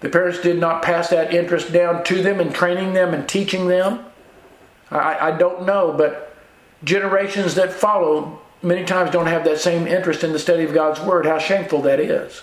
the 0.00 0.08
parents 0.10 0.40
did 0.40 0.58
not 0.58 0.82
pass 0.82 1.08
that 1.08 1.32
interest 1.32 1.72
down 1.72 2.04
to 2.04 2.22
them 2.22 2.40
in 2.40 2.52
training 2.52 2.92
them 2.92 3.14
and 3.14 3.28
teaching 3.28 3.68
them. 3.68 4.04
I, 4.90 5.28
I 5.28 5.30
don't 5.36 5.64
know, 5.64 5.94
but 5.96 6.36
generations 6.84 7.54
that 7.54 7.72
follow 7.72 8.40
many 8.62 8.84
times 8.84 9.10
don't 9.10 9.26
have 9.26 9.44
that 9.44 9.60
same 9.60 9.86
interest 9.86 10.24
in 10.24 10.32
the 10.32 10.38
study 10.38 10.64
of 10.64 10.74
God's 10.74 11.00
Word. 11.00 11.26
How 11.26 11.38
shameful 11.38 11.82
that 11.82 12.00
is. 12.00 12.42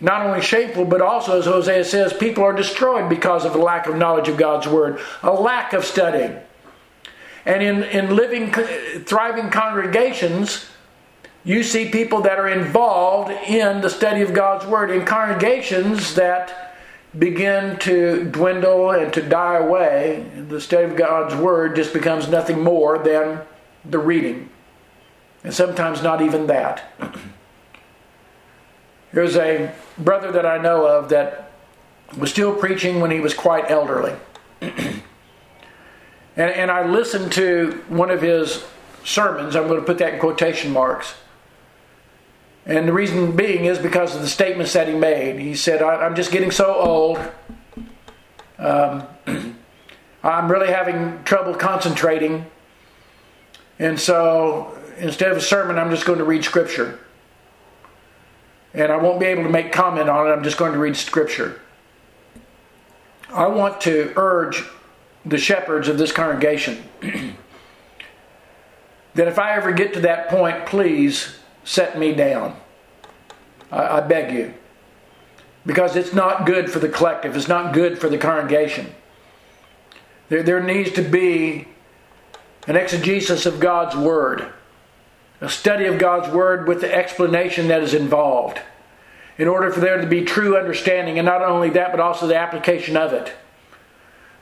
Not 0.00 0.26
only 0.26 0.42
shameful, 0.42 0.84
but 0.84 1.00
also, 1.00 1.38
as 1.38 1.46
Hosea 1.46 1.84
says, 1.84 2.12
people 2.12 2.44
are 2.44 2.52
destroyed 2.52 3.08
because 3.08 3.44
of 3.44 3.54
a 3.54 3.58
lack 3.58 3.86
of 3.86 3.96
knowledge 3.96 4.28
of 4.28 4.36
God's 4.36 4.66
Word, 4.66 5.00
a 5.22 5.32
lack 5.32 5.72
of 5.72 5.84
studying. 5.84 6.38
And 7.46 7.62
in, 7.62 7.84
in 7.84 8.16
living, 8.16 8.52
thriving 9.04 9.50
congregations, 9.50 10.66
you 11.44 11.62
see 11.62 11.90
people 11.90 12.22
that 12.22 12.38
are 12.38 12.48
involved 12.48 13.30
in 13.30 13.82
the 13.82 13.90
study 13.90 14.22
of 14.22 14.32
God's 14.32 14.66
Word, 14.66 14.90
in 14.90 15.04
congregations 15.04 16.14
that 16.14 16.74
begin 17.18 17.78
to 17.80 18.24
dwindle 18.24 18.90
and 18.90 19.12
to 19.12 19.22
die 19.22 19.58
away. 19.58 20.26
The 20.48 20.60
study 20.60 20.84
of 20.84 20.96
God's 20.96 21.34
Word 21.34 21.76
just 21.76 21.92
becomes 21.92 22.28
nothing 22.28 22.62
more 22.62 22.98
than 22.98 23.42
the 23.84 23.98
reading. 23.98 24.48
And 25.44 25.52
sometimes 25.52 26.02
not 26.02 26.22
even 26.22 26.46
that. 26.46 26.92
There's 29.12 29.36
a 29.36 29.72
brother 29.98 30.32
that 30.32 30.46
I 30.46 30.58
know 30.58 30.86
of 30.86 31.10
that 31.10 31.52
was 32.16 32.30
still 32.30 32.54
preaching 32.54 33.00
when 33.00 33.10
he 33.10 33.20
was 33.20 33.34
quite 33.34 33.70
elderly. 33.70 34.14
and, 34.60 35.02
and 36.36 36.70
I 36.70 36.86
listened 36.86 37.32
to 37.32 37.84
one 37.88 38.10
of 38.10 38.22
his 38.22 38.64
sermons. 39.04 39.54
I'm 39.54 39.68
going 39.68 39.78
to 39.78 39.86
put 39.86 39.98
that 39.98 40.14
in 40.14 40.20
quotation 40.20 40.72
marks. 40.72 41.14
And 42.66 42.88
the 42.88 42.92
reason 42.92 43.36
being 43.36 43.66
is 43.66 43.78
because 43.78 44.16
of 44.16 44.22
the 44.22 44.28
statements 44.28 44.72
that 44.72 44.88
he 44.88 44.94
made. 44.94 45.38
He 45.38 45.54
said, 45.54 45.82
I'm 45.82 46.14
just 46.14 46.32
getting 46.32 46.50
so 46.50 46.74
old. 46.74 47.18
Um, 48.58 49.06
I'm 50.22 50.50
really 50.50 50.72
having 50.72 51.22
trouble 51.24 51.54
concentrating. 51.54 52.46
And 53.78 54.00
so 54.00 54.78
instead 54.98 55.30
of 55.30 55.36
a 55.36 55.42
sermon, 55.42 55.78
I'm 55.78 55.90
just 55.90 56.06
going 56.06 56.18
to 56.18 56.24
read 56.24 56.42
scripture. 56.44 57.00
And 58.72 58.90
I 58.90 58.96
won't 58.96 59.20
be 59.20 59.26
able 59.26 59.42
to 59.42 59.50
make 59.50 59.70
comment 59.70 60.08
on 60.08 60.26
it. 60.26 60.30
I'm 60.30 60.42
just 60.42 60.56
going 60.56 60.72
to 60.72 60.78
read 60.78 60.96
scripture. 60.96 61.60
I 63.30 63.46
want 63.46 63.82
to 63.82 64.12
urge 64.16 64.64
the 65.26 65.38
shepherds 65.38 65.88
of 65.88 65.98
this 65.98 66.12
congregation 66.12 66.82
that 69.14 69.28
if 69.28 69.38
I 69.38 69.54
ever 69.56 69.72
get 69.72 69.92
to 69.94 70.00
that 70.00 70.28
point, 70.28 70.66
please 70.66 71.36
set 71.64 71.98
me 71.98 72.12
down. 72.12 72.56
I, 73.70 73.98
I 73.98 74.00
beg 74.00 74.32
you. 74.34 74.54
Because 75.66 75.96
it's 75.96 76.12
not 76.12 76.46
good 76.46 76.70
for 76.70 76.78
the 76.78 76.88
collective, 76.88 77.36
it's 77.36 77.48
not 77.48 77.72
good 77.72 77.98
for 77.98 78.08
the 78.08 78.18
congregation. 78.18 78.94
There, 80.28 80.42
there 80.42 80.62
needs 80.62 80.92
to 80.92 81.02
be 81.02 81.68
an 82.66 82.76
exegesis 82.76 83.46
of 83.46 83.60
God's 83.60 83.96
Word, 83.96 84.52
a 85.40 85.48
study 85.48 85.86
of 85.86 85.98
God's 85.98 86.32
Word 86.32 86.68
with 86.68 86.80
the 86.80 86.94
explanation 86.94 87.68
that 87.68 87.82
is 87.82 87.94
involved, 87.94 88.60
in 89.38 89.48
order 89.48 89.70
for 89.70 89.80
there 89.80 90.00
to 90.00 90.06
be 90.06 90.22
true 90.22 90.56
understanding, 90.56 91.18
and 91.18 91.26
not 91.26 91.42
only 91.42 91.70
that, 91.70 91.90
but 91.90 92.00
also 92.00 92.26
the 92.26 92.36
application 92.36 92.96
of 92.96 93.12
it 93.12 93.34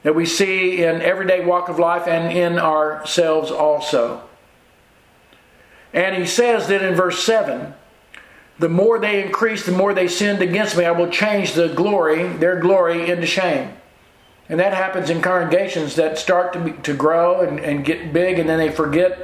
that 0.02 0.14
we 0.14 0.26
see 0.26 0.82
in 0.82 1.00
everyday 1.00 1.44
walk 1.44 1.68
of 1.68 1.78
life 1.78 2.06
and 2.06 2.36
in 2.36 2.58
ourselves 2.58 3.50
also. 3.50 4.22
And 5.92 6.16
he 6.16 6.26
says 6.26 6.68
that 6.68 6.82
in 6.82 6.94
verse 6.94 7.22
7 7.22 7.74
the 8.58 8.68
more 8.68 8.98
they 8.98 9.24
increase, 9.24 9.66
the 9.66 9.72
more 9.72 9.92
they 9.92 10.06
sinned 10.06 10.40
against 10.40 10.76
me, 10.76 10.84
I 10.84 10.92
will 10.92 11.10
change 11.10 11.54
the 11.54 11.68
glory, 11.68 12.28
their 12.28 12.60
glory, 12.60 13.10
into 13.10 13.26
shame. 13.26 13.72
And 14.48 14.60
that 14.60 14.74
happens 14.74 15.10
in 15.10 15.22
congregations 15.22 15.96
that 15.96 16.18
start 16.18 16.52
to, 16.52 16.60
be, 16.60 16.72
to 16.82 16.94
grow 16.94 17.40
and, 17.40 17.58
and 17.58 17.84
get 17.84 18.12
big, 18.12 18.38
and 18.38 18.48
then 18.48 18.58
they 18.58 18.70
forget 18.70 19.18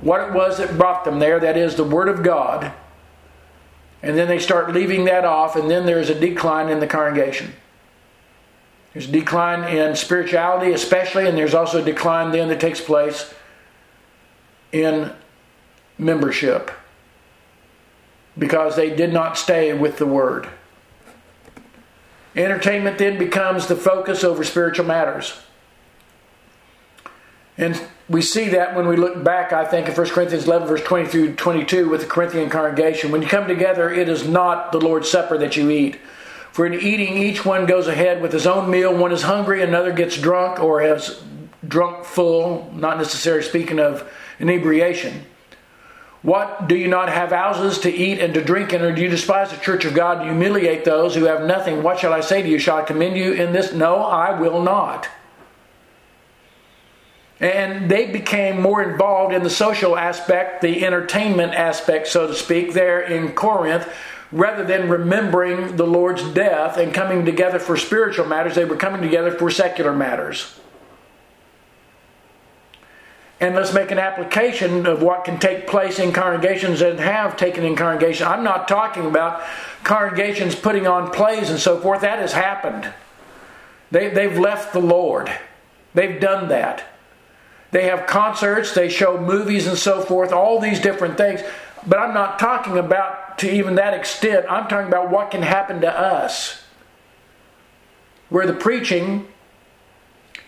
what 0.00 0.20
it 0.28 0.32
was 0.32 0.58
that 0.58 0.76
brought 0.78 1.04
them 1.04 1.18
there 1.20 1.38
that 1.38 1.56
is, 1.56 1.76
the 1.76 1.84
Word 1.84 2.08
of 2.08 2.24
God. 2.24 2.72
And 4.02 4.18
then 4.18 4.26
they 4.26 4.40
start 4.40 4.72
leaving 4.72 5.04
that 5.04 5.24
off, 5.24 5.54
and 5.54 5.70
then 5.70 5.86
there's 5.86 6.10
a 6.10 6.18
decline 6.18 6.68
in 6.68 6.80
the 6.80 6.86
congregation. 6.88 7.52
There's 8.92 9.08
a 9.08 9.12
decline 9.12 9.64
in 9.74 9.94
spirituality, 9.94 10.72
especially, 10.72 11.28
and 11.28 11.38
there's 11.38 11.54
also 11.54 11.80
a 11.80 11.84
decline 11.84 12.32
then 12.32 12.48
that 12.48 12.58
takes 12.58 12.80
place 12.80 13.32
in 14.72 15.12
membership 16.02 16.70
because 18.38 18.76
they 18.76 18.94
did 18.94 19.12
not 19.12 19.36
stay 19.36 19.72
with 19.72 19.98
the 19.98 20.06
Word. 20.06 20.48
Entertainment 22.34 22.98
then 22.98 23.18
becomes 23.18 23.66
the 23.66 23.76
focus 23.76 24.24
over 24.24 24.42
spiritual 24.42 24.86
matters. 24.86 25.38
And 27.58 27.80
we 28.08 28.22
see 28.22 28.48
that 28.48 28.74
when 28.74 28.88
we 28.88 28.96
look 28.96 29.22
back, 29.22 29.52
I 29.52 29.64
think, 29.64 29.88
in 29.88 29.94
1 29.94 30.06
Corinthians 30.08 30.46
11, 30.46 30.66
verse 30.66 30.82
20 30.82 31.08
through 31.08 31.34
22, 31.34 31.88
with 31.88 32.00
the 32.00 32.06
Corinthian 32.06 32.48
congregation. 32.48 33.12
When 33.12 33.20
you 33.20 33.28
come 33.28 33.46
together, 33.46 33.92
it 33.92 34.08
is 34.08 34.26
not 34.26 34.72
the 34.72 34.80
Lord's 34.80 35.10
Supper 35.10 35.36
that 35.38 35.56
you 35.56 35.70
eat. 35.70 35.98
For 36.52 36.66
in 36.66 36.74
eating, 36.74 37.16
each 37.16 37.44
one 37.44 37.66
goes 37.66 37.88
ahead 37.88 38.20
with 38.20 38.32
his 38.32 38.46
own 38.46 38.70
meal. 38.70 38.94
One 38.94 39.12
is 39.12 39.22
hungry, 39.22 39.62
another 39.62 39.92
gets 39.92 40.18
drunk 40.18 40.60
or 40.60 40.80
has 40.80 41.22
drunk 41.66 42.04
full, 42.04 42.70
not 42.74 42.98
necessarily 42.98 43.42
speaking 43.42 43.78
of 43.78 44.10
inebriation. 44.38 45.24
What 46.22 46.68
do 46.68 46.76
you 46.76 46.86
not 46.86 47.08
have 47.08 47.30
houses 47.30 47.78
to 47.80 47.92
eat 47.92 48.20
and 48.20 48.32
to 48.34 48.44
drink 48.44 48.72
in, 48.72 48.82
or 48.82 48.94
do 48.94 49.02
you 49.02 49.08
despise 49.08 49.50
the 49.50 49.56
church 49.56 49.84
of 49.84 49.92
God? 49.92 50.24
You 50.24 50.30
humiliate 50.30 50.84
those 50.84 51.16
who 51.16 51.24
have 51.24 51.42
nothing? 51.42 51.82
What 51.82 51.98
shall 51.98 52.12
I 52.12 52.20
say 52.20 52.42
to 52.42 52.48
you? 52.48 52.60
Shall 52.60 52.76
I 52.76 52.82
commend 52.82 53.16
you 53.16 53.32
in 53.32 53.52
this? 53.52 53.72
No, 53.72 53.96
I 53.96 54.38
will 54.38 54.62
not. 54.62 55.08
And 57.40 57.90
they 57.90 58.06
became 58.06 58.62
more 58.62 58.84
involved 58.84 59.34
in 59.34 59.42
the 59.42 59.50
social 59.50 59.98
aspect, 59.98 60.62
the 60.62 60.86
entertainment 60.86 61.54
aspect, 61.54 62.06
so 62.06 62.28
to 62.28 62.34
speak, 62.34 62.72
there 62.72 63.00
in 63.00 63.32
Corinth, 63.32 63.92
rather 64.30 64.62
than 64.62 64.88
remembering 64.88 65.74
the 65.74 65.86
Lord's 65.86 66.22
death 66.34 66.76
and 66.76 66.94
coming 66.94 67.24
together 67.24 67.58
for 67.58 67.76
spiritual 67.76 68.26
matters. 68.26 68.54
They 68.54 68.64
were 68.64 68.76
coming 68.76 69.02
together 69.02 69.32
for 69.32 69.50
secular 69.50 69.92
matters 69.92 70.54
and 73.42 73.56
let's 73.56 73.74
make 73.74 73.90
an 73.90 73.98
application 73.98 74.86
of 74.86 75.02
what 75.02 75.24
can 75.24 75.36
take 75.36 75.66
place 75.66 75.98
in 75.98 76.12
congregations 76.12 76.80
and 76.80 77.00
have 77.00 77.36
taken 77.36 77.64
in 77.64 77.74
congregations. 77.74 78.28
I'm 78.28 78.44
not 78.44 78.68
talking 78.68 79.04
about 79.04 79.42
congregations 79.82 80.54
putting 80.54 80.86
on 80.86 81.10
plays 81.10 81.50
and 81.50 81.58
so 81.58 81.80
forth. 81.80 82.02
That 82.02 82.20
has 82.20 82.32
happened. 82.32 82.94
They, 83.90 84.10
they've 84.10 84.38
left 84.38 84.72
the 84.72 84.78
Lord. 84.78 85.28
They've 85.92 86.20
done 86.20 86.50
that. 86.50 86.84
They 87.72 87.86
have 87.86 88.06
concerts, 88.06 88.74
they 88.74 88.88
show 88.88 89.18
movies 89.18 89.66
and 89.66 89.76
so 89.76 90.02
forth, 90.02 90.30
all 90.30 90.60
these 90.60 90.78
different 90.78 91.16
things. 91.16 91.40
But 91.84 91.98
I'm 91.98 92.14
not 92.14 92.38
talking 92.38 92.78
about 92.78 93.38
to 93.38 93.52
even 93.52 93.74
that 93.74 93.92
extent. 93.92 94.46
I'm 94.48 94.68
talking 94.68 94.86
about 94.86 95.10
what 95.10 95.32
can 95.32 95.42
happen 95.42 95.80
to 95.80 95.90
us. 95.90 96.62
Where 98.28 98.46
the 98.46 98.52
preaching 98.52 99.26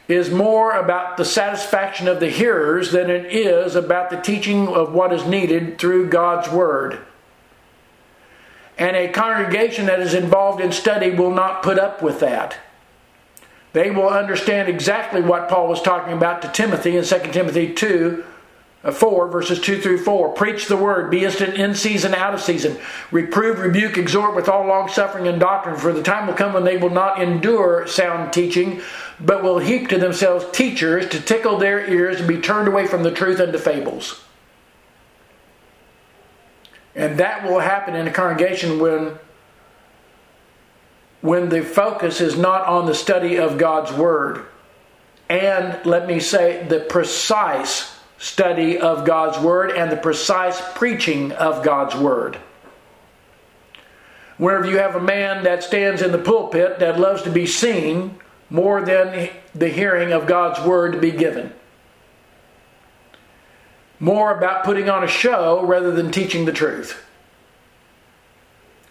is 0.07 0.30
more 0.30 0.72
about 0.72 1.16
the 1.16 1.24
satisfaction 1.24 2.09
of 2.09 2.20
the 2.20 2.28
hearers 2.28 2.92
than 2.92 3.09
it 3.09 3.26
is 3.26 3.74
about 3.74 4.11
the 4.11 4.20
teaching 4.20 4.68
of 4.68 4.92
what 4.92 5.12
is 5.12 5.24
needed 5.24 5.78
through 5.78 6.09
God's 6.09 6.48
Word. 6.50 6.98
And 8.76 8.96
a 8.96 9.09
congregation 9.09 9.86
that 9.86 10.00
is 10.00 10.14
involved 10.14 10.61
in 10.61 10.72
study 10.72 11.11
will 11.11 11.30
not 11.30 11.62
put 11.62 11.78
up 11.78 12.02
with 12.02 12.20
that. 12.20 12.57
They 13.72 13.90
will 13.90 14.09
understand 14.09 14.68
exactly 14.68 15.20
what 15.20 15.48
Paul 15.48 15.68
was 15.68 15.82
talking 15.82 16.12
about 16.12 16.42
to 16.42 16.48
Timothy 16.48 16.96
in 16.96 17.05
2 17.05 17.18
Timothy 17.32 17.72
2 17.72 18.24
uh, 18.84 18.92
4, 18.92 19.28
verses 19.28 19.61
2 19.61 19.80
through 19.80 20.05
4. 20.05 20.32
Preach 20.34 20.66
the 20.68 20.76
word, 20.76 21.11
be 21.11 21.24
instant 21.24 21.55
in 21.55 21.74
season, 21.74 22.14
out 22.14 22.34
of 22.34 22.40
season. 22.40 22.76
Reprove, 23.11 23.59
rebuke, 23.59 23.96
exhort 23.96 24.36
with 24.36 24.48
all 24.48 24.66
long 24.66 24.88
suffering 24.88 25.26
and 25.26 25.40
doctrine, 25.40 25.76
for 25.76 25.92
the 25.92 26.02
time 26.02 26.26
will 26.26 26.34
come 26.34 26.52
when 26.52 26.64
they 26.64 26.76
will 26.76 26.90
not 26.90 27.20
endure 27.20 27.86
sound 27.86 28.32
teaching, 28.32 28.82
but 29.25 29.43
will 29.43 29.59
heap 29.59 29.89
to 29.89 29.99
themselves 29.99 30.47
teachers 30.53 31.09
to 31.09 31.20
tickle 31.20 31.59
their 31.59 31.89
ears 31.89 32.18
and 32.18 32.29
be 32.29 32.41
turned 32.41 32.68
away 32.68 32.87
from 32.87 33.03
the 33.03 33.11
truth 33.11 33.41
into 33.41 33.59
fables. 33.59 34.22
And 36.95 37.18
that 37.18 37.45
will 37.45 37.61
happen 37.61 37.97
in 37.97 38.07
a 38.07 38.12
congregation 38.12 38.79
when 38.79 39.18
when 41.20 41.49
the 41.49 41.62
focus 41.62 42.20
is 42.20 42.37
not 42.37 42.66
on 42.66 42.85
the 42.85 42.95
study 42.95 43.37
of 43.37 43.57
God's 43.57 43.91
word 43.93 44.45
and 45.29 45.85
let 45.87 46.07
me 46.07 46.20
say 46.20 46.66
the 46.68 46.81
precise 46.81 47.95
study 48.18 48.79
of 48.79 49.05
God's 49.05 49.39
Word 49.39 49.70
and 49.70 49.91
the 49.91 49.97
precise 49.97 50.61
preaching 50.75 51.33
of 51.33 51.62
God's 51.62 51.95
Word. 51.95 52.39
Wherever 54.37 54.66
you 54.66 54.79
have 54.79 54.97
a 54.97 55.01
man 55.01 55.45
that 55.45 55.62
stands 55.62 56.03
in 56.03 56.12
the 56.12 56.18
pulpit 56.18 56.79
that 56.81 56.99
loves 56.99 57.22
to 57.22 57.31
be 57.31 57.47
seen 57.47 58.18
more 58.55 58.80
than 58.82 59.30
the 59.52 59.68
hearing 59.68 60.12
of 60.12 60.28
God's 60.28 60.64
Word 60.64 60.92
to 60.92 60.98
be 61.00 61.11
given. 61.11 61.52
More 63.98 64.30
about 64.30 64.62
putting 64.62 64.88
on 64.88 65.02
a 65.02 65.09
show 65.09 65.66
rather 65.66 65.90
than 65.90 66.12
teaching 66.12 66.44
the 66.44 66.52
truth. 66.52 67.05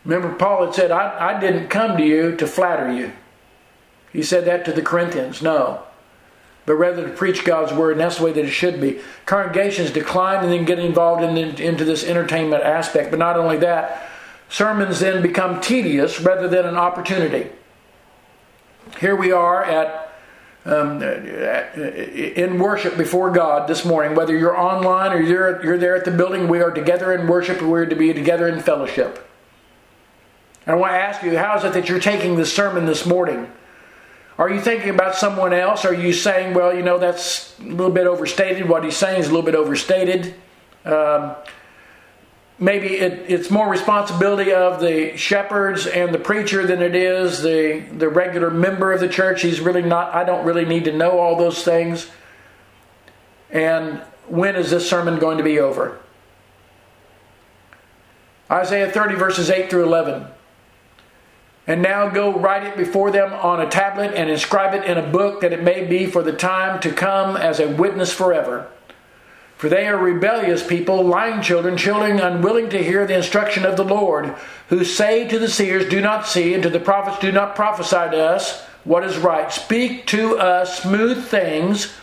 Remember, 0.04 0.36
Paul 0.36 0.66
had 0.66 0.76
said, 0.76 0.92
I, 0.92 1.38
I 1.38 1.40
didn't 1.40 1.70
come 1.70 1.96
to 1.96 2.04
you 2.04 2.36
to 2.36 2.46
flatter 2.46 2.92
you. 2.92 3.14
He 4.12 4.22
said 4.22 4.44
that 4.44 4.66
to 4.66 4.74
the 4.74 4.82
Corinthians. 4.82 5.42
No. 5.42 5.84
but 6.66 6.76
rather 6.76 7.08
to 7.08 7.16
preach 7.16 7.46
God's 7.46 7.72
word, 7.72 7.94
and 7.94 8.02
that's 8.02 8.18
the 8.18 8.26
way 8.26 8.34
that 8.34 8.46
it 8.46 8.52
should 8.52 8.80
be. 8.80 9.00
Congregations 9.26 9.92
decline 9.92 10.44
and 10.44 10.52
then 10.52 10.66
get 10.66 10.80
involved 10.80 11.24
in, 11.24 11.38
into 11.38 11.86
this 11.86 12.04
entertainment 12.04 12.64
aspect. 12.64 13.12
But 13.12 13.20
not 13.20 13.38
only 13.38 13.58
that, 13.58 14.10
sermons 14.50 15.00
then 15.00 15.22
become 15.22 15.62
tedious 15.62 16.20
rather 16.20 16.48
than 16.48 16.66
an 16.66 16.76
opportunity. 16.76 17.50
Here 19.00 19.16
we 19.16 19.32
are 19.32 19.64
at 19.64 20.14
um, 20.66 21.02
in 21.04 22.58
worship 22.60 22.98
before 22.98 23.32
God 23.32 23.68
this 23.68 23.84
morning. 23.84 24.16
Whether 24.16 24.38
you're 24.38 24.58
online 24.58 25.12
or 25.12 25.22
you're, 25.22 25.64
you're 25.64 25.78
there 25.78 25.96
at 25.96 26.06
the 26.06 26.12
building, 26.12 26.48
we 26.48 26.62
are 26.62 26.72
together 26.72 27.14
in 27.14 27.28
worship. 27.28 27.62
We're 27.62 27.86
to 27.86 27.96
be 27.96 28.14
together 28.14 28.48
in 28.48 28.62
fellowship. 28.62 29.28
I 30.66 30.76
want 30.76 30.94
to 30.94 30.98
ask 30.98 31.22
you, 31.24 31.38
how 31.38 31.58
is 31.58 31.66
it 31.66 31.74
that 31.74 31.90
you're 31.90 32.00
taking 32.00 32.38
this 32.38 32.54
sermon 32.54 32.86
this 32.86 33.06
morning? 33.06 33.52
Are 34.38 34.50
you 34.50 34.62
thinking 34.62 34.90
about 34.90 35.16
someone 35.16 35.54
else? 35.54 35.86
Are 35.86 35.94
you 35.94 36.14
saying, 36.14 36.54
well, 36.54 36.74
you 36.74 36.82
know, 36.82 36.98
that's 36.98 37.60
a 37.60 37.64
little 37.64 37.92
bit 37.92 38.08
overstated? 38.08 38.68
What 38.70 38.84
he's 38.84 38.98
saying 38.98 39.20
is 39.20 39.28
a 39.28 39.30
little 39.30 39.46
bit 39.46 39.56
overstated. 39.56 40.34
Um, 40.86 41.36
maybe 42.64 42.96
it, 42.96 43.26
it's 43.28 43.52
more 43.52 43.68
responsibility 43.68 44.54
of 44.54 44.80
the 44.80 45.18
shepherds 45.18 45.86
and 45.86 46.14
the 46.14 46.18
preacher 46.18 46.66
than 46.66 46.82
it 46.82 46.96
is 46.96 47.42
the, 47.42 47.86
the 47.98 48.08
regular 48.08 48.50
member 48.50 48.94
of 48.94 49.02
the 49.02 49.10
church. 49.10 49.42
He's 49.42 49.60
really 49.60 49.82
not, 49.82 50.16
I 50.16 50.24
don't 50.24 50.46
really 50.46 50.64
need 50.64 50.86
to 50.86 50.94
know 50.94 51.20
all 51.20 51.36
those 51.36 51.64
things. 51.64 52.10
And 53.52 54.02
when 54.30 54.56
is 54.56 54.72
this 54.72 54.90
sermon 54.90 55.20
going 55.20 55.38
to 55.40 55.44
be 55.44 55.60
over? 55.60 56.00
Isaiah 58.50 58.90
30, 58.90 59.16
verses 59.16 59.50
8 59.50 59.70
through 59.70 59.84
11. 59.84 60.26
And 61.68 61.82
now 61.82 62.10
go 62.10 62.32
write 62.32 62.64
it 62.64 62.78
before 62.78 63.12
them 63.12 63.34
on 63.34 63.60
a 63.60 63.70
tablet 63.70 64.14
and 64.16 64.30
inscribe 64.30 64.74
it 64.74 64.86
in 64.86 64.98
a 64.98 65.12
book 65.12 65.42
that 65.42 65.52
it 65.52 65.64
may 65.64 65.86
be 65.86 66.06
for 66.06 66.24
the 66.24 66.34
time 66.34 66.80
to 66.82 66.94
come 66.94 67.36
as 67.36 67.60
a 67.60 67.68
witness 67.76 68.14
forever. 68.14 68.70
For 69.64 69.70
they 69.70 69.88
are 69.88 69.96
rebellious 69.96 70.68
people, 70.68 71.06
lying 71.06 71.42
children, 71.42 71.78
children 71.78 72.20
unwilling 72.20 72.70
to 72.72 72.84
hear 72.84 73.08
the 73.08 73.16
instruction 73.16 73.66
of 73.66 73.78
the 73.78 73.86
Lord, 73.86 74.36
who 74.68 74.84
say 74.84 75.26
to 75.30 75.40
the 75.40 75.48
seers, 75.48 75.88
Do 75.88 76.02
not 76.02 76.28
see, 76.28 76.54
and 76.54 76.62
to 76.64 76.70
the 76.70 76.82
prophets, 76.82 77.20
Do 77.20 77.32
not 77.32 77.56
prophesy 77.56 78.12
to 78.12 78.22
us 78.22 78.62
what 78.84 79.06
is 79.06 79.18
right. 79.18 79.50
Speak 79.50 80.06
to 80.08 80.38
us 80.38 80.84
smooth 80.84 81.24
things, 81.24 81.94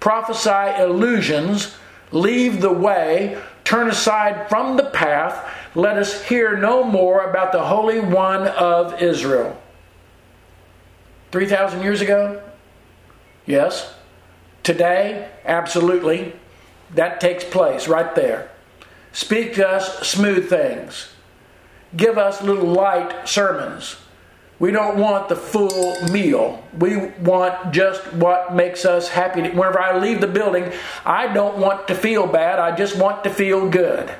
prophesy 0.00 0.82
illusions, 0.82 1.76
leave 2.10 2.60
the 2.60 2.72
way, 2.72 3.40
turn 3.62 3.88
aside 3.88 4.48
from 4.48 4.76
the 4.76 4.90
path 4.90 5.48
let 5.76 5.98
us 5.98 6.24
hear 6.24 6.56
no 6.56 6.82
more 6.82 7.28
about 7.30 7.52
the 7.52 7.62
Holy 7.62 8.00
One 8.00 8.48
of 8.48 9.00
Israel. 9.00 9.56
3,000 11.30 11.82
years 11.82 12.00
ago? 12.00 12.42
Yes. 13.44 13.94
Today? 14.64 15.28
Absolutely. 15.44 16.32
That 16.94 17.20
takes 17.20 17.44
place 17.44 17.88
right 17.88 18.14
there. 18.14 18.50
Speak 19.12 19.54
to 19.54 19.66
us 19.66 20.06
smooth 20.06 20.48
things. 20.48 21.08
Give 21.96 22.18
us 22.18 22.42
little 22.42 22.66
light 22.66 23.28
sermons. 23.28 23.96
We 24.58 24.70
don't 24.70 24.98
want 24.98 25.28
the 25.28 25.36
full 25.36 26.02
meal. 26.10 26.62
We 26.78 26.96
want 27.20 27.72
just 27.72 28.12
what 28.14 28.54
makes 28.54 28.84
us 28.84 29.08
happy. 29.08 29.42
Whenever 29.42 29.78
I 29.78 29.98
leave 29.98 30.20
the 30.20 30.26
building, 30.26 30.72
I 31.04 31.32
don't 31.32 31.58
want 31.58 31.88
to 31.88 31.94
feel 31.94 32.26
bad. 32.26 32.58
I 32.58 32.74
just 32.74 32.96
want 32.96 33.24
to 33.24 33.30
feel 33.30 33.68
good. 33.68 34.14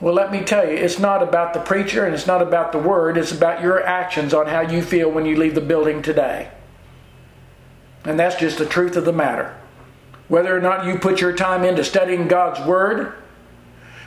Well, 0.00 0.14
let 0.14 0.32
me 0.32 0.42
tell 0.42 0.66
you, 0.66 0.74
it's 0.74 0.98
not 0.98 1.22
about 1.22 1.52
the 1.52 1.60
preacher 1.60 2.06
and 2.06 2.14
it's 2.14 2.26
not 2.26 2.40
about 2.40 2.72
the 2.72 2.78
word, 2.78 3.18
it's 3.18 3.32
about 3.32 3.62
your 3.62 3.84
actions 3.84 4.32
on 4.32 4.46
how 4.46 4.62
you 4.62 4.82
feel 4.82 5.10
when 5.10 5.26
you 5.26 5.36
leave 5.36 5.54
the 5.54 5.60
building 5.60 6.00
today. 6.00 6.50
And 8.04 8.18
that's 8.18 8.36
just 8.36 8.56
the 8.56 8.64
truth 8.64 8.96
of 8.96 9.04
the 9.04 9.12
matter. 9.12 9.59
Whether 10.30 10.56
or 10.56 10.60
not 10.60 10.86
you 10.86 10.96
put 10.96 11.20
your 11.20 11.32
time 11.32 11.64
into 11.64 11.82
studying 11.82 12.28
God's 12.28 12.64
word, 12.64 13.14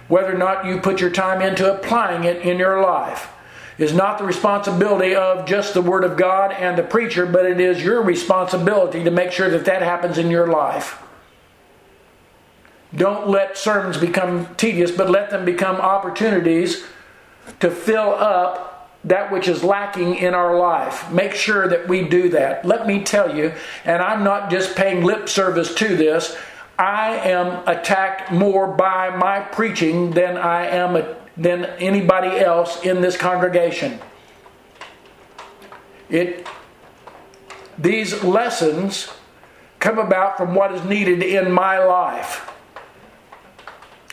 whether 0.08 0.34
or 0.34 0.38
not 0.38 0.66
you 0.66 0.80
put 0.80 1.02
your 1.02 1.10
time 1.10 1.42
into 1.42 1.70
applying 1.70 2.24
it 2.24 2.44
in 2.44 2.58
your 2.58 2.82
life, 2.82 3.30
is 3.78 3.94
not 3.94 4.20
the 4.20 4.24
responsibility 4.24 5.16
of 5.16 5.46
just 5.46 5.74
the 5.74 5.82
Word 5.82 6.06
of 6.06 6.16
God 6.16 6.54
and 6.54 6.78
the 6.78 6.84
preacher, 6.84 7.26
but 7.26 7.46
it 7.46 7.60
is 7.60 7.84
your 7.84 8.02
responsibility 8.02 9.04
to 9.04 9.12
make 9.12 9.34
sure 9.34 9.50
that 9.50 9.66
that 9.66 9.82
happens 9.82 10.18
in 10.18 10.32
your 10.32 10.48
life. 10.48 11.04
Don't 12.96 13.28
let 13.28 13.58
sermons 13.58 13.98
become 13.98 14.48
tedious, 14.56 14.92
but 14.92 15.10
let 15.10 15.30
them 15.30 15.44
become 15.44 15.76
opportunities 15.76 16.86
to 17.60 17.70
fill 17.70 18.14
up 18.14 18.73
that 19.06 19.32
which 19.32 19.48
is 19.48 19.64
lacking 19.64 20.16
in 20.16 20.34
our 20.34 20.58
life. 20.58 21.12
Make 21.12 21.34
sure 21.34 21.68
that 21.68 21.88
we 21.88 22.08
do 22.08 22.30
that. 22.30 22.66
Let 22.66 22.88
me 22.88 23.04
tell 23.04 23.36
you, 23.36 23.54
and 23.84 24.02
I'm 24.02 24.24
not 24.24 24.50
just 24.50 24.76
paying 24.76 25.04
lip 25.04 25.28
service 25.28 25.74
to 25.76 25.96
this, 25.96 26.38
I 26.78 27.18
am 27.18 27.68
attacked 27.68 28.32
more 28.32 28.68
by 28.68 29.16
my 29.16 29.42
preaching 29.42 30.12
than 30.12 30.38
I 30.38 30.68
am 30.68 30.96
a, 30.96 31.16
than 31.38 31.66
anybody 31.66 32.40
else 32.40 32.84
in 32.84 33.02
this 33.02 33.18
congregation. 33.18 34.00
It 36.10 36.48
these 37.78 38.24
lessons 38.24 39.10
come 39.80 39.98
about 39.98 40.38
from 40.38 40.56
what 40.56 40.74
is 40.74 40.84
needed 40.84 41.24
in 41.24 41.52
my 41.52 41.84
life. 41.84 42.50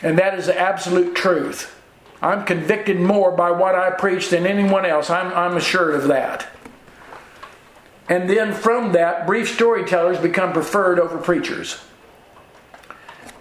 And 0.03 0.17
that 0.17 0.37
is 0.37 0.47
the 0.47 0.59
absolute 0.59 1.15
truth. 1.15 1.80
I'm 2.21 2.45
convicted 2.45 2.99
more 2.99 3.31
by 3.31 3.51
what 3.51 3.75
I 3.75 3.89
preach 3.91 4.29
than 4.29 4.45
anyone 4.45 4.85
else. 4.85 5.09
I'm, 5.09 5.33
I'm 5.33 5.57
assured 5.57 5.95
of 5.95 6.07
that. 6.09 6.47
And 8.07 8.29
then 8.29 8.53
from 8.53 8.91
that, 8.91 9.25
brief 9.25 9.53
storytellers 9.53 10.19
become 10.19 10.53
preferred 10.53 10.99
over 10.99 11.17
preachers. 11.17 11.81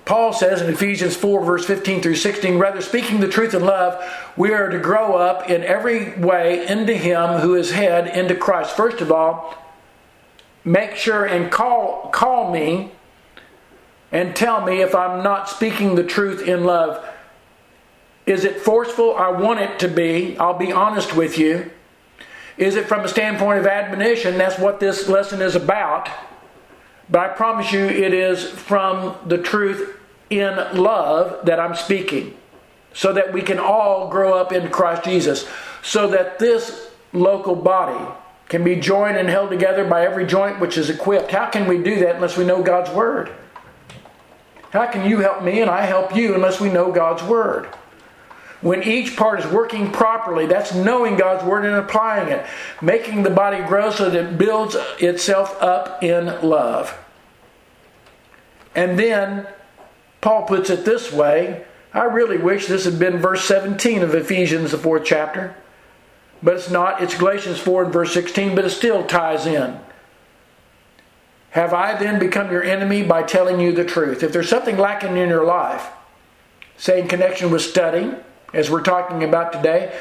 Paul 0.05 0.33
says 0.33 0.61
in 0.63 0.69
Ephesians 0.69 1.17
4, 1.17 1.45
verse 1.45 1.65
15 1.67 2.03
through 2.03 2.17
16, 2.17 2.59
rather 2.59 2.81
speaking 2.81 3.21
the 3.21 3.29
truth 3.29 3.55
in 3.55 3.65
love, 3.65 4.05
we 4.37 4.53
are 4.53 4.69
to 4.69 4.79
grow 4.79 5.17
up 5.17 5.49
in 5.51 5.63
every 5.63 6.19
way 6.19 6.67
into 6.67 6.95
Him 6.95 7.41
who 7.41 7.55
is 7.55 7.71
head, 7.71 8.17
into 8.17 8.35
Christ. 8.35 8.77
First 8.77 9.01
of 9.01 9.13
all, 9.13 9.55
make 10.65 10.97
sure 10.97 11.25
and 11.25 11.51
call, 11.51 12.09
call 12.13 12.51
me 12.51 12.93
and 14.11 14.35
tell 14.35 14.65
me 14.65 14.81
if 14.83 14.95
I'm 14.95 15.23
not 15.23 15.49
speaking 15.49 15.95
the 15.95 16.05
truth 16.05 16.43
in 16.43 16.65
love. 16.65 17.07
Is 18.31 18.45
it 18.45 18.61
forceful? 18.61 19.17
I 19.17 19.29
want 19.29 19.59
it 19.59 19.81
to 19.81 19.89
be. 19.89 20.39
I'll 20.39 20.57
be 20.57 20.71
honest 20.71 21.17
with 21.17 21.37
you. 21.37 21.69
Is 22.57 22.77
it 22.77 22.87
from 22.87 23.01
a 23.01 23.09
standpoint 23.09 23.59
of 23.59 23.67
admonition? 23.67 24.39
That's 24.39 24.57
what 24.57 24.79
this 24.79 25.09
lesson 25.09 25.43
is 25.43 25.57
about. 25.57 26.09
But 27.09 27.23
I 27.23 27.29
promise 27.35 27.73
you, 27.73 27.81
it 27.81 28.15
is 28.15 28.49
from 28.49 29.17
the 29.27 29.37
truth 29.37 29.99
in 30.31 30.55
love 30.81 31.45
that 31.47 31.59
I'm 31.59 31.75
speaking. 31.75 32.37
So 32.95 33.13
that 33.15 33.33
we 33.33 33.43
can 33.43 33.59
all 33.59 34.09
grow 34.09 34.35
up 34.35 34.53
in 34.53 34.71
Christ 34.71 35.03
Jesus. 35.03 35.49
So 35.83 36.07
that 36.13 36.39
this 36.39 36.93
local 37.13 37.57
body 37.57 38.15
can 38.49 38.63
be 38.63 38.77
joined 38.77 39.17
and 39.17 39.29
held 39.29 39.51
together 39.51 39.85
by 39.85 40.07
every 40.07 40.25
joint 40.25 40.61
which 40.61 40.79
is 40.79 40.89
equipped. 40.89 41.33
How 41.33 41.47
can 41.47 41.67
we 41.67 41.83
do 41.83 41.99
that 41.99 42.15
unless 42.15 42.37
we 42.37 42.45
know 42.45 42.63
God's 42.63 42.91
Word? 42.93 43.33
How 44.71 44.87
can 44.87 45.11
you 45.11 45.19
help 45.19 45.43
me 45.43 45.63
and 45.63 45.69
I 45.69 45.85
help 45.85 46.15
you 46.15 46.37
unless 46.37 46.61
we 46.61 46.71
know 46.71 46.93
God's 46.93 47.25
Word? 47.25 47.69
When 48.61 48.83
each 48.83 49.17
part 49.17 49.41
is 49.41 49.51
working 49.51 49.91
properly, 49.91 50.47
that's 50.47 50.75
knowing 50.75 51.17
God's 51.17 51.45
Word 51.45 51.65
and 51.65 51.77
applying 51.77 52.29
it, 52.29 52.45
making 52.83 53.23
the 53.23 53.31
body 53.31 53.65
grow 53.65 53.91
so 53.91 54.11
that 54.11 54.25
it 54.25 54.39
builds 54.39 54.77
itself 54.99 55.61
up 55.63 56.03
in 56.03 56.27
love. 56.43 56.97
And 58.75 58.99
then 58.99 59.47
Paul 60.21 60.45
puts 60.45 60.69
it 60.71 60.85
this 60.85 61.11
way 61.13 61.65
I 61.93 62.05
really 62.05 62.39
wish 62.39 62.67
this 62.67 62.85
had 62.85 62.99
been 62.99 63.19
verse 63.19 63.45
17 63.45 64.03
of 64.03 64.15
Ephesians, 64.15 64.71
the 64.71 64.79
fourth 64.79 65.05
chapter. 65.05 65.57
But 66.43 66.55
it's 66.55 66.71
not. 66.71 67.03
It's 67.03 67.19
Galatians 67.19 67.59
4 67.59 67.85
and 67.85 67.93
verse 67.93 68.15
16, 68.15 68.55
but 68.55 68.65
it 68.65 68.71
still 68.71 69.05
ties 69.05 69.45
in. 69.47 69.79
Have 71.51 71.75
I 71.75 71.99
then 71.99 72.21
become 72.21 72.51
your 72.53 72.63
enemy 72.63 73.03
by 73.03 73.25
telling 73.25 73.59
you 73.59 73.73
the 73.73 73.85
truth? 73.85 74.23
If 74.23 74.33
there's 74.33 74.49
something 74.49 74.79
lacking 74.79 75.17
in 75.17 75.29
your 75.29 75.45
life, 75.45 75.89
say 76.77 77.01
in 77.01 77.09
connection 77.09 77.51
with 77.51 77.63
studying, 77.63 78.17
as 78.53 78.71
we're 78.71 78.83
talking 78.83 79.25
about 79.25 79.53
today, 79.53 79.97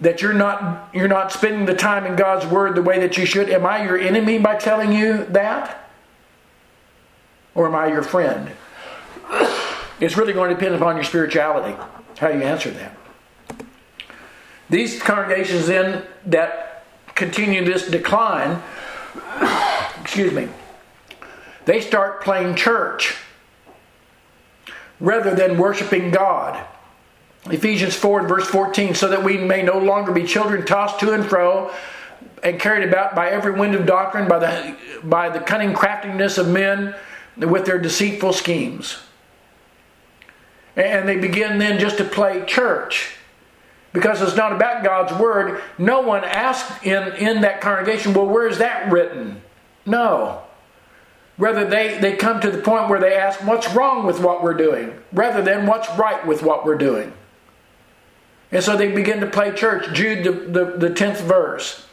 that 0.00 0.20
you're 0.20 0.34
not 0.34 0.90
you're 0.92 1.08
not 1.08 1.32
spending 1.32 1.64
the 1.64 1.74
time 1.74 2.04
in 2.04 2.16
God's 2.16 2.46
word 2.46 2.74
the 2.74 2.82
way 2.82 2.98
that 3.00 3.16
you 3.16 3.24
should, 3.24 3.48
am 3.48 3.64
I 3.64 3.84
your 3.84 3.98
enemy 3.98 4.38
by 4.38 4.56
telling 4.56 4.92
you 4.92 5.24
that? 5.26 5.90
Or 7.54 7.66
am 7.66 7.74
I 7.74 7.86
your 7.86 8.02
friend? 8.02 8.50
It's 9.98 10.16
really 10.16 10.34
going 10.34 10.50
to 10.50 10.54
depend 10.54 10.74
upon 10.74 10.96
your 10.96 11.04
spirituality, 11.04 11.74
how 12.18 12.28
you 12.28 12.42
answer 12.42 12.70
that. 12.70 12.96
These 14.68 15.02
congregations 15.02 15.66
then 15.66 16.04
that 16.26 16.84
continue 17.14 17.64
this 17.64 17.88
decline 17.88 18.62
excuse 20.00 20.32
me, 20.32 20.48
they 21.64 21.80
start 21.80 22.22
playing 22.22 22.54
church 22.54 23.16
rather 25.00 25.34
than 25.34 25.58
worshiping 25.58 26.10
God. 26.10 26.64
Ephesians 27.50 27.94
4 27.94 28.20
and 28.20 28.28
verse 28.28 28.46
14, 28.46 28.94
so 28.94 29.08
that 29.08 29.22
we 29.22 29.36
may 29.36 29.62
no 29.62 29.78
longer 29.78 30.12
be 30.12 30.24
children 30.24 30.66
tossed 30.66 31.00
to 31.00 31.12
and 31.12 31.24
fro 31.24 31.72
and 32.42 32.60
carried 32.60 32.86
about 32.86 33.14
by 33.14 33.30
every 33.30 33.52
wind 33.52 33.74
of 33.74 33.86
doctrine, 33.86 34.28
by 34.28 34.38
the, 34.38 34.76
by 35.04 35.28
the 35.28 35.40
cunning 35.40 35.74
craftiness 35.74 36.38
of 36.38 36.48
men 36.48 36.94
with 37.36 37.66
their 37.66 37.78
deceitful 37.78 38.32
schemes. 38.32 38.98
And 40.74 41.08
they 41.08 41.16
begin 41.16 41.58
then 41.58 41.78
just 41.78 41.98
to 41.98 42.04
play 42.04 42.44
church. 42.46 43.12
Because 43.92 44.20
it's 44.20 44.36
not 44.36 44.52
about 44.52 44.84
God's 44.84 45.18
word. 45.18 45.62
No 45.78 46.00
one 46.00 46.22
asked 46.22 46.84
in, 46.84 47.14
in 47.14 47.40
that 47.40 47.62
congregation, 47.62 48.12
well, 48.12 48.26
where 48.26 48.46
is 48.46 48.58
that 48.58 48.92
written? 48.92 49.40
No. 49.86 50.42
Rather, 51.38 51.64
they, 51.64 51.98
they 51.98 52.16
come 52.16 52.40
to 52.40 52.50
the 52.50 52.58
point 52.58 52.90
where 52.90 53.00
they 53.00 53.14
ask, 53.14 53.42
what's 53.44 53.72
wrong 53.74 54.06
with 54.06 54.20
what 54.20 54.42
we're 54.42 54.54
doing? 54.54 54.92
Rather 55.12 55.42
than 55.42 55.66
what's 55.66 55.88
right 55.98 56.26
with 56.26 56.42
what 56.42 56.66
we're 56.66 56.76
doing. 56.76 57.12
And 58.52 58.62
so 58.62 58.76
they 58.76 58.92
begin 58.92 59.20
to 59.20 59.26
play 59.26 59.52
church. 59.52 59.92
Jude, 59.92 60.24
the, 60.24 60.32
the, 60.32 60.88
the 60.88 60.90
10th 60.90 61.20
verse. 61.22 61.86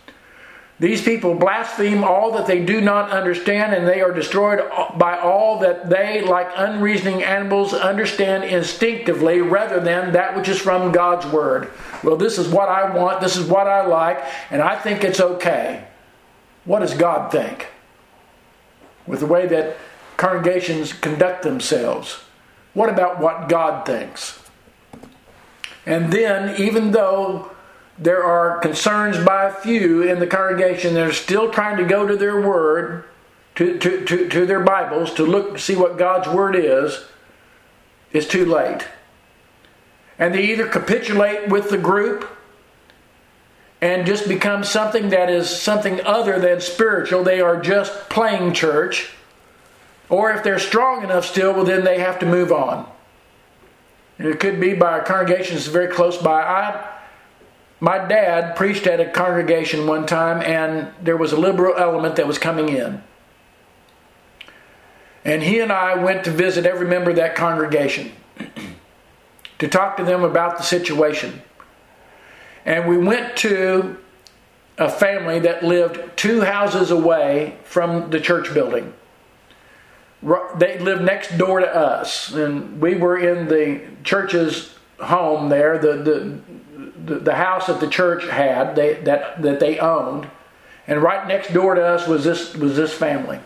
These 0.80 1.04
people 1.04 1.36
blaspheme 1.36 2.04
all 2.04 2.32
that 2.34 2.48
they 2.48 2.64
do 2.64 2.82
not 2.82 3.12
understand, 3.12 3.74
and 3.74 3.88
they 3.88 4.02
are 4.02 4.12
destroyed 4.12 4.60
by 4.98 5.18
all 5.18 5.60
that 5.60 5.90
they, 5.90 6.22
like 6.22 6.50
unreasoning 6.56 7.24
animals, 7.24 7.74
understand 7.74 8.44
instinctively 8.44 9.40
rather 9.40 9.80
than 9.80 10.12
that 10.14 10.36
which 10.36 10.50
is 10.50 10.60
from 10.60 10.92
God's 10.92 11.26
Word. 11.28 11.72
Well, 12.04 12.18
this 12.18 12.38
is 12.38 12.50
what 12.50 12.70
I 12.70 12.94
want, 12.96 13.22
this 13.22 13.38
is 13.38 13.48
what 13.48 13.68
I 13.68 13.86
like, 13.86 14.22
and 14.50 14.62
I 14.62 14.78
think 14.78 15.04
it's 15.04 15.22
okay. 15.22 15.88
What 16.66 16.80
does 16.80 16.96
God 16.96 17.32
think? 17.32 17.68
With 19.06 19.20
the 19.20 19.28
way 19.28 19.46
that 19.48 19.78
congregations 20.18 20.92
conduct 20.92 21.44
themselves. 21.44 22.24
What 22.74 22.90
about 22.90 23.20
what 23.20 23.48
God 23.48 23.86
thinks? 23.86 24.43
And 25.86 26.12
then, 26.12 26.60
even 26.62 26.92
though 26.92 27.52
there 27.98 28.24
are 28.24 28.60
concerns 28.60 29.24
by 29.24 29.46
a 29.46 29.54
few 29.54 30.02
in 30.02 30.20
the 30.20 30.28
congregation 30.28 30.94
that 30.94 31.08
are 31.08 31.14
still 31.14 31.52
trying 31.52 31.78
to 31.78 31.84
go 31.84 32.08
to 32.08 32.16
their 32.16 32.42
word, 32.42 33.06
to, 33.56 33.78
to, 33.78 34.06
to, 34.06 34.30
to 34.30 34.46
their 34.46 34.62
Bibles, 34.62 35.14
to 35.16 35.26
look 35.26 35.60
see 35.60 35.76
what 35.76 35.98
God's 35.98 36.28
word 36.28 36.56
is, 36.56 37.06
it's 38.12 38.28
too 38.28 38.46
late. 38.46 38.88
And 40.18 40.34
they 40.34 40.46
either 40.52 40.68
capitulate 40.68 41.50
with 41.50 41.70
the 41.70 41.78
group 41.78 42.30
and 43.82 44.06
just 44.06 44.28
become 44.28 44.64
something 44.64 45.10
that 45.10 45.30
is 45.30 45.50
something 45.50 46.00
other 46.06 46.40
than 46.40 46.62
spiritual. 46.62 47.24
They 47.24 47.42
are 47.42 47.60
just 47.60 48.10
playing 48.10 48.54
church. 48.54 49.10
Or 50.10 50.32
if 50.32 50.44
they're 50.44 50.60
strong 50.60 51.04
enough 51.04 51.26
still, 51.26 51.54
well, 51.54 51.66
then 51.66 51.84
they 51.84 52.00
have 52.00 52.20
to 52.20 52.26
move 52.26 52.52
on. 52.52 52.90
And 54.18 54.28
it 54.28 54.40
could 54.40 54.60
be 54.60 54.74
by 54.74 55.00
a 55.00 55.04
congregation 55.04 55.56
that's 55.56 55.68
very 55.68 55.88
close 55.88 56.18
by. 56.18 56.42
I, 56.42 56.90
my 57.80 57.98
dad 57.98 58.56
preached 58.56 58.88
at 58.88 59.00
a 59.00 59.10
congregation 59.10 59.88
one 59.88 60.06
time, 60.06 60.42
and 60.42 60.94
there 61.02 61.18
was 61.18 61.34
a 61.34 61.38
liberal 61.38 61.76
element 61.78 62.16
that 62.18 62.28
was 62.28 62.38
coming 62.38 62.70
in. 62.70 63.04
And 65.26 65.42
he 65.42 65.60
and 65.60 65.72
I 65.72 65.96
went 65.96 66.26
to 66.26 66.32
visit 66.32 66.66
every 66.66 66.88
member 66.88 67.10
of 67.10 67.16
that 67.16 67.36
congregation 67.36 68.12
to 69.60 69.68
talk 69.68 69.98
to 69.98 70.04
them 70.04 70.24
about 70.24 70.58
the 70.58 70.64
situation. 70.64 71.42
And 72.66 72.88
we 72.88 72.98
went 72.98 73.36
to 73.38 73.98
a 74.78 74.90
family 74.90 75.40
that 75.40 75.64
lived 75.64 76.18
two 76.18 76.42
houses 76.42 76.92
away 76.92 77.58
from 77.64 78.10
the 78.10 78.20
church 78.20 78.54
building 78.54 78.94
they 80.58 80.80
lived 80.80 81.04
next 81.04 81.38
door 81.38 81.60
to 81.60 81.76
us, 81.76 82.34
and 82.34 82.82
we 82.82 82.96
were 82.96 83.18
in 83.18 83.48
the 83.48 83.82
church's 84.04 84.74
home 85.00 85.50
there, 85.50 85.78
the 85.78 86.42
the 87.06 87.20
the, 87.20 87.36
house 87.36 87.68
that 87.68 87.82
the 87.82 87.88
church 87.88 88.26
had 88.26 88.76
they, 88.76 88.94
that 88.94 89.42
that 89.42 89.60
they 89.60 89.80
owned, 89.80 90.30
and 90.88 91.02
right 91.02 91.28
next 91.28 91.54
door 91.54 91.76
to 91.76 91.86
us 91.86 92.08
was 92.08 92.24
this 92.24 92.56
was 92.56 92.76
this 92.76 92.94
family. 92.94 93.40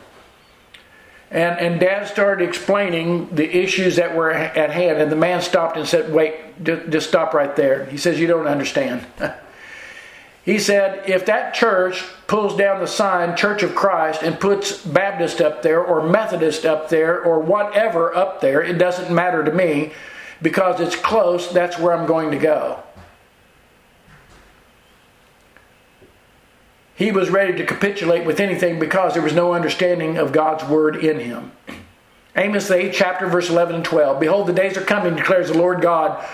And 1.31 1.59
and 1.59 1.79
Dad 1.79 2.07
started 2.07 2.47
explaining 2.47 3.35
the 3.35 3.57
issues 3.57 3.95
that 3.95 4.15
were 4.15 4.31
at 4.31 4.69
hand, 4.69 4.99
and 4.99 5.11
the 5.11 5.15
man 5.15 5.41
stopped 5.41 5.77
and 5.77 5.87
said, 5.87 6.13
"Wait, 6.13 6.63
just, 6.63 6.89
just 6.89 7.09
stop 7.09 7.33
right 7.33 7.55
there." 7.55 7.85
He 7.85 7.97
says, 7.97 8.19
"You 8.19 8.27
don't 8.27 8.47
understand." 8.47 9.05
He 10.47 10.59
said, 10.59 11.09
if 11.09 11.25
that 11.25 11.53
church 11.53 12.05
pulls 12.25 12.55
down 12.55 12.79
the 12.79 12.87
sign 12.87 13.35
Church 13.35 13.63
of 13.63 13.75
Christ 13.75 14.23
and 14.23 14.39
puts 14.39 14.81
Baptist 14.81 15.41
up 15.41 15.61
there 15.61 15.83
or 15.83 16.09
Methodist 16.09 16.65
up 16.65 16.87
there 16.87 17.21
or 17.21 17.37
whatever 17.37 18.15
up 18.15 18.39
there, 18.39 18.63
it 18.63 18.77
doesn't 18.77 19.13
matter 19.13 19.43
to 19.43 19.51
me 19.51 19.91
because 20.41 20.79
it's 20.79 20.95
close, 20.95 21.51
that's 21.51 21.77
where 21.77 21.93
I'm 21.93 22.07
going 22.07 22.31
to 22.31 22.37
go. 22.37 22.81
He 26.95 27.11
was 27.11 27.29
ready 27.29 27.57
to 27.57 27.65
capitulate 27.65 28.25
with 28.25 28.39
anything 28.39 28.79
because 28.79 29.15
there 29.15 29.23
was 29.23 29.33
no 29.33 29.53
understanding 29.53 30.17
of 30.17 30.31
God's 30.31 30.63
word 30.63 30.95
in 30.95 31.19
him. 31.19 31.51
Amos 32.37 32.71
8, 32.71 32.93
chapter, 32.93 33.27
verse 33.27 33.49
11 33.49 33.75
and 33.75 33.83
12. 33.83 34.17
Behold, 34.17 34.47
the 34.47 34.53
days 34.53 34.77
are 34.77 34.81
coming, 34.81 35.17
declares 35.17 35.49
the 35.49 35.57
Lord 35.57 35.81
God 35.81 36.25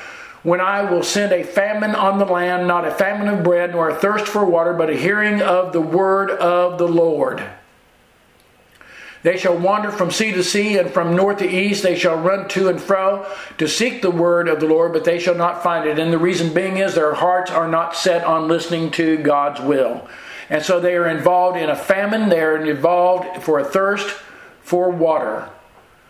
when 0.44 0.60
I 0.60 0.89
will 0.89 1.04
send 1.04 1.32
a 1.32 1.44
famine 1.44 1.96
on 1.96 2.20
the 2.20 2.26
land, 2.26 2.68
not 2.68 2.86
a 2.86 2.91
famine 2.91 3.30
of 3.30 3.44
bread, 3.44 3.72
nor 3.72 3.89
a 3.89 3.96
thirst 3.96 4.28
for 4.28 4.46
water, 4.46 4.74
but 4.74 4.89
a 4.89 4.96
hearing 4.96 5.41
of 5.41 5.72
the 5.72 5.82
word 5.82 6.30
of 6.30 6.78
the 6.78 6.88
Lord. 6.88 7.41
They 9.24 9.38
shall 9.38 9.58
wander 9.58 9.89
from 9.89 10.12
sea 10.12 10.34
to 10.34 10.44
sea 10.44 10.78
and 10.78 10.91
from 10.91 11.16
north 11.16 11.38
to 11.38 11.50
east. 11.50 11.82
They 11.82 11.98
shall 11.98 12.18
run 12.18 12.50
to 12.50 12.68
and 12.68 12.80
fro 12.80 13.26
to 13.58 13.70
seek 13.70 14.02
the 14.02 14.12
word 14.12 14.50
of 14.50 14.60
the 14.60 14.66
Lord, 14.66 14.91
but 14.91 15.06
they 15.06 15.18
shall 15.18 15.36
not 15.36 15.64
find 15.64 15.88
it. 15.88 15.98
And 15.98 16.12
the 16.12 16.18
reason 16.18 16.54
being 16.54 16.78
is 16.78 16.94
their 16.94 17.14
hearts 17.14 17.50
are 17.50 17.68
not 17.68 17.96
set 17.96 18.26
on 18.26 18.50
listening 18.50 18.91
to 18.91 19.18
God's 19.18 19.62
will. 19.62 20.10
And 20.50 20.62
so 20.62 20.82
they 20.82 20.98
are 20.98 21.08
involved 21.08 21.58
in 21.58 21.70
a 21.70 21.76
famine. 21.76 22.28
They 22.28 22.41
are 22.41 22.58
involved 22.66 23.41
for 23.44 23.60
a 23.60 23.64
thirst 23.64 24.10
for 24.62 24.89
water, 24.89 25.48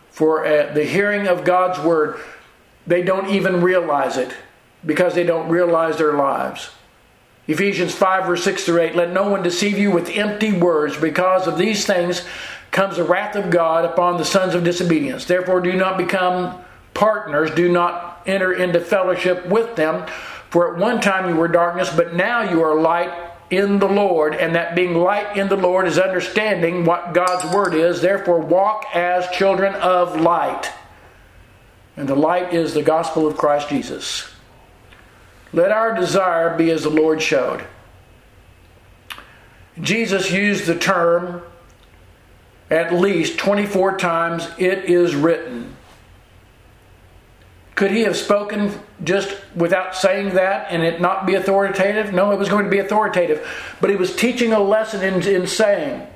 for 0.09 0.43
uh, 0.43 0.73
the 0.73 0.83
hearing 0.83 1.27
of 1.27 1.43
God's 1.43 1.79
word. 1.79 2.19
They 2.85 3.01
don't 3.01 3.29
even 3.29 3.61
realize 3.61 4.17
it 4.17 4.35
because 4.85 5.15
they 5.15 5.23
don't 5.23 5.49
realize 5.49 5.97
their 5.97 6.13
lives. 6.13 6.71
Ephesians 7.47 7.93
5, 7.93 8.25
verse 8.25 8.43
6 8.43 8.65
through 8.65 8.81
8 8.81 8.95
Let 8.95 9.11
no 9.11 9.29
one 9.29 9.43
deceive 9.43 9.77
you 9.77 9.91
with 9.91 10.09
empty 10.09 10.53
words, 10.53 10.97
because 10.97 11.47
of 11.47 11.57
these 11.57 11.85
things 11.85 12.25
comes 12.71 12.97
the 12.97 13.03
wrath 13.03 13.35
of 13.35 13.49
God 13.49 13.85
upon 13.85 14.17
the 14.17 14.25
sons 14.25 14.55
of 14.55 14.63
disobedience. 14.63 15.25
Therefore, 15.25 15.61
do 15.61 15.73
not 15.73 15.97
become 15.97 16.59
partners, 16.93 17.51
do 17.51 17.71
not 17.71 18.21
enter 18.25 18.53
into 18.53 18.79
fellowship 18.79 19.45
with 19.45 19.75
them. 19.75 20.07
For 20.49 20.73
at 20.73 20.79
one 20.79 21.01
time 21.01 21.29
you 21.29 21.35
were 21.35 21.47
darkness, 21.47 21.93
but 21.95 22.13
now 22.13 22.41
you 22.49 22.61
are 22.63 22.75
light 22.75 23.11
in 23.49 23.77
the 23.77 23.87
Lord, 23.87 24.33
and 24.35 24.55
that 24.55 24.75
being 24.75 24.95
light 24.95 25.37
in 25.37 25.47
the 25.47 25.57
Lord 25.57 25.87
is 25.87 25.99
understanding 25.99 26.85
what 26.85 27.13
God's 27.13 27.53
word 27.53 27.73
is. 27.73 28.01
Therefore, 28.01 28.39
walk 28.39 28.85
as 28.93 29.29
children 29.29 29.75
of 29.75 30.19
light. 30.19 30.71
And 31.95 32.07
the 32.07 32.15
light 32.15 32.53
is 32.53 32.73
the 32.73 32.81
gospel 32.81 33.27
of 33.27 33.37
Christ 33.37 33.69
Jesus. 33.69 34.31
Let 35.51 35.71
our 35.71 35.93
desire 35.93 36.57
be 36.57 36.71
as 36.71 36.83
the 36.83 36.89
Lord 36.89 37.21
showed. 37.21 37.63
Jesus 39.79 40.31
used 40.31 40.65
the 40.65 40.77
term 40.77 41.43
at 42.69 42.93
least 42.93 43.37
24 43.37 43.97
times, 43.97 44.49
it 44.57 44.85
is 44.85 45.15
written. 45.15 45.75
Could 47.75 47.91
he 47.91 48.01
have 48.01 48.15
spoken 48.15 48.71
just 49.03 49.35
without 49.55 49.95
saying 49.95 50.35
that 50.35 50.67
and 50.71 50.83
it 50.83 51.01
not 51.01 51.25
be 51.25 51.35
authoritative? 51.35 52.13
No, 52.13 52.31
it 52.31 52.39
was 52.39 52.49
going 52.49 52.65
to 52.65 52.71
be 52.71 52.79
authoritative. 52.79 53.47
But 53.81 53.89
he 53.89 53.95
was 53.95 54.15
teaching 54.15 54.53
a 54.53 54.59
lesson 54.59 55.03
in, 55.03 55.21
in 55.27 55.45
saying, 55.47 56.07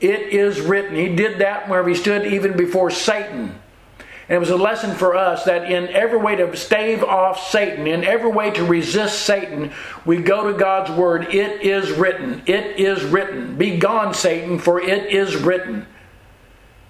It 0.00 0.32
is 0.32 0.60
written. 0.60 0.96
He 0.96 1.14
did 1.14 1.38
that 1.38 1.68
whenever 1.68 1.88
he 1.88 1.94
stood 1.94 2.26
even 2.26 2.56
before 2.56 2.90
Satan 2.90 3.58
and 4.28 4.36
it 4.36 4.40
was 4.40 4.50
a 4.50 4.56
lesson 4.56 4.96
for 4.96 5.14
us 5.14 5.44
that 5.44 5.70
in 5.70 5.88
every 5.88 6.18
way 6.18 6.34
to 6.34 6.56
stave 6.56 7.04
off 7.04 7.48
Satan, 7.48 7.86
in 7.86 8.02
every 8.02 8.30
way 8.30 8.50
to 8.50 8.64
resist 8.64 9.22
Satan, 9.22 9.72
we 10.04 10.16
go 10.16 10.50
to 10.50 10.58
God's 10.58 10.90
Word. 10.90 11.32
It 11.32 11.62
is 11.62 11.92
written. 11.92 12.42
It 12.46 12.80
is 12.80 13.04
written. 13.04 13.56
Be 13.56 13.78
gone, 13.78 14.14
Satan, 14.14 14.58
for 14.58 14.80
it 14.80 15.12
is 15.12 15.36
written. 15.36 15.86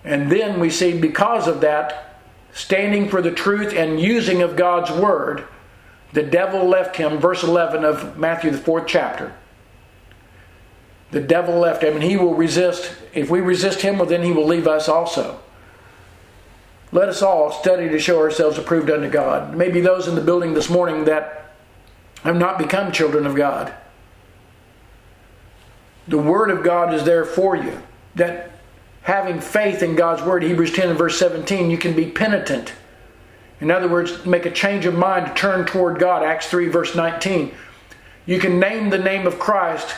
And 0.03 0.33
then 0.33 0.59
we 0.59 0.71
see, 0.71 0.99
because 0.99 1.47
of 1.47 1.61
that, 1.61 2.21
standing 2.55 3.11
for 3.11 3.21
the 3.21 3.33
truth 3.33 3.75
and 3.75 4.01
using 4.01 4.41
of 4.41 4.57
God's 4.57 4.91
Word, 4.91 5.47
the 6.15 6.23
devil 6.23 6.67
left 6.67 6.97
him. 6.97 7.19
Verse 7.19 7.43
11 7.43 7.85
of 7.85 8.17
Matthew, 8.17 8.51
the 8.51 8.57
fourth 8.57 8.87
chapter. 8.87 9.35
The 11.11 11.21
devil 11.21 11.59
left 11.59 11.83
him, 11.83 11.95
and 11.95 12.03
he 12.03 12.17
will 12.17 12.35
resist. 12.35 12.97
If 13.13 13.29
we 13.29 13.41
resist 13.41 13.83
him, 13.83 13.99
well, 13.99 14.07
then 14.07 14.23
he 14.23 14.33
will 14.33 14.47
leave 14.47 14.67
us 14.67 14.89
also. 14.89 15.41
Let 16.97 17.11
us 17.11 17.21
all 17.21 17.53
study 17.53 17.91
to 17.91 17.99
show 17.99 18.19
ourselves 18.19 18.57
approved 18.57 18.89
unto 18.89 19.11
God. 19.11 19.55
Maybe 19.55 19.83
those 19.83 20.09
in 20.09 20.15
the 20.15 20.23
building 20.23 20.55
this 20.55 20.71
morning 20.71 21.05
that 21.05 21.53
have 22.23 22.37
not 22.39 22.57
become 22.57 22.91
children 22.91 23.27
of 23.27 23.35
God. 23.35 23.71
The 26.09 26.17
Word 26.17 26.51
of 26.51 26.65
God 26.65 26.95
is 26.95 27.05
there 27.05 27.27
for 27.27 27.55
you. 27.55 27.83
That 28.15 28.51
having 29.03 29.43
faith 29.43 29.83
in 29.83 29.95
God's 29.95 30.23
Word, 30.23 30.43
Hebrews 30.43 30.73
10 30.73 30.89
and 30.89 30.99
verse 30.99 31.19
17, 31.19 31.71
you 31.71 31.77
can 31.77 31.95
be 31.95 32.07
penitent. 32.07 32.73
In 33.61 33.71
other 33.71 33.89
words, 33.89 34.25
make 34.25 34.47
a 34.47 34.51
change 34.51 34.87
of 34.87 34.95
mind 34.95 35.27
to 35.27 35.35
turn 35.35 35.67
toward 35.67 35.99
God. 35.99 36.23
Acts 36.23 36.47
3 36.47 36.69
verse 36.69 36.95
19. 36.95 37.55
You 38.25 38.39
can 38.39 38.59
name 38.59 38.89
the 38.89 38.97
name 38.97 39.27
of 39.27 39.39
Christ 39.39 39.95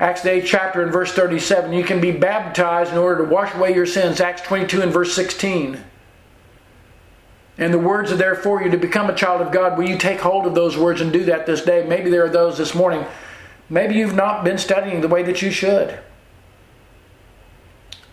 Acts 0.00 0.26
8, 0.26 0.44
chapter 0.44 0.82
and 0.82 0.92
verse 0.92 1.12
37. 1.12 1.72
You 1.72 1.84
can 1.84 2.00
be 2.00 2.10
baptized 2.10 2.90
in 2.90 2.98
order 2.98 3.24
to 3.24 3.30
wash 3.30 3.54
away 3.54 3.72
your 3.72 3.86
sins. 3.86 4.20
Acts 4.20 4.42
22 4.42 4.82
and 4.82 4.92
verse 4.92 5.14
16. 5.14 5.78
And 7.58 7.72
the 7.72 7.78
words 7.78 8.10
are 8.10 8.16
there 8.16 8.34
for 8.34 8.62
you 8.62 8.70
to 8.70 8.78
become 8.78 9.10
a 9.10 9.14
child 9.14 9.42
of 9.42 9.52
God. 9.52 9.76
Will 9.76 9.88
you 9.88 9.98
take 9.98 10.20
hold 10.20 10.46
of 10.46 10.54
those 10.54 10.76
words 10.76 11.00
and 11.00 11.12
do 11.12 11.24
that 11.24 11.46
this 11.46 11.62
day? 11.62 11.84
Maybe 11.86 12.10
there 12.10 12.24
are 12.24 12.30
those 12.30 12.56
this 12.56 12.74
morning. 12.74 13.04
Maybe 13.68 13.94
you've 13.94 14.14
not 14.14 14.42
been 14.42 14.58
studying 14.58 15.00
the 15.00 15.08
way 15.08 15.22
that 15.22 15.42
you 15.42 15.50
should. 15.50 15.98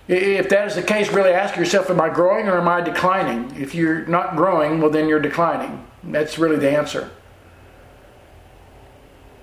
If 0.07 0.49
that 0.49 0.67
is 0.67 0.75
the 0.75 0.81
case, 0.81 1.11
really 1.11 1.31
ask 1.31 1.55
yourself, 1.55 1.89
am 1.89 2.01
I 2.01 2.09
growing 2.09 2.47
or 2.47 2.57
am 2.57 2.67
I 2.67 2.81
declining? 2.81 3.55
If 3.61 3.75
you're 3.75 4.05
not 4.07 4.35
growing, 4.35 4.81
well, 4.81 4.89
then 4.89 5.07
you're 5.07 5.19
declining. 5.19 5.85
That's 6.03 6.39
really 6.39 6.55
the 6.55 6.71
answer. 6.71 7.11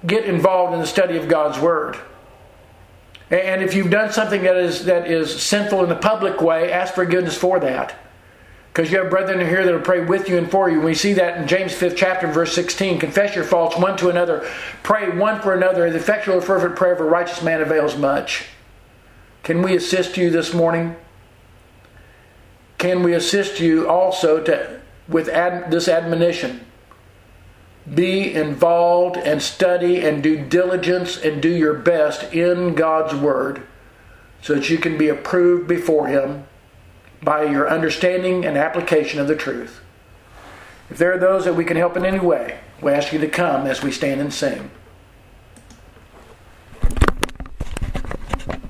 Get 0.05 0.25
involved 0.25 0.75
in 0.75 0.81
the 0.81 0.87
study 0.87 1.17
of 1.17 1.29
God's 1.29 1.59
Word. 1.59 1.97
And 3.31 3.63
if 3.63 3.75
you've 3.75 3.91
done 3.91 4.13
something 4.13 4.43
that 4.43 4.57
is, 4.57 4.85
that 4.85 5.11
is 5.11 5.41
sinful 5.43 5.83
in 5.83 5.89
the 5.89 5.97
public 5.97 6.41
way, 6.41 6.73
ask 6.73 6.95
forgiveness 6.95 7.37
for 7.37 7.59
that. 7.61 7.95
Because 8.77 8.93
you 8.93 8.99
have 8.99 9.09
brethren 9.09 9.41
here 9.41 9.65
that 9.65 9.73
will 9.73 9.81
pray 9.81 10.05
with 10.05 10.29
you 10.29 10.37
and 10.37 10.51
for 10.51 10.69
you. 10.69 10.83
We 10.83 10.93
see 10.93 11.15
that 11.15 11.39
in 11.39 11.49
James 11.49 11.73
5th 11.73 11.97
chapter, 11.97 12.27
verse 12.27 12.55
16. 12.55 12.99
Confess 12.99 13.35
your 13.35 13.43
faults 13.43 13.79
one 13.79 13.97
to 13.97 14.11
another. 14.11 14.47
Pray 14.83 15.17
one 15.17 15.41
for 15.41 15.55
another. 15.55 15.89
The 15.89 15.97
effectual 15.97 16.43
fervent 16.43 16.77
prayer 16.77 16.93
of 16.93 17.01
a 17.01 17.05
righteous 17.05 17.43
man 17.43 17.63
avails 17.63 17.97
much. 17.97 18.45
Can 19.45 19.63
we 19.63 19.75
assist 19.75 20.19
you 20.19 20.29
this 20.29 20.53
morning? 20.53 20.95
Can 22.77 23.03
we 23.03 23.15
assist 23.15 23.61
you 23.61 23.89
also 23.89 24.43
to, 24.43 24.79
with 25.09 25.31
ad, 25.31 25.71
this 25.71 25.89
admonition? 25.89 26.67
be 27.95 28.35
involved 28.35 29.17
and 29.17 29.41
study 29.41 30.05
and 30.05 30.23
do 30.23 30.45
diligence 30.45 31.17
and 31.17 31.41
do 31.41 31.49
your 31.49 31.73
best 31.73 32.35
in 32.35 32.75
God's 32.75 33.15
Word 33.15 33.63
so 34.43 34.57
that 34.57 34.69
you 34.69 34.77
can 34.77 34.99
be 34.99 35.09
approved 35.09 35.67
before 35.67 36.09
Him 36.09 36.47
by 37.23 37.45
your 37.45 37.69
understanding 37.69 38.45
and 38.45 38.57
application 38.57 39.21
of 39.21 39.29
the 39.29 39.37
truth. 39.37 39.81
If 40.91 40.99
there 40.99 41.13
are 41.13 41.19
those 41.19 41.45
that 41.45 41.55
we 41.55 41.65
can 41.65 41.77
help 41.77 41.97
in 41.97 42.05
any 42.05 42.21
way, 42.21 42.61
we 42.81 42.93
ask 42.93 43.13
you 43.13 43.19
to 43.19 43.29
come 43.29 43.67
as 43.67 43.83
we 43.83 43.91
stand 43.91 44.21
and 44.21 44.33
sing. 44.33 44.71